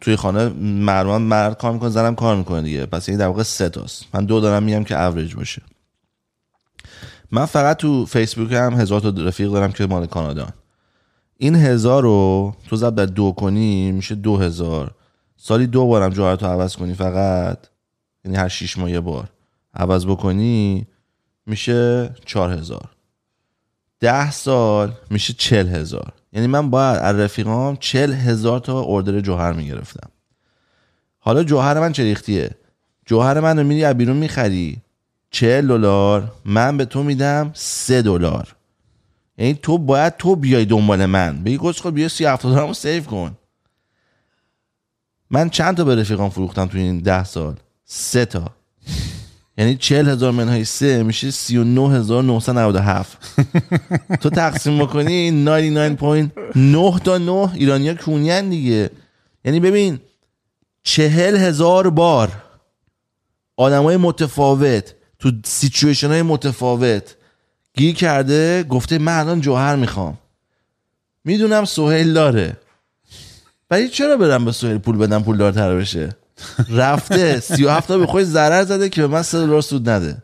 [0.00, 2.86] توی خانه معمولا مرد کار می‌کنه زنم کار می‌کنه دیگه.
[2.86, 4.04] پس این در واقع سه تاست.
[4.14, 5.62] من دو دارم میگم که اوریج باشه.
[7.32, 10.48] من فقط تو فیسبوک هم هزار تا رفیق دارم که مال کانادا.
[11.36, 14.94] این هزار رو تو ضرب در دو کنی میشه دو هزار.
[15.36, 17.58] سالی دو بارم جوهرتو عوض کنی فقط.
[18.24, 19.28] یعنی هر شیش ماه یه بار.
[19.74, 20.86] عوض بکنی
[21.46, 22.90] میشه چهار هزار.
[24.00, 26.12] ده سال میشه چل هزار.
[26.32, 30.08] یعنی من باید از رفیقام چل هزار تا اردر جوهر می‌گرفتم.
[31.18, 32.50] حالا جوهر من چه ریختیه؟
[33.06, 34.82] جوهر من رو میری از بیرون می‌خری.
[35.30, 36.32] چل دلار.
[36.44, 38.56] من به تو میدم سه دلار.
[39.38, 41.44] یعنی تو باید تو بیای دنبال من.
[41.44, 43.36] بگی گوش خود بیا سی هفتاد دلارمو سیف کن.
[45.30, 47.54] من چند تا به رفیقام فروختم تو این ده سال؟
[47.84, 48.50] سه تا.
[49.58, 53.18] یعنی چل هزار منهای سه میشه سی و نو هزار نوست نود و هفت.
[54.20, 55.44] تو تقسیم بکنی
[56.96, 58.90] 99.9 تا 9 ایرانیا کونین دیگه.
[59.44, 60.00] یعنی ببین
[60.82, 62.32] چهل هزار بار
[63.56, 67.14] آدمای متفاوت تو سیچویشن های متفاوت.
[67.74, 70.18] گیر کرده گفته من الان جوهر می‌خوام.
[71.24, 72.56] می‌دونم سهیل داره.
[73.70, 76.16] ولی چرا برم به سهیل پول بدم پول دارتر بشه؟
[76.70, 80.16] رفته سی و هفته به خودش ضرر زده که به من سه دلار سود نده.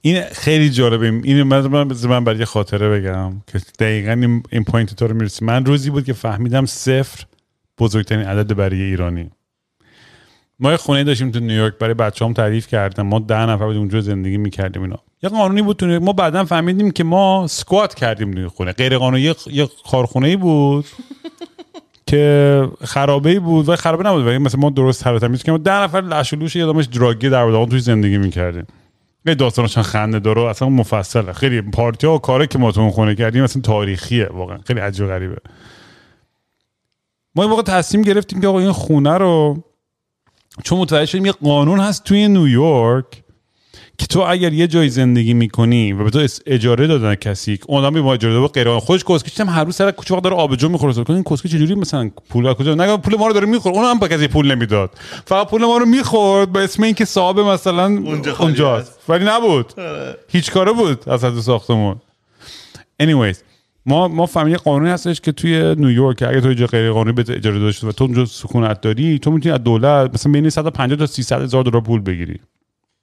[0.00, 1.06] این خیلی جالبه.
[1.06, 1.66] این من
[2.06, 6.12] من, برای خاطره بگم که دقیقا این point تو رو می‌رسی من روزی بود که
[6.12, 7.24] فهمیدم صفر
[7.78, 9.30] بزرگترین عدد برای ایرانی.
[10.58, 13.06] ما یه خونه داشتیم تو نیویورک برای بچه هم تعریف کردم.
[13.06, 14.98] ما ده نفر بود اونجا زندگی می‌کردیم اینا.
[15.22, 16.04] یه قانونی بود تو نیویورک.
[16.06, 18.72] ما بعدا فهمیدیم که ما سکوات کردیم توی خونه.
[18.72, 20.84] غیر قانونی یه- یه کارخونه ای بود
[22.06, 24.26] که خرابه بود و خرابه نبود.
[24.26, 25.62] ولی مثلا ما درست تر تمیز کردیم.
[25.62, 28.66] ده نفر لش و لوش یه دراگی در بود توی زندگی می‌کردیم.
[29.24, 31.32] خیلی داستانش خنده داره اصلا مفصله.
[31.32, 34.58] خیلی پارتی ها و کاره که ما تو خونه کردیم اصلا تاریخیه واقعا.
[34.66, 35.36] خیلی عجیب
[37.34, 39.62] ما این موقع تصمیم گرفتیم که آقا این خونه رو
[40.64, 43.04] چون متوجه شدیم یه قانون هست توی نیویورک
[43.98, 47.94] که تو اگر یه جای زندگی می‌کنی و به تو اجاره دادن کسی اون آدم
[47.94, 50.68] به ما اجاره داده غیر خودش کسکش هم هر روز سر کوچه وقت داره آبجو
[50.68, 51.04] می‌خوره.
[51.08, 53.76] این کسکش چجوری مثلا پول از کجا؟ نگه پول ما رو داره می‌خوره.
[53.76, 54.90] اون هم به کسی پول نمی‌داد.
[55.24, 58.98] فقط پول ما رو می‌خورد به اسم اینکه صاحب مثلا اونجا اونجاست.
[59.08, 59.72] ولی نبود.
[60.28, 61.96] هیچ کاره بود از حد ساختمون.
[63.02, 63.36] Anyways
[63.86, 67.36] ما ما فهمیدیم یه قانونی هستش که توی نیویورک اگه تو جای غیر قانونی به
[67.36, 71.06] اجاره داشت و تو اونجا سکونت داری تو می‌تونی از دولت مثلا بین 150 تا
[71.06, 72.40] 300 هزار دلار پول بگیری.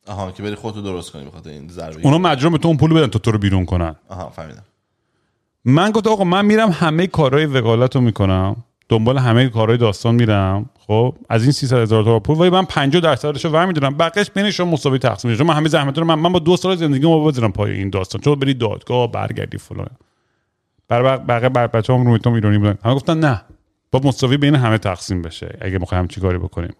[0.08, 2.06] آها که بری خودتو درست کنی بخاطر این ضربه.
[2.06, 3.96] اونا مجبور به تو اون پول بدن تا تو رو بیرون کنن.
[4.10, 4.64] آها فهمیدم.
[5.66, 8.56] من گفتم آقا من میرم همه کارهای وکالت رو می‌کنم
[8.90, 10.70] دنبال همه کارهای داستان میرم.
[10.88, 13.98] خب از این 300 هزار تا پول ولی من 50 درصدش رو برمیدارم.
[13.98, 15.44] بقیش بین شما مساوی تقسیم میشه.
[15.44, 18.22] من همه زحمت رو من, من با دو سال زندگی ما بذارم پای این داستان.
[18.22, 19.88] چون بری دادگاه برگردی فلان.
[20.88, 22.78] بر بقیه بر بچه‌ام رو می‌تونم ایرانی بودن.
[22.84, 23.42] همه گفتن نه.
[23.92, 26.74] با مساوی بین همه تقسیم بشه اگه می‌خوایم چی کاری بکنیم.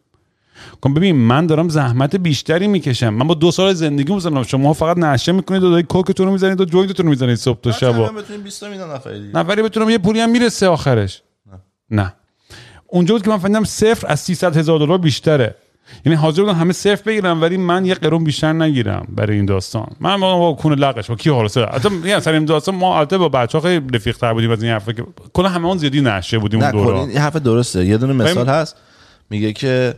[0.82, 3.10] کن ببین من دارم زحمت بیشتری می‌کشم.
[3.10, 6.62] من با دو سال زندگی می‌زنم شما فقط نشه می‌کنید و دارید کوکتون رو می‌زنید
[6.62, 8.88] و جوینتتون رو می‌زنید صبح تا شب و- بتونیم 20 تا میدن
[9.34, 11.22] نفری بتونم یه پولی هم می‌رسه آخرش.
[11.90, 12.14] نه.
[12.88, 15.56] اونجا بود که من فهمیدم صفر از 300 هزار دلار بیشتره.
[16.06, 19.88] یعنی حاضر بودم همه صفر بگیرم ولی من یه قرون بیشتر نگیرم برای این داستان.
[20.00, 23.30] من با, کون لقش با کی حالسه حتی میگم سر این داستان ما البته با
[23.30, 26.62] بچه‌ها خیلی رفیق تر بودیم از این حرفا که کلا همه اون زیادی نشه بودیم
[26.62, 27.86] اون دوران این حرف درسته.
[27.86, 28.76] یه دونه مثال هست.
[29.30, 29.94] میگه که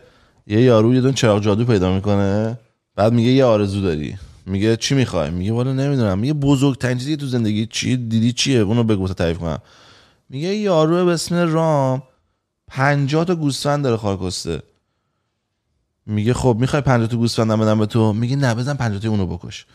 [0.48, 2.60] یه یارو یه دونه چراغ جادو پیدا می‌کنه
[2.96, 4.16] بعد میگه یه آرزو داری.
[4.46, 6.20] میگه چی می‌خوای؟ میگه والا نمی‌دونم.
[6.20, 9.60] میگه بزرگترین چیزی تو زندگی چی دیدی چیه؟ اونو بگو تا تعریف کنم.
[10.30, 12.04] میگه یارو به اسم رام
[12.68, 14.62] 50 تا گوسفند داره خارکسته
[16.06, 19.26] میگه خب می‌خوای 50 تا گوسفندم بدم به تو؟ میگه نه بزن 50 تا اونو
[19.26, 19.66] بکش.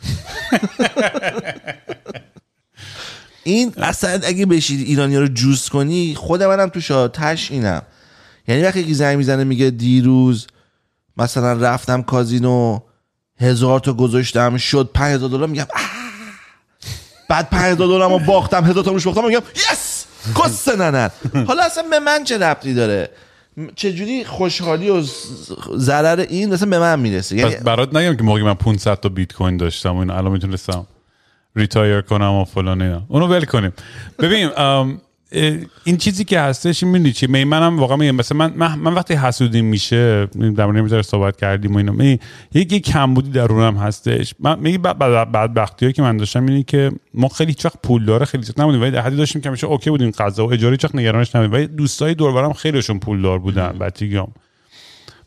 [3.44, 7.82] این اصلا اگه بشید ایرانی رو جوس کنی خود منم تو شاتش اینم.
[8.48, 10.46] یعنی وقتی که زنگ می‌زنه میگه دیروز
[11.16, 12.80] مثلا رفتم کازینو
[13.40, 15.66] هزار تا گذاشتم شد پنج هزار دلار میگم.
[17.28, 20.04] بعد پنج هزار دلار باختم هزار تا روش باختم میگم yes!
[20.36, 21.10] کس ننت.
[21.46, 23.10] حالا اصلا به من چه ربطی داره؟
[23.74, 25.02] چجوری خوشحالی و
[25.76, 29.32] ضرر این اصلا به من می‌رسه؟ یعنی برات نگم که موقعی من 500 تا بیت
[29.32, 30.86] کوین داشتم و الان می‌تونستم
[31.56, 33.02] retire کنم و فلان اینا.
[33.08, 33.72] اونو ول کنیم.
[34.18, 34.50] ببین
[35.84, 38.94] این چیزی که هستش این می‌دونی چی؟ می منم واقعا میگم مثلا من, من, من
[38.94, 41.92] وقتی حسودیم میشه در مورد صحبت کردیم و اینا.
[41.92, 42.20] می
[42.54, 44.34] یکی کمبودی درونم هستش.
[44.40, 48.42] من میگی بعد بدبختی که من داشتم اینه که ما خیلی هیچ وقت پولدار خیلی
[48.42, 48.82] زیاد نبودیم.
[48.82, 51.52] ولی حدی داشتیم که میشه اوکی بودیم غذا و اجاره وقت نگرانش نبودیم.
[51.52, 54.32] ولی دوستای دور و برم خیلیشون پولدار بودن بچگیام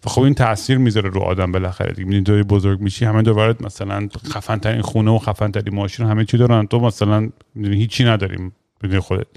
[0.06, 2.07] و خب این تاثیر می‌ذاره رو آدم بالاخره دیگه.
[2.07, 6.38] می‌دونی بزرگ میشی همه دوباره مثلا خفن ترین خونه و خفن ترین ماشین همه چی
[6.38, 6.68] دارن.
[6.68, 7.30] تو مثلا
[7.64, 8.52] هیچی نداریم
[8.84, 9.27] بدون خودت.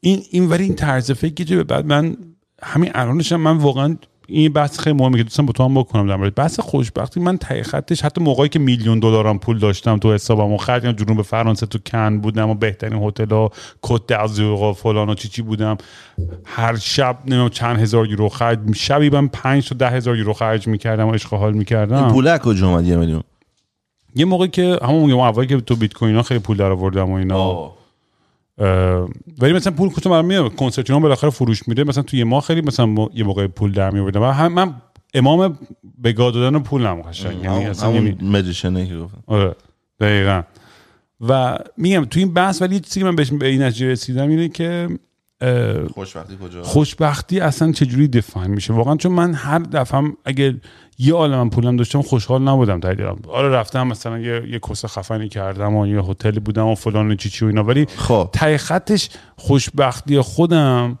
[0.00, 2.16] این این ولی این طرز فکری که بعد من
[2.62, 3.96] همین الانش من واقعا
[4.26, 6.34] این بحث خیلی مهمه که دوستم با تو هم بکنم در مورد.
[6.34, 10.56] بحث خوشبختی من ته خطش حتی موقعی که میلیون دلارم پول داشتم تو حسابم و
[10.56, 13.50] خرجم جنوب فرانسه تو کن بودم و بهترین هتل ها
[13.82, 15.76] کت دازوق و فلان و چی چی بودم.
[16.44, 20.66] هر شب نمی‌دونم چند هزار یورو خرج شبی من 5 تا ده هزار یورو خرج
[20.66, 22.12] می‌کردم و عشق حال می‌کردم.
[22.12, 23.22] پول کجا اومد یه میلیون؟
[24.14, 27.10] یه موقعی که همون موقع اولی که تو بیت کوین ها خیلی پول در آوردم
[27.10, 27.50] و اینا.
[27.50, 27.79] اه،
[29.40, 32.42] ولی مثلا پول کجا من میاد کنسرت اینا بالاخره فروش میره مثلا تو یه ماه
[32.42, 34.74] خیلی مثلا ما- یه موقع پول در میوردم من, هم- من
[35.14, 35.58] امام
[36.04, 37.44] بگاه دادن پولم قشنگ.
[37.44, 39.22] یعنی اصلا یعنی همون مجیشنه که گفتم.
[39.26, 39.54] آره.
[40.00, 40.42] دقیقا.
[41.28, 44.28] و میگم تو این بحث ولی یه چیزی که من بهش به این نتیجه رسیدم
[44.28, 44.88] اینه که
[45.94, 50.60] خوشبختی کجا؟ خوشبختی اصلا چجوری دفاین میشه؟ واقعا چون من هر دفعه اگه
[51.02, 55.28] یه عالم پولم داشتم خوشحال نبودم ته دلم آره رفتم مثلا یه یه کس خفنی
[55.28, 57.64] کردم و یه هتلی بودم و فلان و چی چی و اینا.
[57.64, 58.30] ولی خب.
[58.32, 60.98] ته خطش خوشبختی خودم.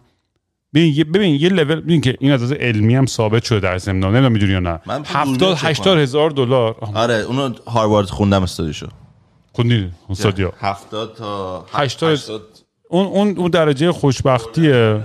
[0.74, 4.06] ببین یه, ببین یه لول ببین که این از علمی هم ثابت شده در زمینه
[4.06, 6.76] نمی‌دونم می‌دونی یا نه؟ من پول 70 دوربین چک 80 هزار دلار.
[6.94, 8.86] آره اونو هاروارد خوندم استادیشو.
[9.52, 12.42] خوندی؟ استادیا 70 تا 80
[12.88, 15.00] اون اون اون درجه خوشبختیه.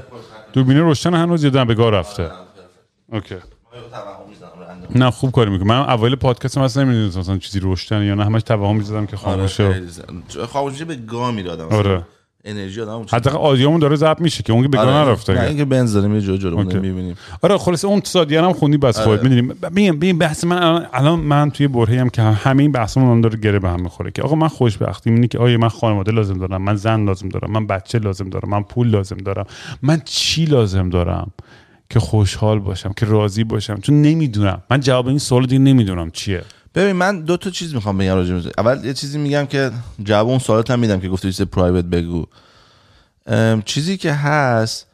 [0.54, 2.32] دوربین روشن هنوز یادم به گاه رفته.
[3.12, 3.36] اوکی.
[4.96, 8.26] نه خوب کاری می‌کنم من اوایل پادکست اصلا نمی‌دونستم مثلا چیزی روشن یا نه.
[8.26, 9.82] همش توهم می‌زدم که خاموشه
[10.50, 12.02] خاموشی به گاه میره آدم آره
[12.48, 15.94] انرژی آدم حتی آدیومون داره ضبط میشه که اون به گاه نه نرفته اینکه بنز
[15.94, 16.80] داریم یه جو جلو اوکی.
[16.80, 17.18] می‌بینیم.
[17.42, 19.48] آره خلاص اون سادیه هم خوندی بس خودت می‌دونیم.
[19.48, 23.22] ببین ببین بحث من الان, الان من توی برهه هم که همه این بحثمون هم
[23.22, 26.38] داره گره به هم می‌خوره که آقا من خوشبختی اینه که آیا من خانواده لازم
[26.38, 29.46] دارم من زن لازم دارم من بچه لازم دارم من پول لازم دارم
[29.82, 31.32] من چی لازم دارم؟
[31.90, 34.62] که خوشحال باشم که راضی باشم چون نمی‌دونم.
[34.70, 36.44] من جواب این سوال دیگه نمی‌دونم چیه.
[36.76, 39.72] ببین من دو تا چیز می‌خوام بگم راجع اول یه چیزی میگم که
[40.04, 42.26] جواب اون سوالات هم میدم که گفتی چیز پرایوت بگو.
[43.66, 44.88] چیزی که هست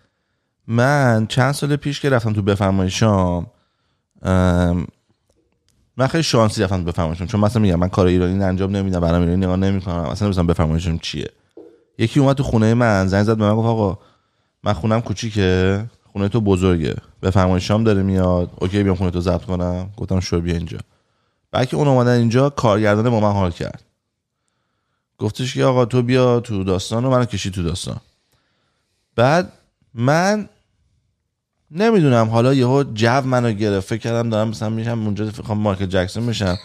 [0.68, 3.48] من چند سال پیش که رفتم تو بفرمایشام
[4.22, 4.88] ام،
[5.98, 7.28] من خیلی شانسی رفتم تو بفرمایشام.
[7.28, 9.96] چون مثلا میگم من کار ایرانی انجام نمیدم برنامه ایرانی نگاه نمی‌کنم.
[9.96, 11.30] اصلا نمی‌دونم بفرمایشام چیه.
[11.98, 14.00] یکی اومد تو خونه من زنگ زد به من گفت آقا
[14.64, 15.86] من خونم کوچیکه.
[16.12, 16.96] خونه تو بزرگه.
[17.22, 18.50] بفرمایشام داره میاد.
[18.56, 19.90] اوکی بیام خونه تو ضبط کنم.
[19.98, 20.78] گفتم شو بیا اینجا.
[21.52, 23.84] بعد که اون اومدن اینجا کارگردان با من حال کرد.
[25.18, 27.98] گفتش که آقا تو بیا تو داستان و منو کشی تو داستان.
[29.16, 29.52] بعد
[29.94, 30.50] من
[31.72, 33.88] نمی‌دونم حالا یهو جو منو گرفت.
[33.88, 36.58] فکر کردم دارم مثلا میشم اونجا می‌خوام مایکل جکسون بشم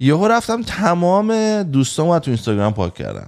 [0.00, 3.26] یهو رفتم تمام دوستامو تو اینستاگرام پاک کردم.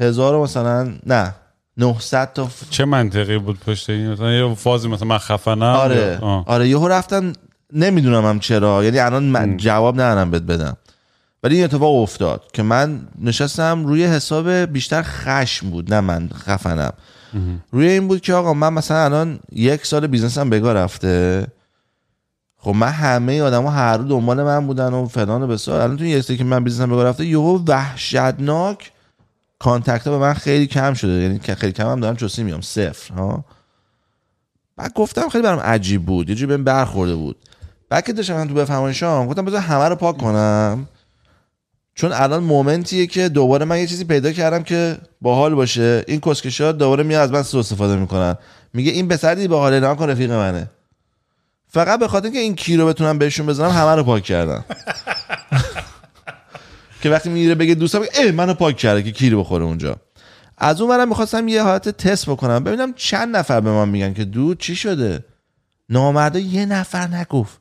[0.00, 1.34] هزار مثلا نه.
[1.78, 6.18] 900 تا ف- چه منطقی بود پشت این؟ مثلا یه فازی مثلا من خفنم آره.
[6.22, 6.44] آه.
[6.48, 7.32] آره یهو رفتم
[7.72, 8.84] نمی‌دونم هم چرا.
[8.84, 10.76] یعنی الان من جواب ندارم بهت بدم.
[11.42, 16.92] ولی این اتفاق افتاد که من نشستم روی حساب بیشتر خشم بود نه من خفنم.
[17.72, 21.46] روی این بود که آقا من مثلا الان یک سال بیزنسم بگاه رفته.
[22.56, 25.80] خب من همه آدم ها هر رو دنبال من بودن و فلان و بسار.
[25.80, 28.92] الان تو یک که من بیزنسم بگاه رفته یهو وحشتناک
[29.58, 31.12] contact ها به من خیلی کم شده.
[31.12, 33.44] یعنی خیلی کم هم دارم چوسی میام صفر ها.
[34.76, 36.28] بعد گفتم خیلی برام عجیب بود.
[36.28, 37.36] یه جوری بهم برخورده بود.
[37.88, 40.88] بعد که داشتم تو بفهمانشام گفتم بذار همه رو پاک کنم.
[41.94, 46.04] چون الان moment یه که دوباره من یه چیزی پیدا کردم که باحال باشه.
[46.06, 48.36] این کسکشا دوباره میاد از من سوء استفاده می‌کنن.
[48.74, 50.70] میگه این پسری باحال اعلام کن رفیق منه.
[51.68, 54.64] فقط به خاطر اینکه این کیر رو بتونم بهشون بزنم همه رو پاک کردم.
[57.02, 59.96] که وقتی میره بگه دوستم بگه ای منو پاک کرده که کی رو بخوره اونجا.
[60.58, 62.64] از اون برم می‌خواستم یه حالت تست بکنم.
[62.64, 65.24] ببینم چند نفر به من میگن که دو چی شده؟
[65.88, 67.60] نامرده یه نفر نگفت.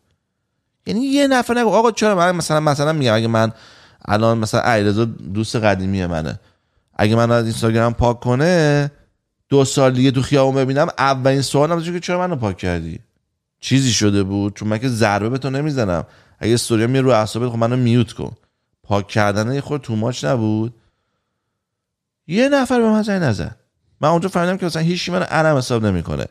[0.86, 1.76] یعنی یه نفر نگفت.
[1.76, 3.52] آقا چرا من مثلا مثلا میگم اگه من
[4.06, 6.40] الان مثلا علیرضا دوست قدیمی منه.
[6.96, 8.92] اگه من از اینستاگرام پاک کنه
[9.50, 13.00] دو سال دیگه تو خیابون ببینم اولین سوالم که چرا منو پاک کردی؟
[13.60, 16.06] چیزی شده بود؟ چون من که ضربه به تو نمی‌زنم.
[16.40, 18.36] اگه استوری میره رو اعصابت خب منو mute کن.
[18.88, 20.74] پاک کردن خورده too much نبود.
[22.28, 23.56] یه نفر به من زنگ نزد.
[24.02, 26.26] من اونجا فهمیدم که مثلا هیچ منو آدم حساب نمی‌کنه.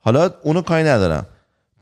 [0.00, 1.26] حالا اونو کاری ندارم.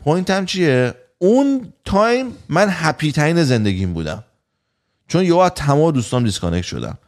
[0.04, 4.24] point م چیه؟ اون time من happy ترین زندگیم بودم.
[5.08, 6.98] چون یه از تمام دوستان disconnect شدم.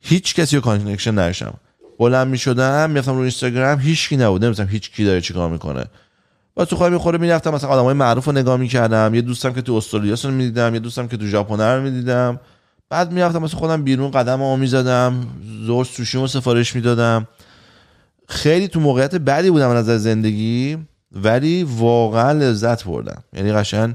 [0.00, 1.54] هیچ کسی رو connection نداشتم.
[1.98, 4.44] بلند می شدم می‌رفتم رو اینستاگرام هیچ کی نبود.
[4.44, 5.84] نمی‌دونم هیچ کی داره چیکار می‌کنه.
[6.58, 9.14] با تو خواهی می‌خوره می‌رفتم مثلا آدمای معروف رو نگاه می‌کردم.
[9.14, 12.40] یه دوستم که تو استرالیا رو می‌دیدم یه دوستم که تو ژاپن رو می‌دیدم.
[12.90, 15.26] بعد می‌رفتم مثلا خودم بیرون قدم ها می‌زدم
[15.66, 17.26] زور سوشیمو سفارش می‌دادم.
[18.28, 20.78] خیلی تو موقعیت بدی بودم از زندگی
[21.12, 23.22] ولی واقعا لذت بردم.
[23.32, 23.94] یعنی قشنگ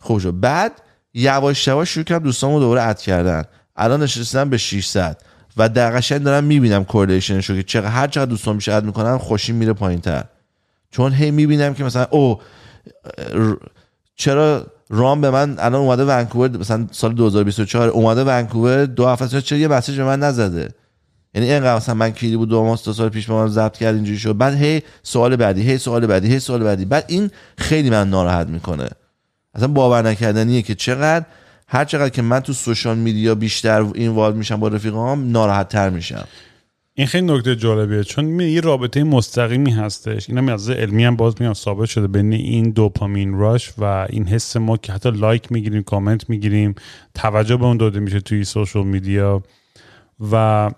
[0.00, 0.40] خوب شد.
[0.40, 0.72] بعد
[1.14, 3.44] یواش یواش شروع کردم دوستامو دوباره اد کردن.
[3.76, 5.18] الان نشستم به 600
[5.56, 9.52] و در قشنگ دارم می‌بینم کورلیشنشو که چقدر هر چقدر دوستان بیشتر اد می‌کنن خوشی
[9.52, 10.24] میره پایینتر.
[10.90, 12.40] چون هی می‌بینم که مثلا او
[14.16, 19.58] چرا رام به من الان اومده ونکوور مثلا سال 2024 اومده ونکوور دو هفته چرا
[19.58, 20.68] یه مسیج به من نزده؟
[21.34, 23.94] یعنی اینقدر مثلا من کلی بود دو ماه دو سال پیش به من ضبط کرد
[23.94, 24.36] اینجوری شد.
[24.36, 26.84] بعد هی سوال بعدی هی سوال بعدی هی سوال بعدی.
[26.84, 28.88] بعد این خیلی من ناراحت می‌کنه.
[29.54, 31.24] اصلا باور نکردنیه که چقدر
[31.68, 36.24] هر چقدر که من تو سوشال میدیا بیشتر اینوالو میشم با رفیقام ناراحت تر میشم.
[36.98, 40.28] این خیلی نکته جالبیه چون یه رابطه مستقیمی هستش.
[40.30, 44.56] اینم از علمی هم باز میگم ثابت شده بین این دوپامین rush و این حس
[44.56, 46.74] ما که حتی لایک می‌گیریم کامنت می‌گیریم
[47.14, 49.42] توجه به اون داده میشه توی social media.
[50.30, 50.70] و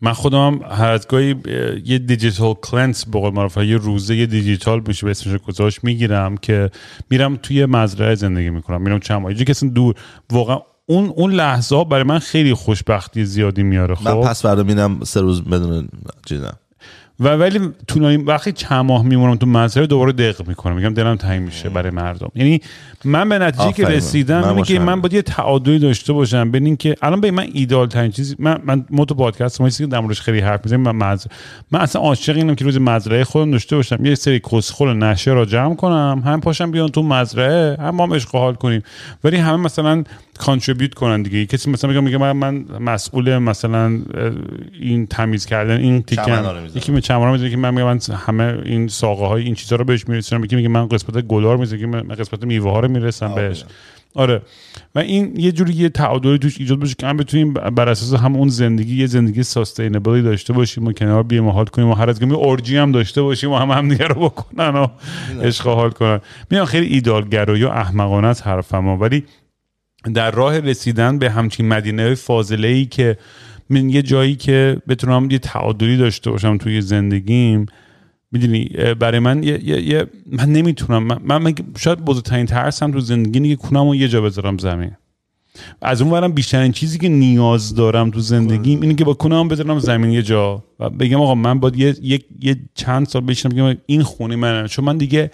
[0.00, 4.82] من خودم هر از گاهی اه، یه digital cleanse به قول یه روزه یه دیجیتال
[4.86, 6.70] میشه به اسمش گذاشت می‌گیرم که
[7.10, 9.32] میرم توی مزرعه زندگی می‌کنم میرم چند ماه.
[9.48, 9.94] اصلا دور
[10.30, 14.62] واقعا اون اون لحظه ها برای من خیلی خوشبختی زیادی میاره خب؟ من پس فردا
[14.62, 15.88] میرم سه روز بدون
[16.26, 16.56] چیزم.
[17.20, 20.76] و ولی طولانی وقتی چند ماه میمونم تو مزرعه دوباره دق می‌کنم.
[20.76, 22.28] میگم دلم تنگ میشه برای مردم.
[22.34, 22.60] یعنی
[23.04, 23.84] من به نتیجه که.
[23.84, 24.78] رسیدم من اینه که.
[24.78, 28.36] من باید یه تعادلی داشته باشم بین این که الان به من ایدال ترین چیزی
[28.38, 31.26] من من ما تو پادکست ما چیزی که در موردش خیلی حرف می‌زنیم من مز...
[31.70, 34.04] من اصلا عاشق اینم که روز مزرعه خودم داشته باشم.
[34.04, 38.20] یه سری کسخل نشه را جمع کنم هم پاشم بیان تو مزرعه هم ما هم
[38.32, 38.82] حال کنیم.
[39.24, 40.04] ولی همه مثلا
[40.38, 41.46] کانتریبیوت کنن دیگه.
[41.46, 44.00] کسی مثلا میگه میگه من, من مسئول مثلا
[44.80, 46.68] این تمیز کردن این تیکن.
[46.74, 49.84] یکی می چمرا می‌ذاره که من میگم من همه این ساقه های این چیزا رو
[49.84, 50.44] بهش میرسونم.
[50.44, 51.80] یکی میگه من قسمت گلار می‌ذارم.
[51.80, 53.64] که من قسمت میوه ها رو می‌رسم بهش.
[54.14, 54.42] آره.
[54.94, 58.36] و این یه جوری یه تعادلی توش ایجاد بشه که هم بتونیم بر اساس هم
[58.36, 62.22] اون زندگی یه زندگی ساستینبلی داشته باشیم و کنار بیایم حال کنیم و هر از
[62.22, 64.86] اورجی هم داشته باشیم و هم هم دیگه رو بکنن و
[65.42, 66.20] عشق حال کنن.
[66.50, 68.86] میگم خیلی ایدالگرایی و احمقانه است حرفم.
[68.86, 69.24] ولی
[70.14, 73.16] در راه رسیدن به همچین مدینه فاضله ای که
[73.70, 77.66] من یه جایی که بتونم یه تعادلی داشته باشم توی زندگیم
[78.32, 78.70] می‌دونی
[79.00, 83.48] برای من یه, یه, یه- من نمی‌تونم من, من, شاید بزرگترین ترسم تو زندگی اینه
[83.48, 84.90] که کنم و یه جا بذارم زمین.
[85.82, 89.78] از اون ورم بیشترین چیزی که نیاز دارم تو زندگیم اینه که با کنم بذارم
[89.78, 93.78] زمین یه جا و بگم آقا من باید یه, یه, یه چند سال بشینم بگم
[93.86, 94.68] این خونه منه.
[94.68, 95.30] چون من دیگه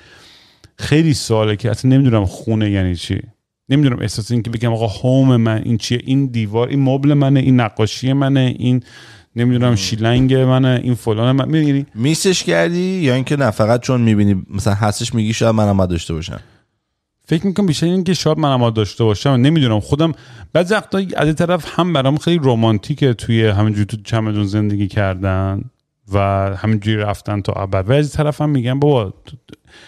[0.79, 3.23] خیلی ساله که اصلا نمی‌دونم خونه یعنی چی.
[3.69, 7.41] نمی‌دونم احساس این که بگم آقا هوم من این چیه؟ این دیوار این مبل منه
[7.41, 8.83] این نقاشی منه این
[9.37, 11.49] نمی‌دونم شیلنگ منه این فلان من.
[11.49, 16.15] می‌دونی میسش کردی یا اینکه نه فقط چون می‌بینی مثلا هستش میگی شاید منم داشته
[16.15, 16.41] باشم؟
[17.25, 19.31] فکر می‌کنم بیشتر این که شاید من هم داشته باشم.
[19.31, 20.13] نمی‌دونم خودم
[20.53, 25.65] بعضی وقتا از این طرف هم برام خیلی رمانتیکه توی همینجوری تو چمدون زندگی کردن
[26.13, 26.19] و
[26.57, 27.91] همینجوری رفتن تا ابد.
[27.91, 29.15] و از طرف هم میگم بابا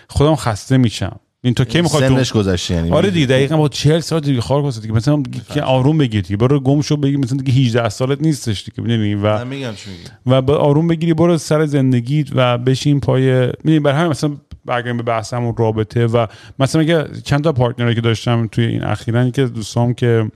[0.09, 1.21] خودم خسته میشم.
[1.45, 2.91] این تو کی می‌خواد تو سنش گذشته یعنی.
[2.91, 4.95] آره دیگه دقیقا با 40 سال دیگه خار کنه دیگه.
[4.95, 5.23] مثلا
[5.55, 6.37] که آروم بگیر دیگه.
[6.37, 9.91] برو گم شو بگی مثلا دیگه 18 سالت نیستش دیگه می‌دونی؟ و من میگم چی
[10.27, 14.97] و با آروم بگیری برو سر زندگیت و بشین پای می‌دونی برای همین مثلا برگردیم
[14.97, 16.27] به بحثمون رابطه و
[16.59, 20.31] مثلا میگه چند تا پارتنری که داشتم توی این اخیرا که دوستام که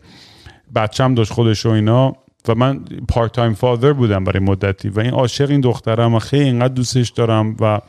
[0.75, 2.17] بچم داشت خودش و اینا
[2.49, 6.45] و من part time father بودم برای مدتی و این عاشق این دخترم و خیلی
[6.45, 7.81] اینقدر دوستش دارم و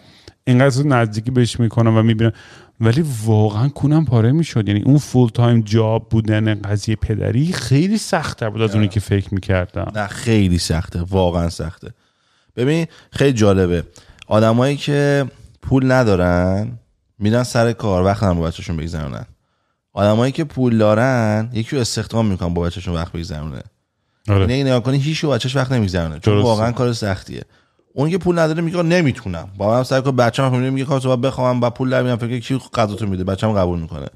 [0.50, 2.32] اینقدر نزدیکی بهش می‌کنم و می‌بینم.
[2.82, 4.68] ولی واقعا کونم پاره می‌شد.
[4.68, 9.34] یعنی اون full time job بودن قضیه پدری خیلی سختتر بود از اونی که فکر
[9.34, 9.92] می‌کردم.
[9.96, 11.02] نه خیلی سخته.
[11.02, 11.92] واقعا سخته.
[12.56, 13.84] ببین خیلی جالبه.
[14.28, 15.26] آدمایی که
[15.62, 16.72] پول ندارن
[17.20, 19.26] میرن سر کار وقت هم با بچهشون بگذرونن.
[19.94, 23.62] آدمایی که پول دارن یکی رو استخدام می‌کنن با بچهشون وقت بگذرونه.
[24.28, 24.46] آره.
[24.46, 26.20] نه نگاه کنی هیچ بچهش وقت نمیگذرونه.
[26.20, 26.42] چون.
[26.42, 27.44] واقعا کار سختیه.
[27.94, 29.49] اون که پول نداره میگه نمی‌تونم.
[29.57, 32.60] با من سر کار بچه‌م میگه میگه باید بخوام با پول در میام فکر کی
[32.74, 33.24] غذاتو میده.
[33.24, 34.07] بچه‌م قبول می‌کنه.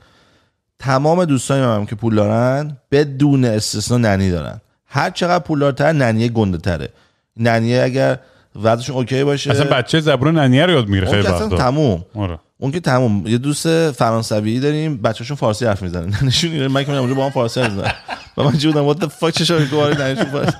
[0.79, 4.61] تمام دوستای هم که پول دارن بدون استثنا ننی دارن.
[4.85, 6.89] هر چقدر پول دارتر ننیه گنده تره
[7.37, 8.19] ننیه اگر
[8.63, 12.05] وضعشون اوکی باشه اصلا بچه زبون ننیه رو یاد می‌گیره خیلی اصلا تموم.
[12.15, 12.39] آره.
[12.57, 13.27] اون که تموم.
[13.27, 16.13] یه دوست فرانسوی داریم بچه‌شون فارسی حرف می‌زنن.
[16.27, 17.93] نشون اینه من که اونجا با هم فارسی حرف می‌زنن.
[18.37, 20.57] و من بودم؟ What the fuck چه دوباره ننیشون فارسی.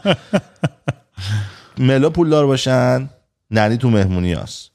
[1.78, 3.10] ملا پولدار باشن
[3.52, 4.72] ننی تو مهمونی هست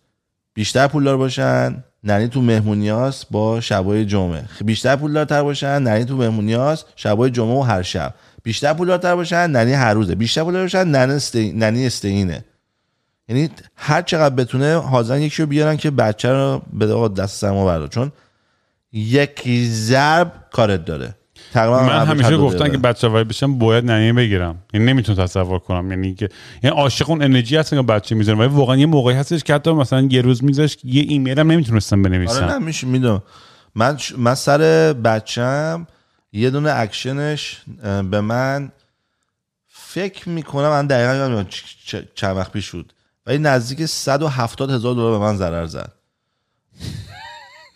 [0.54, 4.44] بیشتر پولدار باشن ننی تو مهمونی هست با شبای جمعه.
[4.64, 8.14] بیشتر پولدارتر باشن ننی تو مهمونی هست شبای جمعه و هر شب.
[8.42, 10.14] بیشتر پولدارتر باشن ننی هر روزه.
[10.14, 11.52] بیشتر پولدار باشن ننی, استی...
[11.52, 12.44] ننی استینه.
[13.28, 17.88] یعنی هر چقدر بتونه حاضرن یکی رو بیارن که بچه رو به دست سرما بردار.
[17.88, 18.12] چون
[18.92, 21.14] یک ضرب کارت داره.
[21.52, 22.70] تقریبا من همیشه دقیقه.
[22.70, 24.62] که بچه وای بشم باید ننیه بگیرم.
[24.74, 25.90] یعنی نمی‌تونم تصور کنم.
[25.90, 26.28] یعنی که
[26.62, 29.72] یعنی عاشق اون انرژی هستن که بچه می‌ذارم ولی واقعا یه موقعی هستش که حتی
[29.72, 33.22] مثلا یه روز میذاش یه ایمیل هم نمی‌تونستم بنویسم آره نه میشه می‌دونم.
[33.74, 35.86] من ش- من سر بچم
[36.32, 37.60] یه دونه اکشنش
[38.10, 38.72] به من
[39.68, 42.92] فکر می‌کنم من دقیقا چ- چند وقت پیش بود.
[43.26, 45.92] ولی نزدیک 170 هزار دلار به من ضرر زد.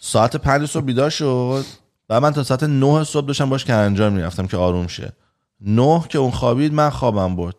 [0.01, 1.65] ساعت پنج صبح بیدار شد.
[2.08, 5.12] و من تا ساعت 9 صبح داشتم باش کرنجان می‌رفتم که آروم شه.
[5.60, 7.54] نه که اون خوابید من خوابم برد.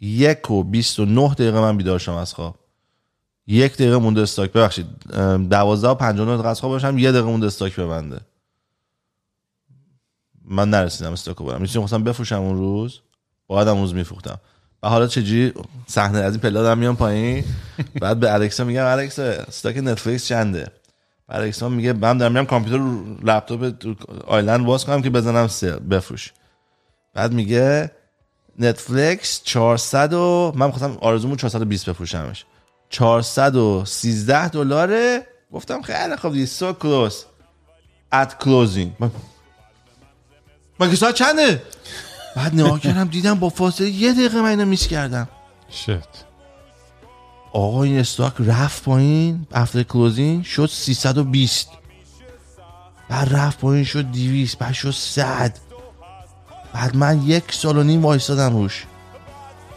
[0.00, 2.56] یک و بیست و نه دقیقه من بیدار شدم از خواب.
[3.46, 4.52] یک دقیقه مونده استاک.
[4.52, 4.86] ببخشید.
[5.12, 8.20] ام، دوازده و پنجاه دقیقه از خواب باشم یه دقیقه مونده استاک ببنده.
[10.44, 11.60] من نرسیدم استاک برم.
[11.60, 13.00] می‌تونم خواستم بفروشم اون روز.
[13.46, 14.40] باید اون روز میفروختم.
[14.82, 15.52] و حالا چجوری
[15.86, 17.44] صحنه از این دارم میام پایین.
[18.00, 20.66] بعد به الکسا میگم الکسا استاک نتفلیکس چنده؟
[21.28, 23.74] بعد الکسا میگه من دارم میام کامپیوتر رو لپتاپ
[24.26, 25.48] آیلند باز کنم که بزنم
[25.90, 26.32] بفروش.
[27.14, 27.90] بعد میگه
[28.58, 32.44] نتفلیکس 400 و من خواستم آرزومون 420 بفروشمش.
[32.90, 37.14] 413 دلاره؟ گفتم خیلی خوب دیگه so close.
[38.12, 38.88] At closing.
[39.00, 39.10] من
[40.80, 41.62] مگه ساعت چنده؟
[42.36, 45.28] بعد نگاه کردم دیدم با فاصله یه دقیقه من اینو میس کردم.
[45.68, 46.24] شت.
[47.54, 51.68] آقا این استاک رفت پایین افتر کلوزینگ شد 320
[53.08, 55.58] بعد رفت پایین شد 200 بعد شد 100
[56.74, 58.84] بعد من یک سال و نیم وایستادم روش.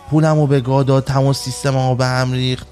[0.09, 2.67] پولمو به گاه داد تمام سیستم ها به هم ریخت.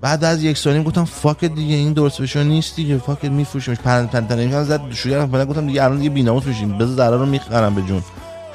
[0.00, 3.78] بعد از یک سال نیم گفتم فاک دیگه این درست بشه نیست دیگه فاک میفروشیمش.
[3.78, 7.26] پرند پرند پرند زد شوگر بعد گفتم دیگه الان دیگه بی‌ناموس میشیم بذار ضرر رو
[7.26, 8.02] می‌خرم به جون.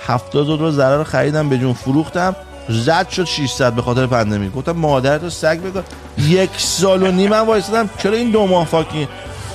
[0.07, 1.73] 70 دلار ضرر رو خریدم به جون.
[1.73, 2.35] فروختم.
[2.72, 4.49] زد شد 600 به خاطر پندمی.
[4.49, 5.80] گفتم مادرتو سگ بگو.
[6.18, 9.07] یک سال و نیم من وایسادم چرا این دو ماه فاکی؟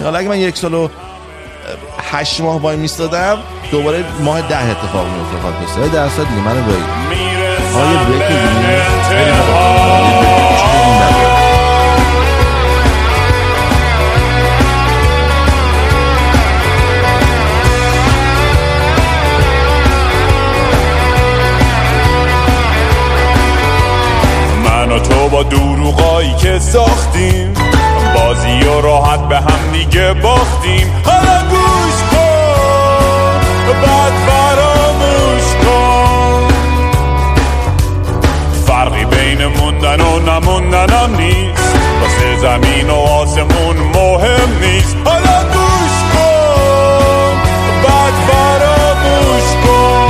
[0.03, 0.89] حالا اگه من یک سال و
[2.13, 3.39] هشت ماه وای میستادم
[3.71, 6.85] دوباره ماه ده اتفاق میفته خاک سه درصد دیگه منو بگید
[7.75, 8.57] آقای می‌رسم
[25.29, 27.55] با دروغایی که ساختیم.
[28.15, 31.03] بازی و راحت به هم دیگه باختیم.
[31.05, 33.41] حالا گوش کن
[33.83, 36.49] بعد فراموش کن.
[38.67, 41.75] فرقی بین موندن و نموندن هم نیست.
[42.03, 44.97] واسه زمین و آسمون مهم نیست.
[45.05, 47.37] حالا گوش کن
[47.85, 50.06] بعد فراموش کن.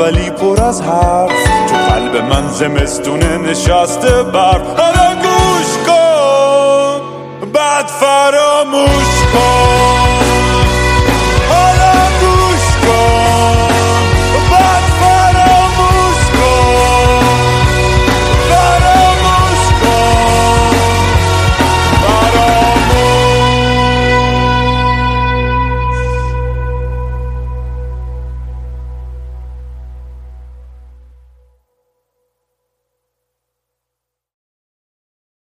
[0.00, 1.32] ولی پر از حرف.
[1.70, 4.99] تو قلب من زمستونه نشسته برف.